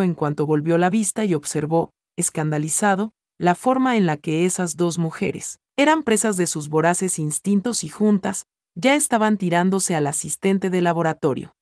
en 0.04 0.14
cuanto 0.14 0.46
volvió 0.46 0.78
la 0.78 0.90
vista 0.90 1.24
y 1.24 1.34
observó, 1.34 1.92
escandalizado, 2.18 3.14
la 3.40 3.56
forma 3.56 3.96
en 3.96 4.06
la 4.06 4.18
que 4.18 4.46
esas 4.46 4.76
dos 4.76 4.98
mujeres 4.98 5.60
eran 5.78 6.04
presas 6.04 6.36
de 6.36 6.46
sus 6.46 6.68
voraces 6.68 7.20
instintos 7.20 7.86
y 7.86 7.90
juntas, 7.90 8.46
ya 8.76 8.96
estaban 8.96 9.38
tirándose 9.38 9.96
al 9.96 10.08
asistente 10.08 10.70
de 10.70 10.82
laboratorio. 10.82 11.56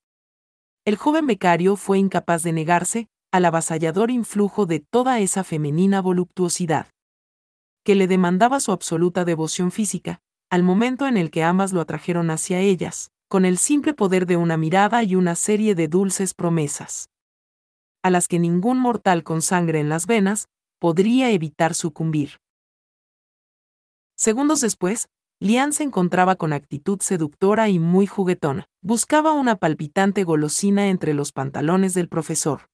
El 0.85 0.95
joven 0.95 1.27
becario 1.27 1.75
fue 1.75 1.99
incapaz 1.99 2.41
de 2.41 2.51
negarse 2.51 3.07
al 3.31 3.45
avasallador 3.45 4.09
influjo 4.09 4.65
de 4.65 4.79
toda 4.79 5.19
esa 5.19 5.43
femenina 5.43 6.01
voluptuosidad, 6.01 6.87
que 7.83 7.93
le 7.93 8.07
demandaba 8.07 8.59
su 8.59 8.71
absoluta 8.71 9.23
devoción 9.23 9.71
física, 9.71 10.19
al 10.49 10.63
momento 10.63 11.05
en 11.05 11.15
el 11.15 11.29
que 11.29 11.43
ambas 11.43 11.73
lo 11.73 11.81
atrajeron 11.81 12.31
hacia 12.31 12.59
ellas, 12.59 13.11
con 13.29 13.45
el 13.45 13.57
simple 13.59 13.93
poder 13.93 14.25
de 14.25 14.37
una 14.37 14.57
mirada 14.57 15.03
y 15.03 15.15
una 15.15 15.35
serie 15.35 15.75
de 15.75 15.87
dulces 15.87 16.33
promesas, 16.33 17.09
a 18.01 18.09
las 18.09 18.27
que 18.27 18.39
ningún 18.39 18.79
mortal 18.79 19.23
con 19.23 19.43
sangre 19.43 19.79
en 19.79 19.89
las 19.89 20.07
venas 20.07 20.47
podría 20.79 21.31
evitar 21.31 21.73
sucumbir. 21.73 22.39
Segundos 24.15 24.61
después, 24.61 25.09
Lian 25.39 25.73
se 25.73 25.83
encontraba 25.83 26.35
con 26.35 26.53
actitud 26.53 26.99
seductora 27.01 27.69
y 27.69 27.77
muy 27.77 28.07
juguetona. 28.07 28.65
Buscaba 28.81 29.33
una 29.33 29.55
palpitante 29.55 30.23
golosina 30.23 30.87
entre 30.87 31.13
los 31.13 31.31
pantalones 31.31 31.93
del 31.93 32.09
profesor. 32.09 32.69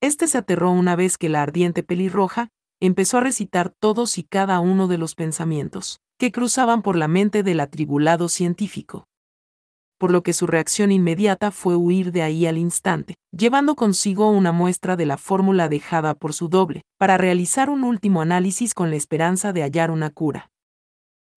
Este 0.00 0.26
se 0.26 0.38
aterró 0.38 0.70
una 0.70 0.96
vez 0.96 1.18
que 1.18 1.28
la 1.28 1.42
ardiente 1.42 1.82
pelirroja 1.82 2.48
empezó 2.80 3.18
a 3.18 3.22
recitar 3.22 3.70
todos 3.70 4.18
y 4.18 4.24
cada 4.24 4.60
uno 4.60 4.88
de 4.88 4.98
los 4.98 5.14
pensamientos 5.14 6.00
que 6.18 6.32
cruzaban 6.32 6.80
por 6.82 6.96
la 6.96 7.08
mente 7.08 7.42
del 7.42 7.60
atribulado 7.60 8.28
científico 8.28 9.06
por 9.98 10.10
lo 10.10 10.22
que 10.22 10.32
su 10.32 10.46
reacción 10.46 10.92
inmediata 10.92 11.50
fue 11.50 11.76
huir 11.76 12.12
de 12.12 12.22
ahí 12.22 12.46
al 12.46 12.58
instante, 12.58 13.16
llevando 13.36 13.74
consigo 13.74 14.30
una 14.30 14.52
muestra 14.52 14.96
de 14.96 15.06
la 15.06 15.18
fórmula 15.18 15.68
dejada 15.68 16.14
por 16.14 16.32
su 16.32 16.48
doble, 16.48 16.82
para 16.98 17.18
realizar 17.18 17.68
un 17.68 17.84
último 17.84 18.22
análisis 18.22 18.72
con 18.72 18.90
la 18.90 18.96
esperanza 18.96 19.52
de 19.52 19.62
hallar 19.62 19.90
una 19.90 20.10
cura. 20.10 20.50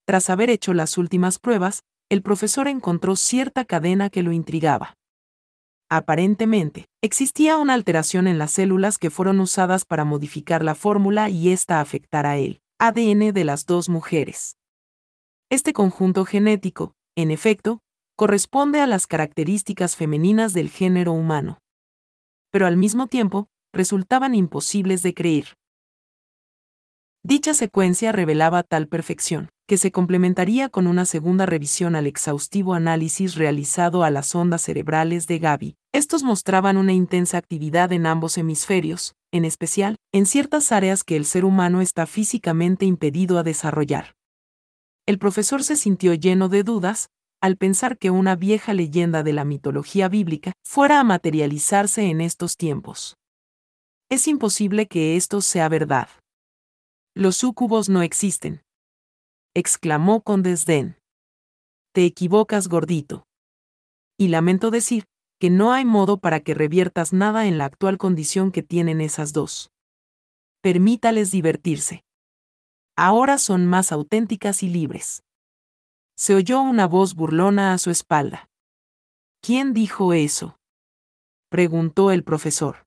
Tras 0.05 0.29
haber 0.29 0.49
hecho 0.49 0.73
las 0.73 0.97
últimas 0.97 1.39
pruebas, 1.39 1.83
el 2.09 2.21
profesor 2.21 2.67
encontró 2.67 3.15
cierta 3.15 3.65
cadena 3.65 4.09
que 4.09 4.23
lo 4.23 4.31
intrigaba. 4.31 4.95
Aparentemente, 5.89 6.85
existía 7.01 7.57
una 7.57 7.73
alteración 7.73 8.27
en 8.27 8.37
las 8.37 8.51
células 8.51 8.97
que 8.97 9.09
fueron 9.09 9.39
usadas 9.39 9.85
para 9.85 10.05
modificar 10.05 10.63
la 10.63 10.75
fórmula 10.75 11.29
y 11.29 11.51
ésta 11.51 11.81
afectara 11.81 12.37
el 12.37 12.61
ADN 12.79 13.33
de 13.33 13.43
las 13.43 13.65
dos 13.65 13.89
mujeres. 13.89 14.55
Este 15.49 15.73
conjunto 15.73 16.25
genético, 16.25 16.93
en 17.15 17.31
efecto, 17.31 17.79
corresponde 18.15 18.81
a 18.81 18.87
las 18.87 19.07
características 19.07 19.95
femeninas 19.95 20.53
del 20.53 20.69
género 20.69 21.11
humano. 21.11 21.59
Pero 22.51 22.67
al 22.67 22.77
mismo 22.77 23.07
tiempo, 23.07 23.47
resultaban 23.73 24.35
imposibles 24.35 25.03
de 25.03 25.13
creer. 25.13 25.57
Dicha 27.23 27.53
secuencia 27.53 28.11
revelaba 28.11 28.63
tal 28.63 28.87
perfección, 28.87 29.49
que 29.67 29.77
se 29.77 29.91
complementaría 29.91 30.69
con 30.69 30.87
una 30.87 31.05
segunda 31.05 31.45
revisión 31.45 31.95
al 31.95 32.07
exhaustivo 32.07 32.73
análisis 32.73 33.35
realizado 33.35 34.03
a 34.03 34.09
las 34.09 34.33
ondas 34.33 34.63
cerebrales 34.63 35.27
de 35.27 35.37
Gaby. 35.37 35.75
Estos 35.93 36.23
mostraban 36.23 36.77
una 36.77 36.93
intensa 36.93 37.37
actividad 37.37 37.91
en 37.91 38.05
ambos 38.05 38.37
hemisferios, 38.37 39.15
en 39.31 39.45
especial, 39.45 39.97
en 40.11 40.25
ciertas 40.25 40.71
áreas 40.71 41.03
que 41.03 41.17
el 41.17 41.25
ser 41.25 41.45
humano 41.45 41.81
está 41.81 42.07
físicamente 42.07 42.85
impedido 42.85 43.37
a 43.37 43.43
desarrollar. 43.43 44.15
El 45.05 45.19
profesor 45.19 45.63
se 45.63 45.75
sintió 45.75 46.13
lleno 46.13 46.49
de 46.49 46.63
dudas, 46.63 47.09
al 47.41 47.55
pensar 47.55 47.97
que 47.97 48.11
una 48.11 48.35
vieja 48.35 48.73
leyenda 48.73 49.23
de 49.23 49.33
la 49.33 49.45
mitología 49.45 50.09
bíblica 50.09 50.53
fuera 50.65 50.99
a 50.99 51.03
materializarse 51.03 52.09
en 52.09 52.21
estos 52.21 52.57
tiempos. 52.57 53.15
Es 54.09 54.27
imposible 54.27 54.87
que 54.87 55.15
esto 55.15 55.41
sea 55.41 55.69
verdad. 55.69 56.09
Los 57.15 57.37
súcubos 57.37 57.89
no 57.89 58.01
existen. 58.01 58.61
exclamó 59.55 60.21
con 60.21 60.43
desdén. 60.43 60.97
Te 61.93 62.05
equivocas, 62.05 62.67
gordito. 62.67 63.25
Y 64.17 64.27
lamento 64.27 64.69
decir 64.69 65.05
que 65.39 65.49
no 65.49 65.71
hay 65.71 65.85
modo 65.85 66.17
para 66.17 66.41
que 66.41 66.53
reviertas 66.53 67.13
nada 67.13 67.47
en 67.47 67.57
la 67.57 67.65
actual 67.65 67.97
condición 67.97 68.51
que 68.51 68.63
tienen 68.63 68.99
esas 68.99 69.31
dos. 69.31 69.71
Permítales 70.61 71.31
divertirse. 71.31 72.03
Ahora 72.97 73.37
son 73.37 73.65
más 73.65 73.93
auténticas 73.93 74.61
y 74.61 74.69
libres 74.69 75.23
se 76.19 76.35
oyó 76.35 76.61
una 76.61 76.85
voz 76.85 77.15
burlona 77.15 77.71
a 77.71 77.77
su 77.77 77.91
espalda. 77.91 78.49
¿Quién 79.41 79.73
dijo 79.73 80.11
eso? 80.11 80.59
preguntó 81.47 82.11
el 82.11 82.25
profesor. 82.25 82.85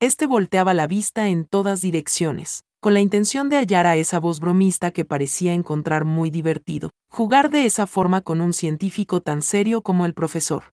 Este 0.00 0.26
volteaba 0.26 0.72
la 0.72 0.86
vista 0.86 1.28
en 1.28 1.44
todas 1.44 1.82
direcciones, 1.82 2.64
con 2.80 2.94
la 2.94 3.00
intención 3.00 3.50
de 3.50 3.58
hallar 3.58 3.86
a 3.86 3.96
esa 3.96 4.18
voz 4.18 4.40
bromista 4.40 4.90
que 4.90 5.04
parecía 5.04 5.52
encontrar 5.52 6.06
muy 6.06 6.30
divertido, 6.30 6.92
jugar 7.10 7.50
de 7.50 7.66
esa 7.66 7.86
forma 7.86 8.22
con 8.22 8.40
un 8.40 8.54
científico 8.54 9.20
tan 9.20 9.42
serio 9.42 9.82
como 9.82 10.06
el 10.06 10.14
profesor. 10.14 10.72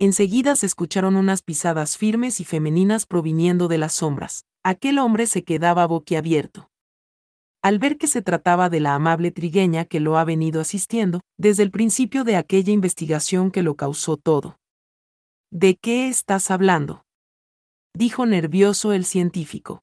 Enseguida 0.00 0.56
se 0.56 0.66
escucharon 0.66 1.14
unas 1.14 1.42
pisadas 1.42 1.96
firmes 1.96 2.40
y 2.40 2.44
femeninas 2.44 3.06
proviniendo 3.06 3.68
de 3.68 3.78
las 3.78 3.94
sombras. 3.94 4.46
Aquel 4.64 4.98
hombre 4.98 5.28
se 5.28 5.44
quedaba 5.44 5.86
boquiabierto 5.86 6.73
al 7.64 7.78
ver 7.78 7.96
que 7.96 8.08
se 8.08 8.20
trataba 8.20 8.68
de 8.68 8.78
la 8.78 8.94
amable 8.94 9.30
trigueña 9.30 9.86
que 9.86 9.98
lo 9.98 10.18
ha 10.18 10.24
venido 10.24 10.60
asistiendo 10.60 11.22
desde 11.38 11.62
el 11.62 11.70
principio 11.70 12.22
de 12.22 12.36
aquella 12.36 12.74
investigación 12.74 13.50
que 13.50 13.62
lo 13.62 13.74
causó 13.74 14.18
todo. 14.18 14.58
¿De 15.50 15.76
qué 15.76 16.08
estás 16.08 16.50
hablando? 16.50 17.06
dijo 17.94 18.26
nervioso 18.26 18.92
el 18.92 19.06
científico. 19.06 19.82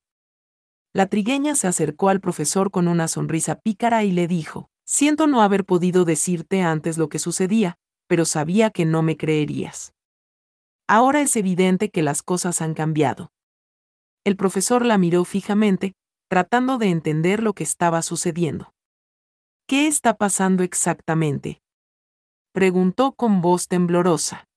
La 0.93 1.07
trigueña 1.07 1.55
se 1.55 1.67
acercó 1.67 2.09
al 2.09 2.21
profesor 2.21 2.69
con 2.69 2.88
una 2.88 3.07
sonrisa 3.07 3.55
pícara 3.55 4.03
y 4.03 4.11
le 4.11 4.27
dijo, 4.27 4.69
Siento 4.86 5.25
no 5.25 5.41
haber 5.41 5.65
podido 5.65 6.05
decirte 6.05 6.61
antes 6.61 6.99
lo 6.99 7.09
que 7.09 7.17
sucedía, 7.17 7.77
pero 8.05 8.25
sabía 8.25 8.69
que 8.69 8.86
no 8.86 9.01
me 9.01 9.17
creerías. 9.17 9.95
Ahora 10.88 11.21
es 11.21 11.36
evidente 11.36 11.89
que 11.89 12.03
las 12.03 12.21
cosas 12.21 12.61
han 12.61 12.75
cambiado. 12.75 13.32
El 14.23 14.36
profesor 14.36 14.86
la 14.86 14.99
miró 14.99 15.25
fijamente, 15.25 15.95
tratando 16.32 16.77
de 16.77 16.88
entender 16.88 17.43
lo 17.43 17.51
que 17.51 17.65
estaba 17.65 18.01
sucediendo. 18.01 18.73
¿Qué 19.67 19.88
está 19.88 20.13
pasando 20.13 20.63
exactamente? 20.63 21.61
preguntó 22.53 23.11
con 23.11 23.41
voz 23.41 23.67
temblorosa. 23.67 24.47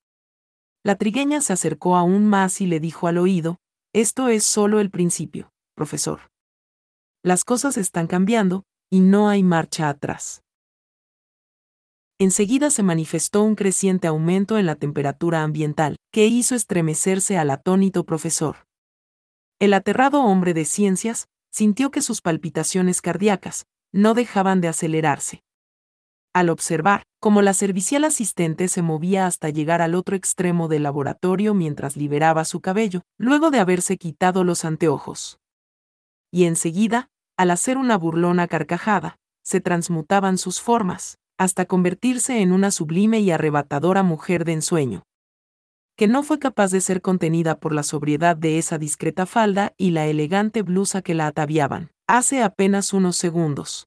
La 0.85 0.95
trigueña 0.95 1.41
se 1.41 1.53
acercó 1.53 1.97
aún 1.97 2.27
más 2.27 2.61
y 2.61 2.67
le 2.67 2.79
dijo 2.79 3.09
al 3.09 3.19
oído, 3.19 3.59
Esto 3.93 4.29
es 4.29 4.45
solo 4.45 4.79
el 4.79 4.89
principio, 4.93 5.51
profesor. 5.75 6.31
Las 7.25 7.45
cosas 7.45 7.77
están 7.77 8.07
cambiando, 8.07 8.63
y 8.89 9.01
no 9.01 9.29
hay 9.29 9.43
marcha 9.43 9.89
atrás. 9.89 10.45
Enseguida 12.21 12.71
se 12.71 12.85
manifestó 12.85 13.43
un 13.43 13.57
creciente 13.57 14.07
aumento 14.07 14.59
en 14.59 14.67
la 14.67 14.77
temperatura 14.77 15.43
ambiental, 15.43 15.97
que 16.13 16.27
hizo 16.27 16.55
estremecerse 16.55 17.37
al 17.37 17.51
atónito 17.51 18.05
profesor. 18.05 18.69
El 19.59 19.75
aterrado 19.75 20.23
hombre 20.23 20.55
de 20.55 20.67
ciencias 20.67 21.27
sintió 21.55 21.93
que 21.93 22.03
sus 22.03 22.21
palpitaciones 22.21 23.01
cardíacas 23.01 23.67
no 23.93 24.15
dejaban 24.15 24.61
de 24.61 24.67
acelerarse. 24.67 25.45
Al 26.33 26.49
observar 26.49 27.05
cómo 27.21 27.43
la 27.43 27.55
servicial 27.55 28.03
asistente 28.03 28.67
se 28.67 28.83
movía 28.83 29.27
hasta 29.27 29.51
llegar 29.51 29.81
al 29.81 29.95
otro 29.95 30.17
extremo 30.17 30.67
del 30.67 30.83
laboratorio 30.83 31.55
mientras 31.55 31.97
liberaba 31.97 32.45
su 32.45 32.61
cabello, 32.61 33.03
luego 33.19 33.53
de 33.53 33.61
haberse 33.61 33.99
quitado 33.99 34.43
los 34.43 34.65
anteojos. 34.65 35.39
Y 36.33 36.47
enseguida, 36.47 37.07
al 37.37 37.53
hacer 37.53 37.79
una 37.79 37.97
burlona 37.99 38.49
carcajada, 38.49 39.21
se 39.45 39.61
transmutaban 39.61 40.39
sus 40.39 40.61
formas, 40.61 41.19
hasta 41.39 41.67
convertirse 41.67 42.41
en 42.41 42.51
una 42.51 42.73
sublime 42.73 43.21
y 43.21 43.31
arrebatadora 43.31 44.03
mujer 44.03 44.45
de 44.45 44.55
ensueño 44.55 45.05
que 45.97 46.09
no 46.09 46.23
fue 46.23 46.39
capaz 46.39 46.71
de 46.73 46.81
ser 46.81 47.01
contenida 47.01 47.59
por 47.61 47.73
la 47.73 47.83
sobriedad 47.83 48.37
de 48.37 48.59
esa 48.59 48.79
discreta 48.79 49.27
falda 49.27 49.75
y 49.77 49.91
la 49.91 50.07
elegante 50.07 50.63
blusa 50.63 51.03
que 51.03 51.15
la 51.15 51.27
ataviaban, 51.29 51.91
hace 52.09 52.43
apenas 52.43 52.93
unos 52.93 53.17
segundos. 53.17 53.87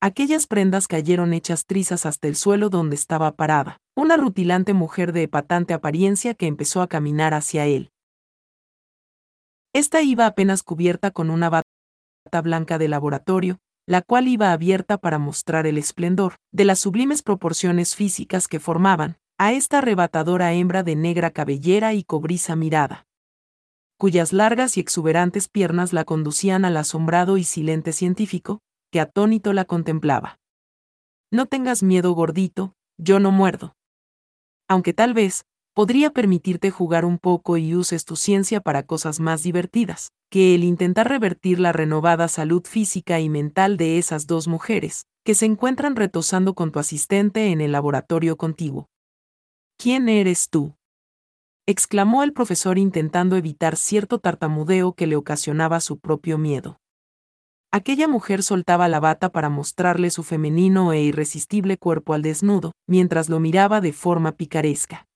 Aquellas 0.00 0.46
prendas 0.46 0.88
cayeron 0.88 1.32
hechas 1.32 1.66
trizas 1.66 2.04
hasta 2.04 2.28
el 2.28 2.36
suelo 2.36 2.68
donde 2.68 2.96
estaba 2.96 3.36
parada, 3.36 3.78
una 3.96 4.16
rutilante 4.16 4.74
mujer 4.74 5.12
de 5.12 5.22
epatante 5.22 5.72
apariencia 5.72 6.34
que 6.34 6.46
empezó 6.46 6.82
a 6.82 6.88
caminar 6.88 7.32
hacia 7.32 7.64
él. 7.66 7.90
Esta 9.72 10.02
iba 10.02 10.26
apenas 10.26 10.62
cubierta 10.62 11.10
con 11.10 11.30
una 11.30 11.48
bata 11.48 12.42
blanca 12.42 12.76
de 12.76 12.88
laboratorio, 12.88 13.58
la 13.86 14.02
cual 14.02 14.28
iba 14.28 14.52
abierta 14.52 14.98
para 14.98 15.18
mostrar 15.18 15.66
el 15.66 15.78
esplendor 15.78 16.34
de 16.52 16.64
las 16.64 16.80
sublimes 16.80 17.22
proporciones 17.22 17.94
físicas 17.94 18.48
que 18.48 18.60
formaban, 18.60 19.16
a 19.36 19.52
esta 19.52 19.78
arrebatadora 19.78 20.52
hembra 20.52 20.84
de 20.84 20.94
negra 20.94 21.30
cabellera 21.30 21.92
y 21.92 22.04
cobriza 22.04 22.54
mirada, 22.54 23.06
cuyas 23.98 24.32
largas 24.32 24.76
y 24.76 24.80
exuberantes 24.80 25.48
piernas 25.48 25.92
la 25.92 26.04
conducían 26.04 26.64
al 26.64 26.76
asombrado 26.76 27.36
y 27.36 27.44
silente 27.44 27.92
científico, 27.92 28.60
que 28.92 29.00
atónito 29.00 29.52
la 29.52 29.64
contemplaba. 29.64 30.38
No 31.32 31.46
tengas 31.46 31.82
miedo, 31.82 32.12
gordito, 32.12 32.74
yo 32.96 33.18
no 33.18 33.32
muerdo. 33.32 33.74
Aunque 34.68 34.92
tal 34.92 35.14
vez, 35.14 35.44
podría 35.74 36.10
permitirte 36.10 36.70
jugar 36.70 37.04
un 37.04 37.18
poco 37.18 37.56
y 37.56 37.74
uses 37.74 38.04
tu 38.04 38.14
ciencia 38.14 38.60
para 38.60 38.84
cosas 38.84 39.18
más 39.18 39.42
divertidas, 39.42 40.12
que 40.30 40.54
el 40.54 40.62
intentar 40.62 41.08
revertir 41.08 41.58
la 41.58 41.72
renovada 41.72 42.28
salud 42.28 42.62
física 42.64 43.18
y 43.18 43.28
mental 43.28 43.76
de 43.76 43.98
esas 43.98 44.28
dos 44.28 44.46
mujeres, 44.46 45.06
que 45.24 45.34
se 45.34 45.46
encuentran 45.46 45.96
retosando 45.96 46.54
con 46.54 46.70
tu 46.70 46.78
asistente 46.78 47.50
en 47.50 47.60
el 47.60 47.72
laboratorio 47.72 48.36
contiguo. 48.36 48.88
¿Quién 49.76 50.08
eres 50.08 50.48
tú? 50.48 50.74
exclamó 51.66 52.22
el 52.22 52.32
profesor 52.32 52.78
intentando 52.78 53.36
evitar 53.36 53.76
cierto 53.76 54.18
tartamudeo 54.18 54.92
que 54.92 55.06
le 55.06 55.16
ocasionaba 55.16 55.80
su 55.80 55.98
propio 55.98 56.36
miedo. 56.38 56.78
Aquella 57.72 58.06
mujer 58.06 58.42
soltaba 58.42 58.86
la 58.86 59.00
bata 59.00 59.30
para 59.30 59.48
mostrarle 59.48 60.10
su 60.10 60.22
femenino 60.22 60.92
e 60.92 61.02
irresistible 61.02 61.76
cuerpo 61.78 62.14
al 62.14 62.22
desnudo, 62.22 62.72
mientras 62.86 63.28
lo 63.28 63.40
miraba 63.40 63.80
de 63.80 63.92
forma 63.92 64.32
picaresca. 64.32 65.06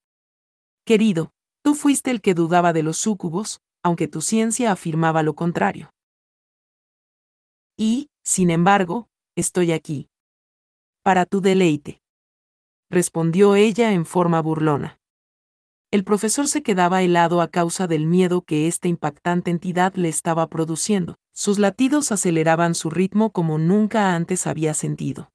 Querido, 0.85 1.31
tú 1.63 1.75
fuiste 1.75 2.11
el 2.11 2.19
que 2.19 2.33
dudaba 2.33 2.73
de 2.73 2.83
los 2.83 2.97
súcubos, 2.97 3.61
aunque 3.83 4.07
tu 4.07 4.21
ciencia 4.21 4.71
afirmaba 4.71 5.23
lo 5.23 5.35
contrario. 5.35 5.91
Y, 7.77 8.09
sin 8.25 8.49
embargo, 8.49 9.07
estoy 9.35 9.71
aquí. 9.71 10.09
Para 11.01 11.25
tu 11.25 11.39
deleite 11.39 12.01
respondió 12.89 13.55
ella 13.55 13.93
en 13.93 14.05
forma 14.05 14.41
burlona. 14.41 14.99
El 15.91 16.03
profesor 16.03 16.47
se 16.47 16.61
quedaba 16.61 17.01
helado 17.01 17.41
a 17.41 17.47
causa 17.47 17.87
del 17.87 18.05
miedo 18.05 18.41
que 18.43 18.67
esta 18.67 18.87
impactante 18.87 19.49
entidad 19.49 19.95
le 19.95 20.09
estaba 20.09 20.47
produciendo. 20.47 21.17
Sus 21.33 21.57
latidos 21.57 22.11
aceleraban 22.11 22.75
su 22.75 22.89
ritmo 22.89 23.31
como 23.31 23.57
nunca 23.57 24.13
antes 24.13 24.45
había 24.45 24.73
sentido. 24.73 25.31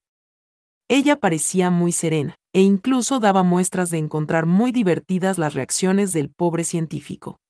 Ella 0.89 1.19
parecía 1.19 1.71
muy 1.71 1.93
serena, 1.93 2.37
e 2.53 2.61
incluso 2.61 3.19
daba 3.19 3.43
muestras 3.43 3.91
de 3.91 3.99
encontrar 3.99 4.47
muy 4.47 4.71
divertidas 4.71 5.39
las 5.39 5.55
reacciones 5.55 6.13
del 6.13 6.31
pobre 6.31 6.63
científico. 6.63 7.41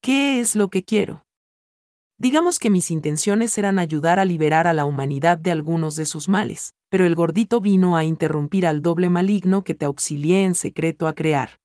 ¿Qué 0.00 0.40
es 0.40 0.54
lo 0.54 0.68
que 0.68 0.84
quiero? 0.84 1.24
Digamos 2.16 2.58
que 2.58 2.70
mis 2.70 2.90
intenciones 2.90 3.58
eran 3.58 3.78
ayudar 3.78 4.20
a 4.20 4.24
liberar 4.24 4.66
a 4.68 4.72
la 4.72 4.84
humanidad 4.84 5.36
de 5.36 5.50
algunos 5.50 5.96
de 5.96 6.06
sus 6.06 6.28
males, 6.28 6.74
pero 6.94 7.06
el 7.06 7.16
gordito 7.16 7.60
vino 7.60 7.96
a 7.96 8.04
interrumpir 8.04 8.68
al 8.68 8.80
doble 8.80 9.10
maligno 9.10 9.64
que 9.64 9.74
te 9.74 9.84
auxilié 9.84 10.44
en 10.44 10.54
secreto 10.54 11.08
a 11.08 11.12
crear. 11.12 11.58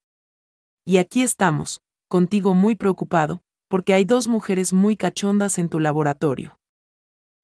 Y 0.87 0.97
aquí 0.97 1.21
estamos, 1.21 1.81
contigo 2.07 2.55
muy 2.55 2.73
preocupado, 2.73 3.43
porque 3.67 3.93
hay 3.93 4.05
dos 4.05 4.27
mujeres 4.27 4.73
muy 4.73 4.97
cachondas 4.97 5.59
en 5.59 5.69
tu 5.69 5.79
laboratorio. 5.79 6.57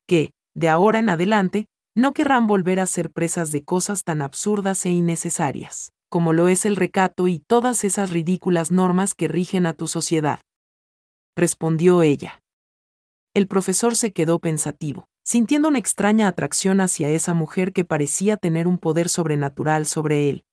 Que, 0.08 0.32
de 0.56 0.68
ahora 0.68 0.98
en 0.98 1.10
adelante, 1.10 1.68
no 1.96 2.14
querrán 2.14 2.48
volver 2.48 2.80
a 2.80 2.88
ser 2.88 3.12
presas 3.12 3.52
de 3.52 3.64
cosas 3.64 4.04
tan 4.04 4.24
absurdas 4.24 4.84
e 4.88 4.90
innecesarias, 4.90 5.92
como 6.10 6.34
lo 6.34 6.48
es 6.48 6.66
el 6.66 6.78
recato 6.78 7.28
y 7.28 7.38
todas 7.38 7.84
esas 7.84 8.10
ridículas 8.10 8.72
normas 8.72 9.14
que 9.14 9.28
rigen 9.28 9.68
a 9.68 9.74
tu 9.74 9.88
sociedad. 9.88 10.40
Respondió 11.38 12.02
ella. 12.02 12.42
El 13.36 13.46
profesor 13.48 13.96
se 13.96 14.12
quedó 14.12 14.40
pensativo 14.40 15.08
sintiendo 15.26 15.68
una 15.68 15.80
extraña 15.80 16.28
atracción 16.28 16.80
hacia 16.80 17.10
esa 17.10 17.34
mujer 17.34 17.74
que 17.74 17.84
parecía 17.84 18.38
tener 18.38 18.68
un 18.68 18.78
poder 18.78 19.10
sobrenatural 19.10 19.88
sobre 19.88 20.30
él. 20.30 20.46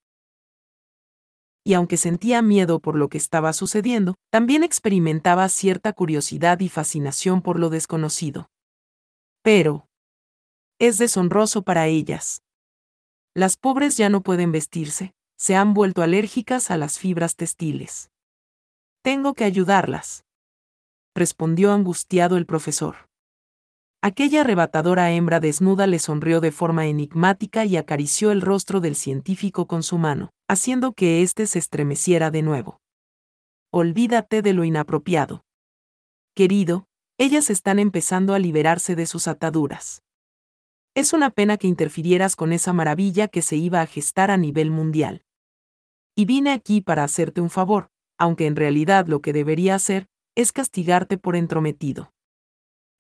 Y 1.65 1.75
aunque 1.75 1.97
sentía 1.97 2.43
miedo 2.43 2.81
por 2.81 2.97
lo 2.97 3.09
que 3.09 3.19
estaba 3.19 3.53
sucediendo, 3.53 4.17
también 4.31 4.65
experimentaba 4.65 5.49
cierta 5.49 5.93
curiosidad 5.93 6.59
y 6.61 6.69
fascinación 6.69 7.43
por 7.43 7.61
lo 7.61 7.69
desconocido. 7.71 8.51
Pero, 9.43 9.89
es 10.81 10.99
deshonroso 10.99 11.63
para 11.63 11.87
ellas. 11.87 12.43
Las 13.35 13.57
pobres 13.57 13.97
ya 13.97 14.09
no 14.09 14.23
pueden 14.23 14.51
vestirse, 14.53 15.15
se 15.37 15.55
han 15.55 15.75
vuelto 15.75 16.03
alérgicas 16.03 16.71
a 16.71 16.77
las 16.77 16.99
fibras 16.99 17.37
textiles. 17.37 18.11
Tengo 19.03 19.35
que 19.35 19.45
ayudarlas. 19.45 20.25
Respondió 21.15 21.73
angustiado 21.73 22.37
el 22.37 22.47
profesor. 22.47 23.12
Aquella 24.05 24.41
arrebatadora 24.41 25.13
hembra 25.13 25.39
desnuda 25.39 25.87
le 25.87 26.01
sonrió 26.01 26.41
de 26.41 26.51
forma 26.51 26.87
enigmática 26.87 27.65
y 27.65 27.77
acarició 27.77 28.33
el 28.33 28.41
rostro 28.41 28.81
del 28.81 28.97
científico 28.97 29.69
con 29.69 29.85
su 29.85 29.97
mano, 29.97 30.33
haciendo 30.49 30.93
que 30.93 31.23
éste 31.23 31.47
se 31.47 31.61
estremeciera 31.61 32.33
de 32.33 32.43
nuevo. 32.43 32.81
Olvídate 33.71 34.43
de 34.43 34.55
lo 34.55 34.65
inapropiado. 34.65 35.45
Querido, 36.35 36.89
ellas 37.17 37.49
están 37.49 37.79
empezando 37.79 38.35
a 38.35 38.41
liberarse 38.41 38.97
de 38.97 39.07
sus 39.07 39.29
ataduras. 39.29 40.03
Es 40.97 41.13
una 41.13 41.31
pena 41.31 41.57
que 41.57 41.69
interfirieras 41.69 42.35
con 42.35 42.53
esa 42.53 42.73
maravilla 42.73 43.29
que 43.29 43.41
se 43.41 43.55
iba 43.55 43.83
a 43.83 43.87
gestar 43.87 44.33
a 44.33 44.37
nivel 44.37 44.73
mundial. 44.73 45.23
Y 46.17 46.25
vine 46.25 46.51
aquí 46.51 46.81
para 46.81 47.05
hacerte 47.05 47.41
un 47.41 47.51
favor, 47.51 47.89
aunque 48.19 48.47
en 48.47 48.57
realidad 48.57 49.07
lo 49.07 49.23
que 49.23 49.33
debería 49.33 49.77
hacer 49.77 50.09
es 50.35 50.51
castigarte 50.51 51.19
por 51.19 51.37
entrometido. 51.37 52.13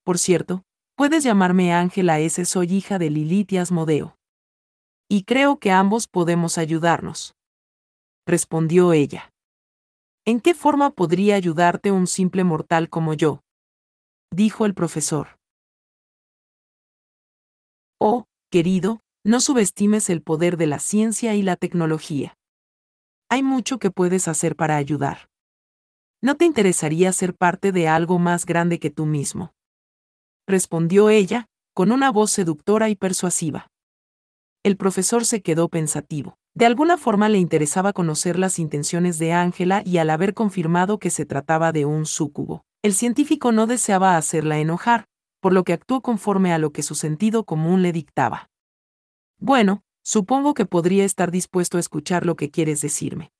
Por 0.04 0.18
cierto, 0.18 0.64
Puedes 1.02 1.24
llamarme 1.24 1.72
Ángela 1.72 2.20
S. 2.20 2.44
Soy 2.44 2.74
hija 2.74 2.96
de 2.96 3.10
Lilith 3.10 3.50
y 3.50 3.58
Asmodeo. 3.58 4.14
Y 5.08 5.24
creo 5.24 5.58
que 5.58 5.72
ambos 5.72 6.06
podemos 6.06 6.58
ayudarnos. 6.58 7.34
Respondió 8.24 8.92
ella. 8.92 9.32
¿En 10.24 10.38
qué 10.38 10.54
forma 10.54 10.90
podría 10.90 11.34
ayudarte 11.34 11.90
un 11.90 12.06
simple 12.06 12.44
mortal 12.44 12.88
como 12.88 13.14
yo? 13.14 13.40
Dijo 14.30 14.64
el 14.64 14.74
profesor. 14.74 15.40
Oh, 17.98 18.26
querido, 18.48 19.00
no 19.24 19.40
subestimes 19.40 20.08
el 20.08 20.22
poder 20.22 20.56
de 20.56 20.68
la 20.68 20.78
ciencia 20.78 21.34
y 21.34 21.42
la 21.42 21.56
tecnología. 21.56 22.36
Hay 23.28 23.42
mucho 23.42 23.80
que 23.80 23.90
puedes 23.90 24.28
hacer 24.28 24.54
para 24.54 24.76
ayudar. 24.76 25.28
¿No 26.22 26.36
te 26.36 26.44
interesaría 26.44 27.10
ser 27.10 27.34
parte 27.34 27.72
de 27.72 27.88
algo 27.88 28.20
más 28.20 28.46
grande 28.46 28.78
que 28.78 28.90
tú 28.90 29.04
mismo? 29.04 29.52
Respondió 30.46 31.10
ella, 31.10 31.46
con 31.74 31.92
una 31.92 32.10
voz 32.10 32.30
seductora 32.30 32.88
y 32.88 32.96
persuasiva. 32.96 33.68
El 34.62 34.76
profesor 34.76 35.24
se 35.24 35.42
quedó 35.42 35.68
pensativo. 35.68 36.36
De 36.54 36.66
alguna 36.66 36.98
forma 36.98 37.28
le 37.28 37.38
interesaba 37.38 37.92
conocer 37.92 38.38
las 38.38 38.58
intenciones 38.58 39.18
de 39.18 39.32
Ángela 39.32 39.82
y 39.84 39.98
al 39.98 40.10
haber 40.10 40.34
confirmado 40.34 40.98
que 40.98 41.10
se 41.10 41.24
trataba 41.24 41.72
de 41.72 41.86
un 41.86 42.04
súcubo, 42.04 42.64
el 42.82 42.92
científico 42.92 43.52
no 43.52 43.66
deseaba 43.66 44.16
hacerla 44.16 44.58
enojar, 44.58 45.06
por 45.40 45.52
lo 45.52 45.64
que 45.64 45.72
actuó 45.72 46.02
conforme 46.02 46.52
a 46.52 46.58
lo 46.58 46.70
que 46.70 46.82
su 46.82 46.94
sentido 46.94 47.44
común 47.44 47.82
le 47.82 47.92
dictaba. 47.92 48.50
Bueno, 49.38 49.82
supongo 50.04 50.54
que 50.54 50.66
podría 50.66 51.04
estar 51.04 51.30
dispuesto 51.30 51.78
a 51.78 51.80
escuchar 51.80 52.26
lo 52.26 52.36
que 52.36 52.50
quieres 52.50 52.80
decirme. 52.80 53.32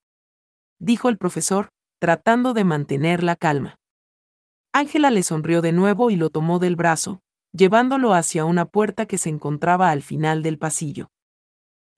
Dijo 0.81 1.09
el 1.09 1.19
profesor, 1.19 1.69
tratando 2.01 2.55
de 2.55 2.65
mantener 2.65 3.23
la 3.23 3.37
calma. 3.37 3.77
Ángela 4.73 5.11
le 5.11 5.23
sonrió 5.23 5.61
de 5.61 5.73
nuevo 5.73 6.11
y 6.11 6.17
lo 6.17 6.31
tomó 6.31 6.59
del 6.59 6.77
brazo, 6.77 7.21
llevándolo 7.53 8.15
hacia 8.15 8.47
una 8.47 8.65
puerta 8.65 9.07
que 9.07 9.19
se 9.19 9.29
encontraba 9.29 9.91
al 9.91 10.03
final 10.03 10.43
del 10.43 10.59
pasillo. 10.59 11.11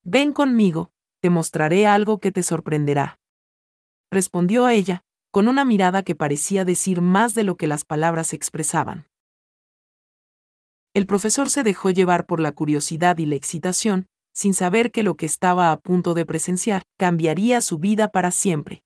Ven 0.03 0.33
conmigo, 0.33 0.91
te 1.21 1.31
mostraré 1.31 1.87
algo 1.87 2.19
que 2.19 2.33
te 2.33 2.43
sorprenderá. 2.43 3.19
Respondió 4.11 4.67
a 4.67 4.75
ella, 4.75 5.05
con 5.31 5.49
una 5.49 5.65
mirada 5.65 6.03
que 6.03 6.15
parecía 6.15 6.65
decir 6.65 7.01
más 7.01 7.35
de 7.35 7.45
lo 7.45 7.57
que 7.57 7.67
las 7.67 7.85
palabras 7.85 8.33
expresaban. 8.33 9.07
El 10.95 11.07
profesor 11.07 11.51
se 11.51 11.63
dejó 11.63 11.91
llevar 11.91 12.27
por 12.27 12.41
la 12.41 12.53
curiosidad 12.53 13.19
y 13.19 13.27
la 13.27 13.35
excitación, 13.35 14.07
sin 14.33 14.53
saber 14.53 14.91
que 14.93 15.03
lo 15.03 15.17
que 15.17 15.27
estaba 15.27 15.73
a 15.73 15.79
punto 15.79 16.15
de 16.15 16.27
presenciar 16.27 16.83
cambiaría 16.97 17.61
su 17.61 17.79
vida 17.79 18.09
para 18.09 18.31
siempre. 18.31 18.85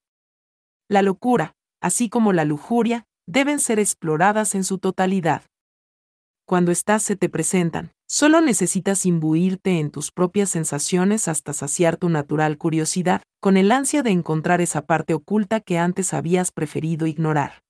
La 0.89 1.03
locura, 1.03 1.55
así 1.81 2.09
como 2.09 2.33
la 2.33 2.45
lujuria, 2.45 3.07
deben 3.29 3.61
ser 3.61 3.79
exploradas 3.79 4.55
en 4.55 4.65
su 4.65 4.79
totalidad. 4.79 5.43
Cuando 6.47 6.73
estás 6.73 7.03
se 7.03 7.15
te 7.15 7.29
presentan, 7.29 7.93
solo 8.09 8.41
necesitas 8.41 9.05
imbuirte 9.05 9.79
en 9.79 9.91
tus 9.91 10.11
propias 10.11 10.49
sensaciones 10.49 11.29
hasta 11.29 11.53
saciar 11.53 11.99
tu 11.99 12.09
natural 12.09 12.57
curiosidad, 12.57 13.21
con 13.41 13.59
el 13.59 13.71
ansia 13.71 14.03
de 14.03 14.11
encontrar 14.11 14.63
esa 14.63 14.87
parte 14.87 15.13
oculta 15.13 15.61
que 15.61 15.79
antes 15.79 16.15
habías 16.15 16.53
preferido 16.53 17.07
ignorar. 17.07 17.61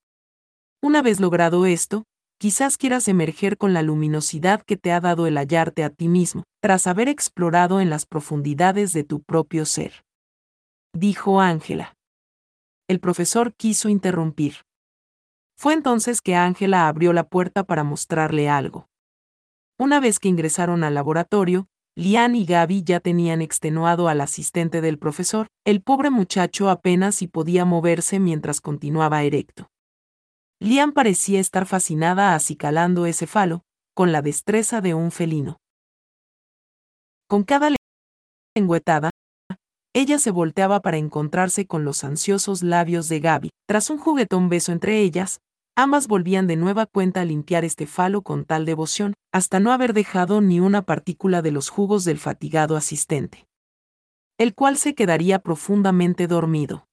Una 0.81 1.03
vez 1.03 1.19
logrado 1.19 1.67
esto, 1.67 2.05
quizás 2.39 2.79
quieras 2.79 3.09
emerger 3.09 3.59
con 3.59 3.75
la 3.75 3.83
luminosidad 3.83 4.63
que 4.63 4.77
te 4.77 4.93
ha 4.93 5.01
dado 5.01 5.27
el 5.27 5.37
hallarte 5.37 5.83
a 5.83 5.91
ti 5.91 6.07
mismo, 6.07 6.45
tras 6.63 6.87
haber 6.87 7.09
explorado 7.09 7.81
en 7.81 7.91
las 7.91 8.07
profundidades 8.07 8.93
de 8.93 9.03
tu 9.03 9.23
propio 9.23 9.65
ser. 9.65 10.05
Dijo 10.95 11.41
Ángela. 11.41 11.97
El 12.87 13.01
profesor 13.01 13.55
quiso 13.57 13.89
interrumpir. 13.89 14.68
Fue 15.59 15.75
entonces 15.75 16.23
que 16.23 16.37
Ángela 16.37 16.87
abrió 16.87 17.13
la 17.13 17.25
puerta 17.25 17.65
para 17.65 17.83
mostrarle 17.83 18.49
algo. 18.49 18.89
Una 19.77 19.99
vez 19.99 20.21
que 20.21 20.29
ingresaron 20.29 20.85
al 20.85 20.95
laboratorio, 20.95 21.67
Lian 21.97 22.37
y 22.37 22.45
Gaby 22.45 22.85
ya 22.85 23.01
tenían 23.01 23.43
extenuado 23.43 24.07
al 24.07 24.21
asistente 24.21 24.81
del 24.81 25.01
profesor, 25.01 25.49
el 25.65 25.83
pobre 25.83 26.11
muchacho 26.11 26.71
apenas 26.71 27.17
si 27.17 27.27
podía 27.27 27.65
moverse 27.65 28.21
mientras 28.21 28.61
continuaba 28.61 29.25
erecto. 29.25 29.69
Lian 30.61 30.93
parecía 30.93 31.41
estar 31.41 31.67
fascinada 31.67 32.37
acicalando 32.37 33.05
ese 33.05 33.27
falo, 33.27 33.63
con 33.95 34.13
la 34.13 34.23
destreza 34.23 34.81
de 34.81 34.95
un 34.95 35.11
felino. 35.11 35.57
Con 37.29 37.43
cada 37.43 37.75
lengüetada, 38.57 39.11
ella 39.93 40.21
se 40.21 40.31
volteaba 40.31 40.81
para 40.81 40.99
encontrarse 40.99 41.67
con 41.67 41.85
los 41.85 42.05
ansiosos 42.05 42.63
labios 42.63 43.09
de 43.09 43.19
Gaby. 43.19 43.51
Tras 43.67 43.91
un 43.91 43.99
juguetón 43.99 44.49
beso 44.49 44.71
entre 44.71 45.01
ellas, 45.01 45.41
Ambas 45.81 46.09
volvían 46.09 46.49
de 46.49 46.57
nueva 46.57 46.87
cuenta 46.87 47.21
a 47.21 47.25
limpiar 47.25 47.65
este 47.65 47.87
falo 47.87 48.23
con 48.23 48.45
tal 48.45 48.65
devoción, 48.65 49.15
hasta 49.31 49.61
no 49.61 49.71
haber 49.71 49.93
dejado 49.93 50.41
ni 50.41 50.59
una 50.59 50.83
partícula 50.83 51.41
de 51.41 51.53
los 51.53 51.69
jugos 51.69 52.05
del 52.05 52.19
fatigado 52.19 52.77
asistente. 52.77 53.47
El 54.39 54.57
cual 54.57 54.77
se 54.77 54.97
quedaría 54.97 55.39
profundamente 55.39 56.27
dormido. 56.27 56.89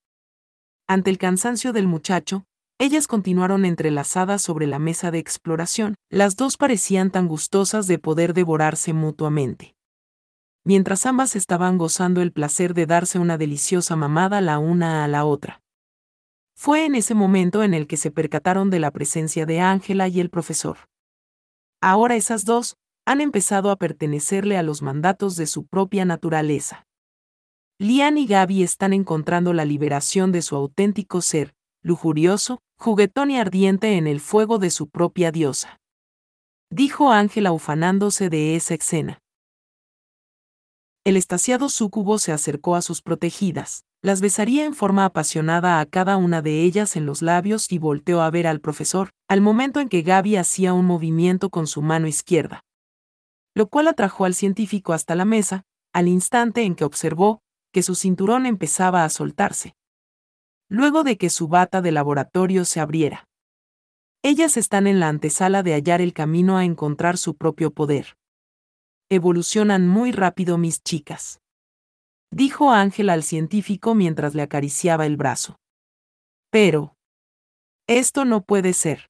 Ante 0.87 1.09
el 1.09 1.17
cansancio 1.17 1.73
del 1.73 1.87
muchacho, 1.87 2.45
ellas 2.77 3.07
continuaron 3.07 3.65
entrelazadas 3.65 4.43
sobre 4.43 4.67
la 4.67 4.77
mesa 4.77 5.09
de 5.09 5.17
exploración, 5.17 5.95
las 6.11 6.35
dos 6.35 6.55
parecían 6.55 7.09
tan 7.09 7.27
gustosas 7.27 7.87
de 7.87 7.97
poder 7.97 8.35
devorarse 8.35 8.93
mutuamente. 8.93 9.73
Mientras 10.63 11.07
ambas 11.07 11.35
estaban 11.35 11.79
gozando 11.79 12.21
el 12.21 12.31
placer 12.31 12.75
de 12.75 12.85
darse 12.85 13.17
una 13.17 13.39
deliciosa 13.39 13.95
mamada 13.95 14.41
la 14.41 14.59
una 14.59 15.03
a 15.03 15.07
la 15.07 15.25
otra. 15.25 15.64
Fue 16.55 16.85
en 16.85 16.95
ese 16.95 17.13
momento 17.13 17.63
en 17.63 17.73
el 17.73 17.85
que 17.85 17.97
se 17.97 18.11
percataron 18.11 18.69
de 18.69 18.79
la 18.79 18.91
presencia 18.91 19.45
de 19.45 19.59
Ángela 19.59 20.07
y 20.07 20.19
el 20.19 20.29
profesor. 20.29 20.77
Ahora 21.81 22.15
esas 22.15 22.45
dos 22.45 22.77
han 23.05 23.21
empezado 23.21 23.69
a 23.69 23.75
pertenecerle 23.75 24.57
a 24.57 24.63
los 24.63 24.81
mandatos 24.81 25.35
de 25.35 25.45
su 25.45 25.67
propia 25.67 26.05
naturaleza. 26.05 26.87
Lian 27.77 28.17
y 28.17 28.25
Gaby 28.25 28.63
están 28.63 28.93
encontrando 28.93 29.53
la 29.53 29.65
liberación 29.65 30.31
de 30.31 30.41
su 30.41 30.55
auténtico 30.55 31.21
ser, 31.21 31.53
lujurioso, 31.83 32.61
juguetón 32.77 33.31
y 33.31 33.37
ardiente 33.37 33.97
en 33.97 34.07
el 34.07 34.21
fuego 34.21 34.57
de 34.57 34.69
su 34.71 34.89
propia 34.89 35.31
diosa. 35.31 35.79
Dijo 36.71 37.11
Ángela 37.11 37.51
ufanándose 37.51 38.29
de 38.29 38.55
esa 38.55 38.73
escena. 38.75 39.19
El 41.05 41.17
estaciado 41.17 41.69
súcubo 41.69 42.17
se 42.17 42.31
acercó 42.31 42.75
a 42.75 42.81
sus 42.81 43.03
protegidas, 43.03 43.85
las 44.01 44.21
besaría 44.21 44.65
en 44.65 44.73
forma 44.73 45.05
apasionada 45.05 45.79
a 45.79 45.85
cada 45.85 46.17
una 46.17 46.41
de 46.41 46.63
ellas 46.63 46.95
en 46.95 47.05
los 47.05 47.21
labios 47.21 47.71
y 47.71 47.77
volteó 47.77 48.21
a 48.21 48.31
ver 48.31 48.47
al 48.47 48.59
profesor, 48.59 49.11
al 49.27 49.39
momento 49.39 49.79
en 49.79 49.87
que 49.87 50.01
Gaby 50.01 50.37
hacía 50.37 50.73
un 50.73 50.87
movimiento 50.87 51.51
con 51.51 51.67
su 51.67 51.83
mano 51.83 52.07
izquierda. 52.07 52.61
Lo 53.53 53.67
cual 53.67 53.87
atrajo 53.87 54.25
al 54.25 54.33
científico 54.33 54.93
hasta 54.93 55.13
la 55.13 55.25
mesa, 55.25 55.61
al 55.93 56.07
instante 56.07 56.63
en 56.63 56.73
que 56.73 56.85
observó 56.85 57.43
que 57.71 57.83
su 57.83 57.93
cinturón 57.93 58.47
empezaba 58.47 59.03
a 59.03 59.09
soltarse. 59.09 59.75
Luego 60.69 61.03
de 61.03 61.19
que 61.19 61.29
su 61.29 61.47
bata 61.47 61.83
de 61.83 61.91
laboratorio 61.91 62.65
se 62.65 62.79
abriera. 62.79 63.27
Ellas 64.23 64.57
están 64.57 64.87
en 64.87 64.99
la 64.99 65.09
antesala 65.09 65.61
de 65.61 65.73
hallar 65.73 66.01
el 66.01 66.13
camino 66.13 66.57
a 66.57 66.65
encontrar 66.65 67.19
su 67.19 67.35
propio 67.35 67.69
poder. 67.69 68.17
Evolucionan 69.09 69.87
muy 69.87 70.11
rápido 70.11 70.57
mis 70.57 70.83
chicas 70.83 71.39
dijo 72.35 72.71
Ángel 72.71 73.09
al 73.09 73.23
científico 73.23 73.95
mientras 73.95 74.35
le 74.35 74.41
acariciaba 74.41 75.05
el 75.05 75.15
brazo. 75.15 75.57
Pero... 76.51 76.95
Esto 77.87 78.25
no 78.25 78.41
puede 78.41 78.73
ser. 78.73 79.09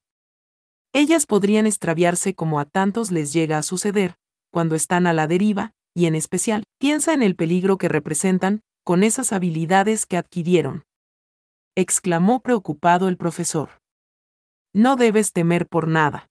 Ellas 0.94 1.26
podrían 1.26 1.66
extraviarse 1.66 2.36
como 2.36 2.60
a 2.60 2.66
tantos 2.66 3.12
les 3.12 3.34
llega 3.34 3.58
a 3.58 3.64
suceder, 3.64 4.16
cuando 4.52 4.76
están 4.76 5.08
a 5.08 5.14
la 5.14 5.26
deriva, 5.26 5.72
y 5.96 6.06
en 6.06 6.14
especial, 6.14 6.66
piensa 6.78 7.14
en 7.14 7.24
el 7.24 7.36
peligro 7.36 7.78
que 7.78 7.90
representan, 7.90 8.62
con 8.84 9.02
esas 9.02 9.34
habilidades 9.34 10.06
que 10.06 10.18
adquirieron. 10.18 10.84
exclamó 11.76 12.42
preocupado 12.42 13.08
el 13.08 13.18
profesor. 13.18 13.82
No 14.72 14.98
debes 14.98 15.34
temer 15.34 15.68
por 15.68 15.88
nada. 15.88 16.30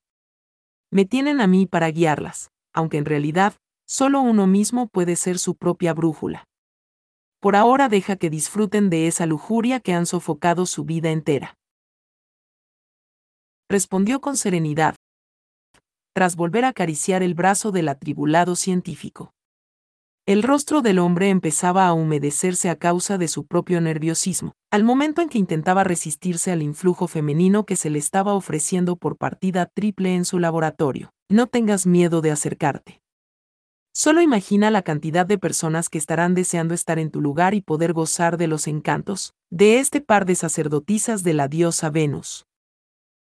Me 0.93 1.05
tienen 1.05 1.41
a 1.41 1.47
mí 1.49 1.67
para 1.67 1.91
guiarlas, 1.91 2.51
aunque 2.75 2.99
en 2.99 3.07
realidad, 3.07 3.55
solo 3.87 4.21
uno 4.21 4.47
mismo 4.47 4.89
puede 4.89 5.17
ser 5.17 5.39
su 5.39 5.55
propia 5.55 5.95
brújula 5.95 6.47
por 7.45 7.57
ahora 7.57 7.91
deja 7.91 8.17
que 8.17 8.31
disfruten 8.31 8.89
de 8.89 9.07
esa 9.07 9.27
lujuria 9.27 9.79
que 9.79 9.93
han 9.93 10.07
sofocado 10.07 10.65
su 10.65 10.87
vida 10.87 11.11
entera. 11.11 11.59
Respondió 13.69 14.23
con 14.23 14.39
serenidad, 14.39 14.95
tras 16.15 16.37
volver 16.37 16.65
a 16.65 16.69
acariciar 16.69 17.23
el 17.23 17.35
brazo 17.35 17.71
del 17.71 17.91
atribulado 17.91 18.57
científico. 18.57 19.35
El 20.25 20.43
rostro 20.43 20.81
del 20.81 20.99
hombre 20.99 21.29
empezaba 21.29 21.87
a 21.87 21.93
humedecerse 21.93 22.71
a 22.71 22.77
causa 22.77 23.19
de 23.19 23.29
su 23.29 23.45
propio 23.45 23.83
nerviosismo, 23.83 24.53
al 24.71 24.83
momento 24.83 25.21
en 25.21 25.29
que 25.29 25.37
intentaba 25.37 25.85
resistirse 25.85 26.51
al 26.51 26.63
influjo 26.63 27.09
femenino 27.09 27.67
que 27.67 27.77
se 27.77 27.91
le 27.91 27.99
estaba 27.99 28.33
ofreciendo 28.33 28.97
por 28.97 29.19
partida 29.19 29.67
triple 29.67 30.15
en 30.15 30.25
su 30.25 30.39
laboratorio. 30.39 31.11
No 31.31 31.47
tengas 31.47 31.87
miedo 31.87 32.21
de 32.21 32.31
acercarte. 32.31 33.01
Solo 33.95 34.21
imagina 34.21 34.71
la 34.71 34.83
cantidad 34.83 35.25
de 35.25 35.39
personas 35.39 35.89
que 35.89 35.99
estarán 35.99 36.35
deseando 36.35 36.75
estar 36.75 36.99
en 36.99 37.11
tu 37.11 37.21
lugar 37.21 37.55
y 37.55 37.63
poder 37.63 37.93
gozar 37.93 38.37
de 38.37 38.49
los 38.49 38.67
encantos 38.67 39.35
de 39.51 39.79
este 39.79 40.01
par 40.01 40.27
de 40.27 40.35
sacerdotisas 40.35 41.23
de 41.23 41.33
la 41.33 41.49
diosa 41.49 41.91
Venus. 41.91 42.45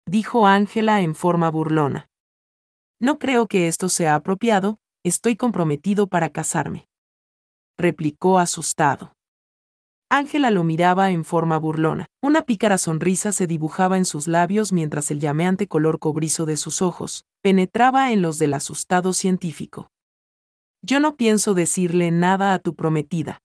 Dijo 0.07 0.47
Ángela 0.47 1.03
en 1.03 1.15
forma 1.15 1.51
burlona. 1.51 2.09
No 3.01 3.19
creo 3.19 3.47
que 3.47 3.69
esto 3.69 3.89
sea 3.89 4.15
apropiado, 4.15 4.79
estoy 5.05 5.37
comprometido 5.37 6.07
para 6.07 6.31
casarme. 6.31 6.89
Replicó 7.79 8.39
asustado. 8.39 9.14
Ángela 10.11 10.51
lo 10.51 10.65
miraba 10.65 11.11
en 11.11 11.25
forma 11.25 11.59
burlona. 11.59 12.07
Una 12.23 12.43
pícara 12.43 12.79
sonrisa 12.79 13.33
se 13.33 13.47
dibujaba 13.47 13.97
en 13.97 14.05
sus 14.05 14.29
labios 14.29 14.73
mientras 14.73 15.11
el 15.11 15.21
llameante 15.21 15.67
color 15.67 15.99
cobrizo 15.99 16.47
de 16.47 16.57
sus 16.57 16.83
ojos 16.83 17.25
penetraba 17.43 18.13
en 18.13 18.23
los 18.23 18.39
del 18.39 18.55
asustado 18.55 19.13
científico. 19.13 19.91
Yo 20.83 21.01
no 21.01 21.17
pienso 21.17 21.55
decirle 21.55 22.11
nada 22.11 22.55
a 22.55 22.59
tu 22.59 22.75
prometida. 22.75 23.41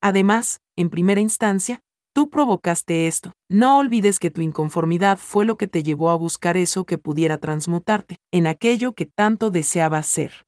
Además, 0.00 0.60
en 0.76 0.90
primera 0.90 1.20
instancia, 1.20 1.80
tú 2.12 2.30
provocaste 2.30 3.06
esto. 3.06 3.32
No 3.48 3.78
olvides 3.78 4.18
que 4.18 4.30
tu 4.30 4.40
inconformidad 4.40 5.18
fue 5.18 5.44
lo 5.44 5.56
que 5.56 5.68
te 5.68 5.82
llevó 5.82 6.10
a 6.10 6.16
buscar 6.16 6.56
eso 6.56 6.84
que 6.84 6.98
pudiera 6.98 7.38
transmutarte, 7.38 8.18
en 8.32 8.46
aquello 8.46 8.94
que 8.94 9.06
tanto 9.06 9.50
deseabas 9.50 10.06
ser. 10.06 10.46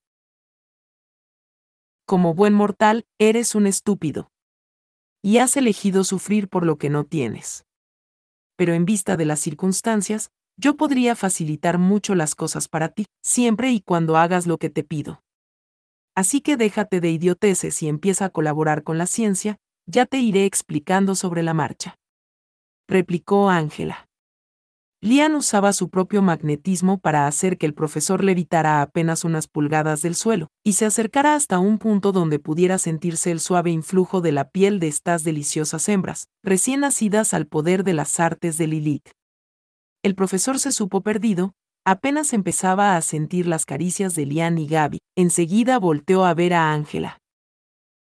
Como 2.05 2.35
buen 2.35 2.53
mortal, 2.53 3.05
eres 3.19 3.55
un 3.55 3.67
estúpido. 3.67 4.32
Y 5.23 5.39
has 5.39 5.57
elegido 5.57 6.05
sufrir 6.05 6.49
por 6.49 6.67
lo 6.67 6.79
que 6.79 6.91
no 6.91 7.05
tienes. 7.05 7.65
Pero 8.57 8.75
en 8.75 8.85
vista 8.85 9.17
de 9.17 9.25
las 9.25 9.41
circunstancias, 9.41 10.31
yo 10.57 10.77
podría 10.77 11.17
facilitar 11.17 11.79
mucho 11.79 12.15
las 12.15 12.35
cosas 12.35 12.69
para 12.69 12.89
ti, 12.89 13.07
siempre 13.23 13.71
y 13.71 13.81
cuando 13.81 14.17
hagas 14.17 14.47
lo 14.47 14.59
que 14.59 14.69
te 14.69 14.85
pido. 14.85 15.23
Así 16.15 16.41
que 16.41 16.57
déjate 16.57 17.01
de 17.01 17.11
idioteces 17.11 17.83
y 17.83 17.89
empieza 17.89 18.27
a 18.27 18.31
colaborar 18.31 18.83
con 18.83 18.99
la 18.99 19.07
ciencia, 19.07 19.57
ya 19.87 20.07
te 20.07 20.19
iré 20.19 20.45
explicando 20.45 21.15
sobre 21.15 21.43
la 21.43 21.55
marcha. 21.55 21.97
Replicó 22.89 23.49
Ángela. 23.49 24.09
Lian 25.05 25.35
usaba 25.35 25.73
su 25.73 25.91
propio 25.91 26.23
magnetismo 26.23 26.97
para 26.97 27.27
hacer 27.27 27.59
que 27.59 27.67
el 27.67 27.75
profesor 27.75 28.23
levitara 28.23 28.83
apenas 28.83 29.25
unas 29.25 29.49
pulgadas 29.49 30.01
del 30.01 30.15
suelo, 30.15 30.47
y 30.65 30.75
se 30.75 30.87
acercara 30.87 31.35
hasta 31.35 31.59
un 31.59 31.79
punto 31.79 32.13
donde 32.13 32.39
pudiera 32.39 32.79
sentirse 32.79 33.33
el 33.33 33.41
suave 33.41 33.73
influjo 33.73 34.21
de 34.21 34.31
la 34.31 34.51
piel 34.51 34.79
de 34.79 34.87
estas 34.87 35.25
deliciosas 35.25 35.89
hembras, 35.89 36.29
recién 36.45 36.81
nacidas 36.81 37.35
al 37.35 37.49
poder 37.49 37.83
de 37.83 37.95
las 37.95 38.21
artes 38.21 38.59
de 38.59 38.69
Lilith. 38.69 39.11
El 40.05 40.15
profesor 40.15 40.61
se 40.61 40.71
supo 40.71 41.01
perdido, 41.01 41.53
apenas 41.85 42.33
empezaba 42.33 42.97
a 42.97 43.03
sentir 43.03 43.49
las 43.49 43.67
caricias 43.67 44.15
de 44.15 44.27
Lian 44.27 44.57
y 44.57 44.69
Gaby, 44.69 44.99
enseguida 45.17 45.81
volteó 45.81 46.25
a 46.25 46.33
ver 46.35 46.55
a 46.55 46.73
Ángela. 46.73 47.19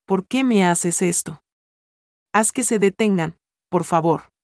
¿Por 0.07 0.27
qué 0.27 0.45
me 0.45 0.65
haces 0.65 1.03
esto? 1.03 1.43
Haz 2.33 2.53
que 2.53 2.63
se 2.63 2.79
detengan, 2.79 3.37
por 3.69 3.85
favor 3.85 4.35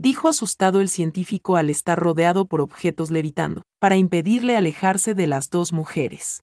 dijo 0.00 0.28
asustado 0.28 0.80
el 0.80 0.88
científico 0.88 1.56
al 1.56 1.68
estar 1.68 1.98
rodeado 1.98 2.46
por 2.46 2.62
objetos 2.62 3.10
levitando, 3.10 3.64
para 3.78 3.96
impedirle 3.96 4.56
alejarse 4.56 5.14
de 5.14 5.26
las 5.26 5.50
dos 5.50 5.74
mujeres. 5.74 6.42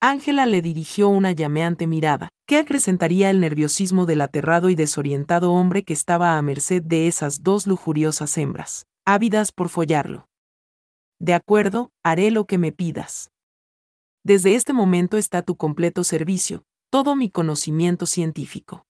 Ángela 0.00 0.46
le 0.46 0.62
dirigió 0.62 1.08
una 1.08 1.32
llameante 1.32 1.88
mirada, 1.88 2.28
que 2.46 2.58
acrecentaría 2.58 3.30
el 3.30 3.40
nerviosismo 3.40 4.06
del 4.06 4.20
aterrado 4.20 4.70
y 4.70 4.76
desorientado 4.76 5.52
hombre 5.52 5.82
que 5.82 5.92
estaba 5.92 6.38
a 6.38 6.42
merced 6.42 6.82
de 6.82 7.08
esas 7.08 7.42
dos 7.42 7.66
lujuriosas 7.66 8.38
hembras, 8.38 8.86
ávidas 9.04 9.50
por 9.50 9.68
follarlo. 9.68 10.28
De 11.18 11.34
acuerdo, 11.34 11.90
haré 12.04 12.30
lo 12.30 12.46
que 12.46 12.58
me 12.58 12.70
pidas. 12.70 13.32
Desde 14.22 14.54
este 14.54 14.72
momento 14.72 15.16
está 15.16 15.42
tu 15.42 15.56
completo 15.56 16.04
servicio, 16.04 16.62
todo 16.90 17.16
mi 17.16 17.28
conocimiento 17.28 18.06
científico. 18.06 18.84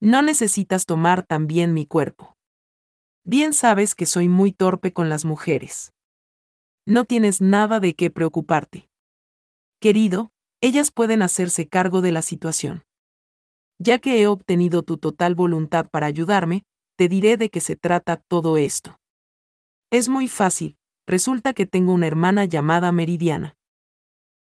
No 0.00 0.20
necesitas 0.22 0.84
tomar 0.84 1.24
también 1.24 1.72
mi 1.72 1.86
cuerpo. 1.86 2.36
Bien 3.24 3.54
sabes 3.54 3.94
que 3.94 4.06
soy 4.06 4.28
muy 4.28 4.52
torpe 4.52 4.92
con 4.92 5.08
las 5.08 5.24
mujeres. 5.24 5.92
No 6.86 7.04
tienes 7.04 7.40
nada 7.40 7.80
de 7.80 7.94
qué 7.94 8.10
preocuparte. 8.10 8.88
Querido, 9.80 10.30
ellas 10.60 10.90
pueden 10.90 11.22
hacerse 11.22 11.66
cargo 11.66 12.02
de 12.02 12.12
la 12.12 12.22
situación. 12.22 12.84
Ya 13.78 13.98
que 13.98 14.20
he 14.20 14.26
obtenido 14.26 14.82
tu 14.82 14.96
total 14.96 15.34
voluntad 15.34 15.88
para 15.90 16.06
ayudarme, 16.06 16.64
te 16.96 17.08
diré 17.08 17.36
de 17.36 17.50
qué 17.50 17.60
se 17.60 17.76
trata 17.76 18.16
todo 18.16 18.56
esto. 18.56 19.00
Es 19.90 20.08
muy 20.08 20.28
fácil, 20.28 20.76
resulta 21.06 21.52
que 21.52 21.66
tengo 21.66 21.92
una 21.92 22.06
hermana 22.06 22.44
llamada 22.44 22.92
Meridiana. 22.92 23.56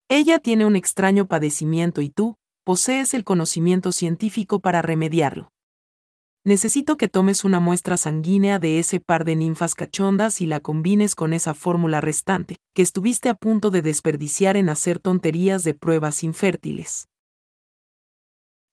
Ella 0.10 0.40
tiene 0.40 0.66
un 0.66 0.76
extraño 0.76 1.28
padecimiento 1.28 2.02
y 2.02 2.10
tú, 2.10 2.38
posees 2.66 3.14
el 3.14 3.24
conocimiento 3.24 3.92
científico 3.92 4.60
para 4.60 4.82
remediarlo. 4.82 5.52
Necesito 6.44 6.98
que 6.98 7.08
tomes 7.08 7.44
una 7.44 7.60
muestra 7.60 7.96
sanguínea 7.96 8.58
de 8.58 8.80
ese 8.80 9.00
par 9.00 9.24
de 9.24 9.36
ninfas 9.36 9.76
cachondas 9.76 10.42
y 10.42 10.48
la 10.48 10.60
combines 10.60 11.14
con 11.14 11.34
esa 11.34 11.54
fórmula 11.54 12.02
restante, 12.02 12.58
que 12.74 12.82
estuviste 12.82 13.30
a 13.30 13.36
punto 13.36 13.70
de 13.70 13.84
desperdiciar 13.84 14.58
en 14.58 14.70
hacer 14.70 14.98
tonterías 14.98 15.64
de 15.64 15.76
pruebas 15.76 16.24
infértiles. 16.24 17.08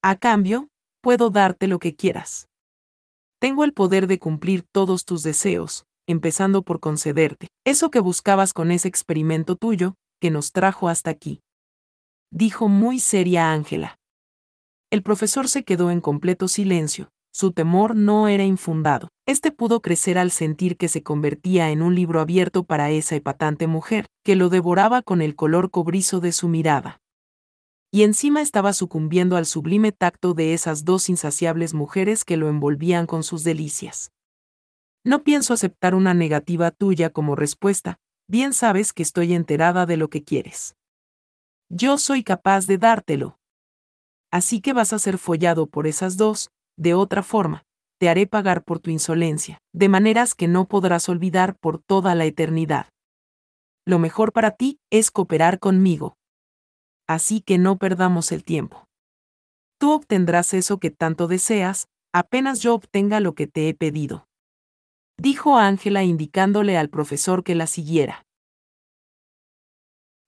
A 0.03 0.17
cambio, 0.17 0.69
puedo 1.03 1.29
darte 1.29 1.69
lo 1.69 1.79
que 1.79 1.95
quieras. 1.95 2.49
Tengo 3.41 3.63
el 3.63 3.75
poder 3.75 4.07
de 4.07 4.19
cumplir 4.19 4.65
todos 4.73 5.05
tus 5.05 5.23
deseos, 5.23 5.85
empezando 6.07 6.63
por 6.63 6.81
concederte 6.81 7.49
eso 7.67 7.91
que 7.91 8.01
buscabas 8.01 8.55
con 8.55 8.71
ese 8.71 8.89
experimento 8.89 9.55
tuyo, 9.55 9.97
que 10.19 10.31
nos 10.31 10.53
trajo 10.53 10.89
hasta 10.89 11.11
aquí 11.11 11.43
dijo 12.33 12.69
muy 12.69 12.99
seria 12.99 13.53
Ángela. 13.53 13.99
El 14.91 15.03
profesor 15.03 15.49
se 15.49 15.65
quedó 15.65 15.91
en 15.91 16.01
completo 16.01 16.49
silencio, 16.49 17.11
su 17.31 17.53
temor 17.53 17.95
no 17.95 18.27
era 18.29 18.45
infundado. 18.45 19.09
Este 19.27 19.53
pudo 19.53 19.81
crecer 19.81 20.19
al 20.19 20.31
sentir 20.31 20.77
que 20.77 20.89
se 20.89 21.03
convertía 21.03 21.71
en 21.71 21.83
un 21.83 21.95
libro 21.95 22.21
abierto 22.21 22.65
para 22.65 22.91
esa 22.91 23.17
epatante 23.17 23.67
mujer, 23.67 24.07
que 24.25 24.35
lo 24.35 24.49
devoraba 24.49 25.03
con 25.03 25.23
el 25.23 25.37
color 25.37 25.71
cobrizo 25.71 26.21
de 26.21 26.33
su 26.33 26.49
mirada. 26.49 27.01
Y 27.91 28.03
encima 28.03 28.41
estaba 28.41 28.73
sucumbiendo 28.73 29.37
al 29.37 29.47
sublime 29.47 29.93
tacto 29.93 30.35
de 30.35 30.55
esas 30.55 30.85
dos 30.85 31.09
insaciables 31.09 31.75
mujeres 31.75 32.25
que 32.25 32.39
lo 32.39 32.49
envolvían 32.49 33.07
con 33.07 33.23
sus 33.23 33.45
delicias. 33.45 34.11
No 35.05 35.23
pienso 35.23 35.53
aceptar 35.53 35.95
una 35.95 36.15
negativa 36.15 36.71
tuya 36.71 37.11
como 37.11 37.37
respuesta, 37.37 37.99
bien 38.27 38.55
sabes 38.55 38.93
que 38.93 39.03
estoy 39.03 39.35
enterada 39.35 39.85
de 39.85 39.99
lo 39.99 40.09
que 40.09 40.25
quieres. 40.25 40.75
Yo 41.75 41.97
soy 41.97 42.23
capaz 42.23 42.67
de 42.67 42.77
dártelo. 42.77 43.39
Así 44.31 44.61
que 44.61 44.75
vas 44.75 44.93
a 44.93 44.99
ser 44.99 45.17
follado 45.17 45.67
por 45.67 45.87
esas 45.87 46.19
dos, 46.19 46.51
de 46.77 46.93
otra 46.93 47.23
forma, 47.23 47.65
te 47.99 48.11
haré 48.11 48.27
pagar 48.27 48.63
por 48.63 48.79
tu 48.79 48.91
insolencia, 48.91 49.57
de 49.73 49.89
maneras 49.89 50.35
que 50.35 50.49
no 50.49 50.69
podrás 50.69 51.09
olvidar 51.09 51.57
por 51.57 51.79
toda 51.79 52.15
la 52.15 52.27
eternidad. 52.27 52.91
Lo 53.87 53.99
mejor 53.99 54.35
para 54.35 54.51
ti 54.51 54.81
es 54.91 55.11
cooperar 55.11 55.61
conmigo. 55.61 56.15
Así 57.09 57.41
que 57.41 57.57
no 57.57 57.79
perdamos 57.79 58.33
el 58.33 58.45
tiempo. 58.45 58.85
Tú 59.79 59.93
obtendrás 59.93 60.53
eso 60.53 60.77
que 60.77 60.91
tanto 60.91 61.27
deseas, 61.27 61.89
apenas 62.13 62.61
yo 62.61 62.75
obtenga 62.75 63.19
lo 63.19 63.35
que 63.35 63.47
te 63.47 63.71
he 63.71 63.75
pedido. 63.75 64.27
Dijo 65.17 65.57
Ángela 65.57 66.05
indicándole 66.05 66.77
al 66.77 66.91
profesor 66.91 67.43
que 67.43 67.55
la 67.55 67.67
siguiera. 67.67 68.27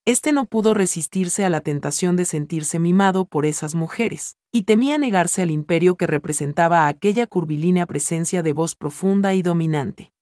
Este 0.07 0.33
no 0.33 0.45
pudo 0.45 0.75
resistirse 0.75 1.47
a 1.47 1.51
la 1.51 1.63
tentación 1.63 2.15
de 2.17 2.27
sentirse 2.27 2.79
mimado 2.79 3.25
por 3.25 3.47
esas 3.47 3.75
mujeres, 3.75 4.37
y 4.53 4.65
temía 4.65 4.99
negarse 4.99 5.41
al 5.41 5.51
imperio 5.51 5.97
que 5.97 6.07
representaba 6.07 6.89
aquella 6.89 7.27
curvilínea 7.27 7.87
presencia 7.87 8.43
de 8.43 8.53
voz 8.53 8.77
profunda 8.77 9.33
y 9.33 9.41
dominante. 9.41 10.13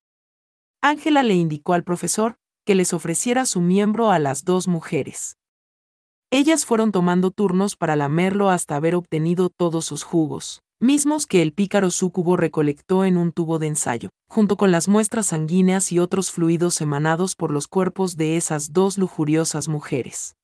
Ángela 0.81 1.25
le 1.25 1.35
indicó 1.35 1.75
al 1.75 1.83
profesor 1.83 2.37
que 2.65 2.77
les 2.77 2.93
ofreciera 2.93 3.45
su 3.45 3.61
miembro 3.61 4.13
a 4.13 4.21
las 4.21 4.45
dos 4.45 4.69
mujeres. 4.69 5.37
Ellas 6.31 6.65
fueron 6.65 6.93
tomando 6.93 7.33
turnos 7.33 7.75
para 7.75 7.97
lamerlo 7.97 8.51
hasta 8.51 8.77
haber 8.77 8.95
obtenido 8.95 9.51
todos 9.51 9.85
sus 9.85 10.05
jugos 10.05 10.63
mismos 10.83 11.29
que 11.29 11.43
el 11.43 11.53
pícaro 11.53 11.93
súcubo 11.93 12.37
recolectó 12.37 13.05
en 13.05 13.17
un 13.17 13.31
tubo 13.31 13.61
de 13.61 13.69
ensayo, 13.69 14.11
junto 14.29 14.57
con 14.57 14.73
las 14.73 14.89
muestras 14.89 15.27
sanguíneas 15.27 15.93
y 15.93 16.01
otros 16.01 16.33
fluidos 16.33 16.81
emanados 16.81 17.37
por 17.37 17.53
los 17.53 17.69
cuerpos 17.69 18.17
de 18.17 18.37
esas 18.37 18.73
dos 18.73 18.99
lujuriosas 18.99 19.69
mujeres. 19.69 20.35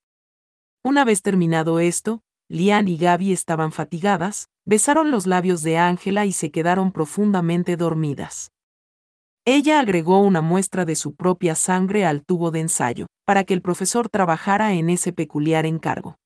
Una 0.81 1.03
vez 1.03 1.21
terminado 1.21 1.79
esto, 1.79 2.21
Lian 2.47 2.87
y 2.87 2.97
Gaby 2.97 3.33
estaban 3.33 3.73
fatigadas, 3.73 4.47
besaron 4.65 5.11
los 5.11 5.27
labios 5.27 5.61
de 5.61 5.77
Ángela 5.77 6.25
y 6.25 6.31
se 6.31 6.51
quedaron 6.51 6.93
profundamente 6.93 7.75
dormidas. 7.75 8.51
Ella 9.43 9.79
agregó 9.79 10.21
una 10.21 10.41
muestra 10.41 10.85
de 10.85 10.95
su 10.95 11.15
propia 11.15 11.55
sangre 11.55 12.05
al 12.05 12.23
tubo 12.23 12.51
de 12.51 12.61
ensayo, 12.61 13.07
para 13.25 13.43
que 13.43 13.53
el 13.53 13.61
profesor 13.61 14.07
trabajara 14.07 14.73
en 14.73 14.89
ese 14.89 15.11
peculiar 15.11 15.65
encargo. 15.65 16.18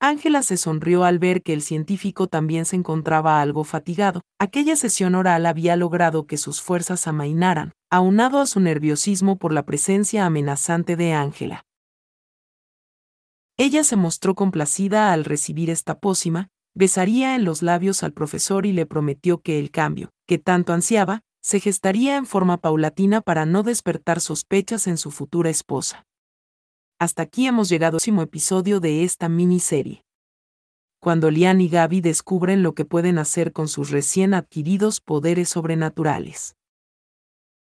Ángela 0.00 0.44
se 0.44 0.56
sonrió 0.56 1.02
al 1.02 1.18
ver 1.18 1.42
que 1.42 1.52
el 1.52 1.60
científico 1.60 2.28
también 2.28 2.66
se 2.66 2.76
encontraba 2.76 3.40
algo 3.40 3.64
fatigado. 3.64 4.22
Aquella 4.38 4.76
sesión 4.76 5.16
oral 5.16 5.44
había 5.44 5.74
logrado 5.74 6.26
que 6.26 6.36
sus 6.36 6.62
fuerzas 6.62 7.08
amainaran, 7.08 7.72
aunado 7.90 8.40
a 8.40 8.46
su 8.46 8.60
nerviosismo 8.60 9.38
por 9.38 9.52
la 9.52 9.64
presencia 9.64 10.24
amenazante 10.24 10.94
de 10.94 11.14
Ángela. 11.14 11.64
Ella 13.56 13.82
se 13.82 13.96
mostró 13.96 14.36
complacida 14.36 15.12
al 15.12 15.24
recibir 15.24 15.68
esta 15.68 15.98
pócima, 15.98 16.48
besaría 16.74 17.34
en 17.34 17.44
los 17.44 17.62
labios 17.62 18.04
al 18.04 18.12
profesor 18.12 18.66
y 18.66 18.72
le 18.72 18.86
prometió 18.86 19.42
que 19.42 19.58
el 19.58 19.72
cambio, 19.72 20.12
que 20.28 20.38
tanto 20.38 20.72
ansiaba, 20.72 21.22
se 21.42 21.58
gestaría 21.58 22.16
en 22.16 22.26
forma 22.26 22.58
paulatina 22.58 23.20
para 23.20 23.46
no 23.46 23.64
despertar 23.64 24.20
sospechas 24.20 24.86
en 24.86 24.96
su 24.96 25.10
futura 25.10 25.50
esposa. 25.50 26.04
Hasta 27.00 27.22
aquí 27.22 27.46
hemos 27.46 27.68
llegado 27.68 27.96
al 27.96 28.00
último 28.00 28.22
episodio 28.22 28.80
de 28.80 29.04
esta 29.04 29.28
miniserie. 29.28 30.02
Cuando 31.00 31.30
Lian 31.30 31.60
y 31.60 31.68
Gaby 31.68 32.00
descubren 32.00 32.64
lo 32.64 32.74
que 32.74 32.84
pueden 32.84 33.18
hacer 33.18 33.52
con 33.52 33.68
sus 33.68 33.90
recién 33.90 34.34
adquiridos 34.34 35.00
poderes 35.00 35.48
sobrenaturales. 35.48 36.57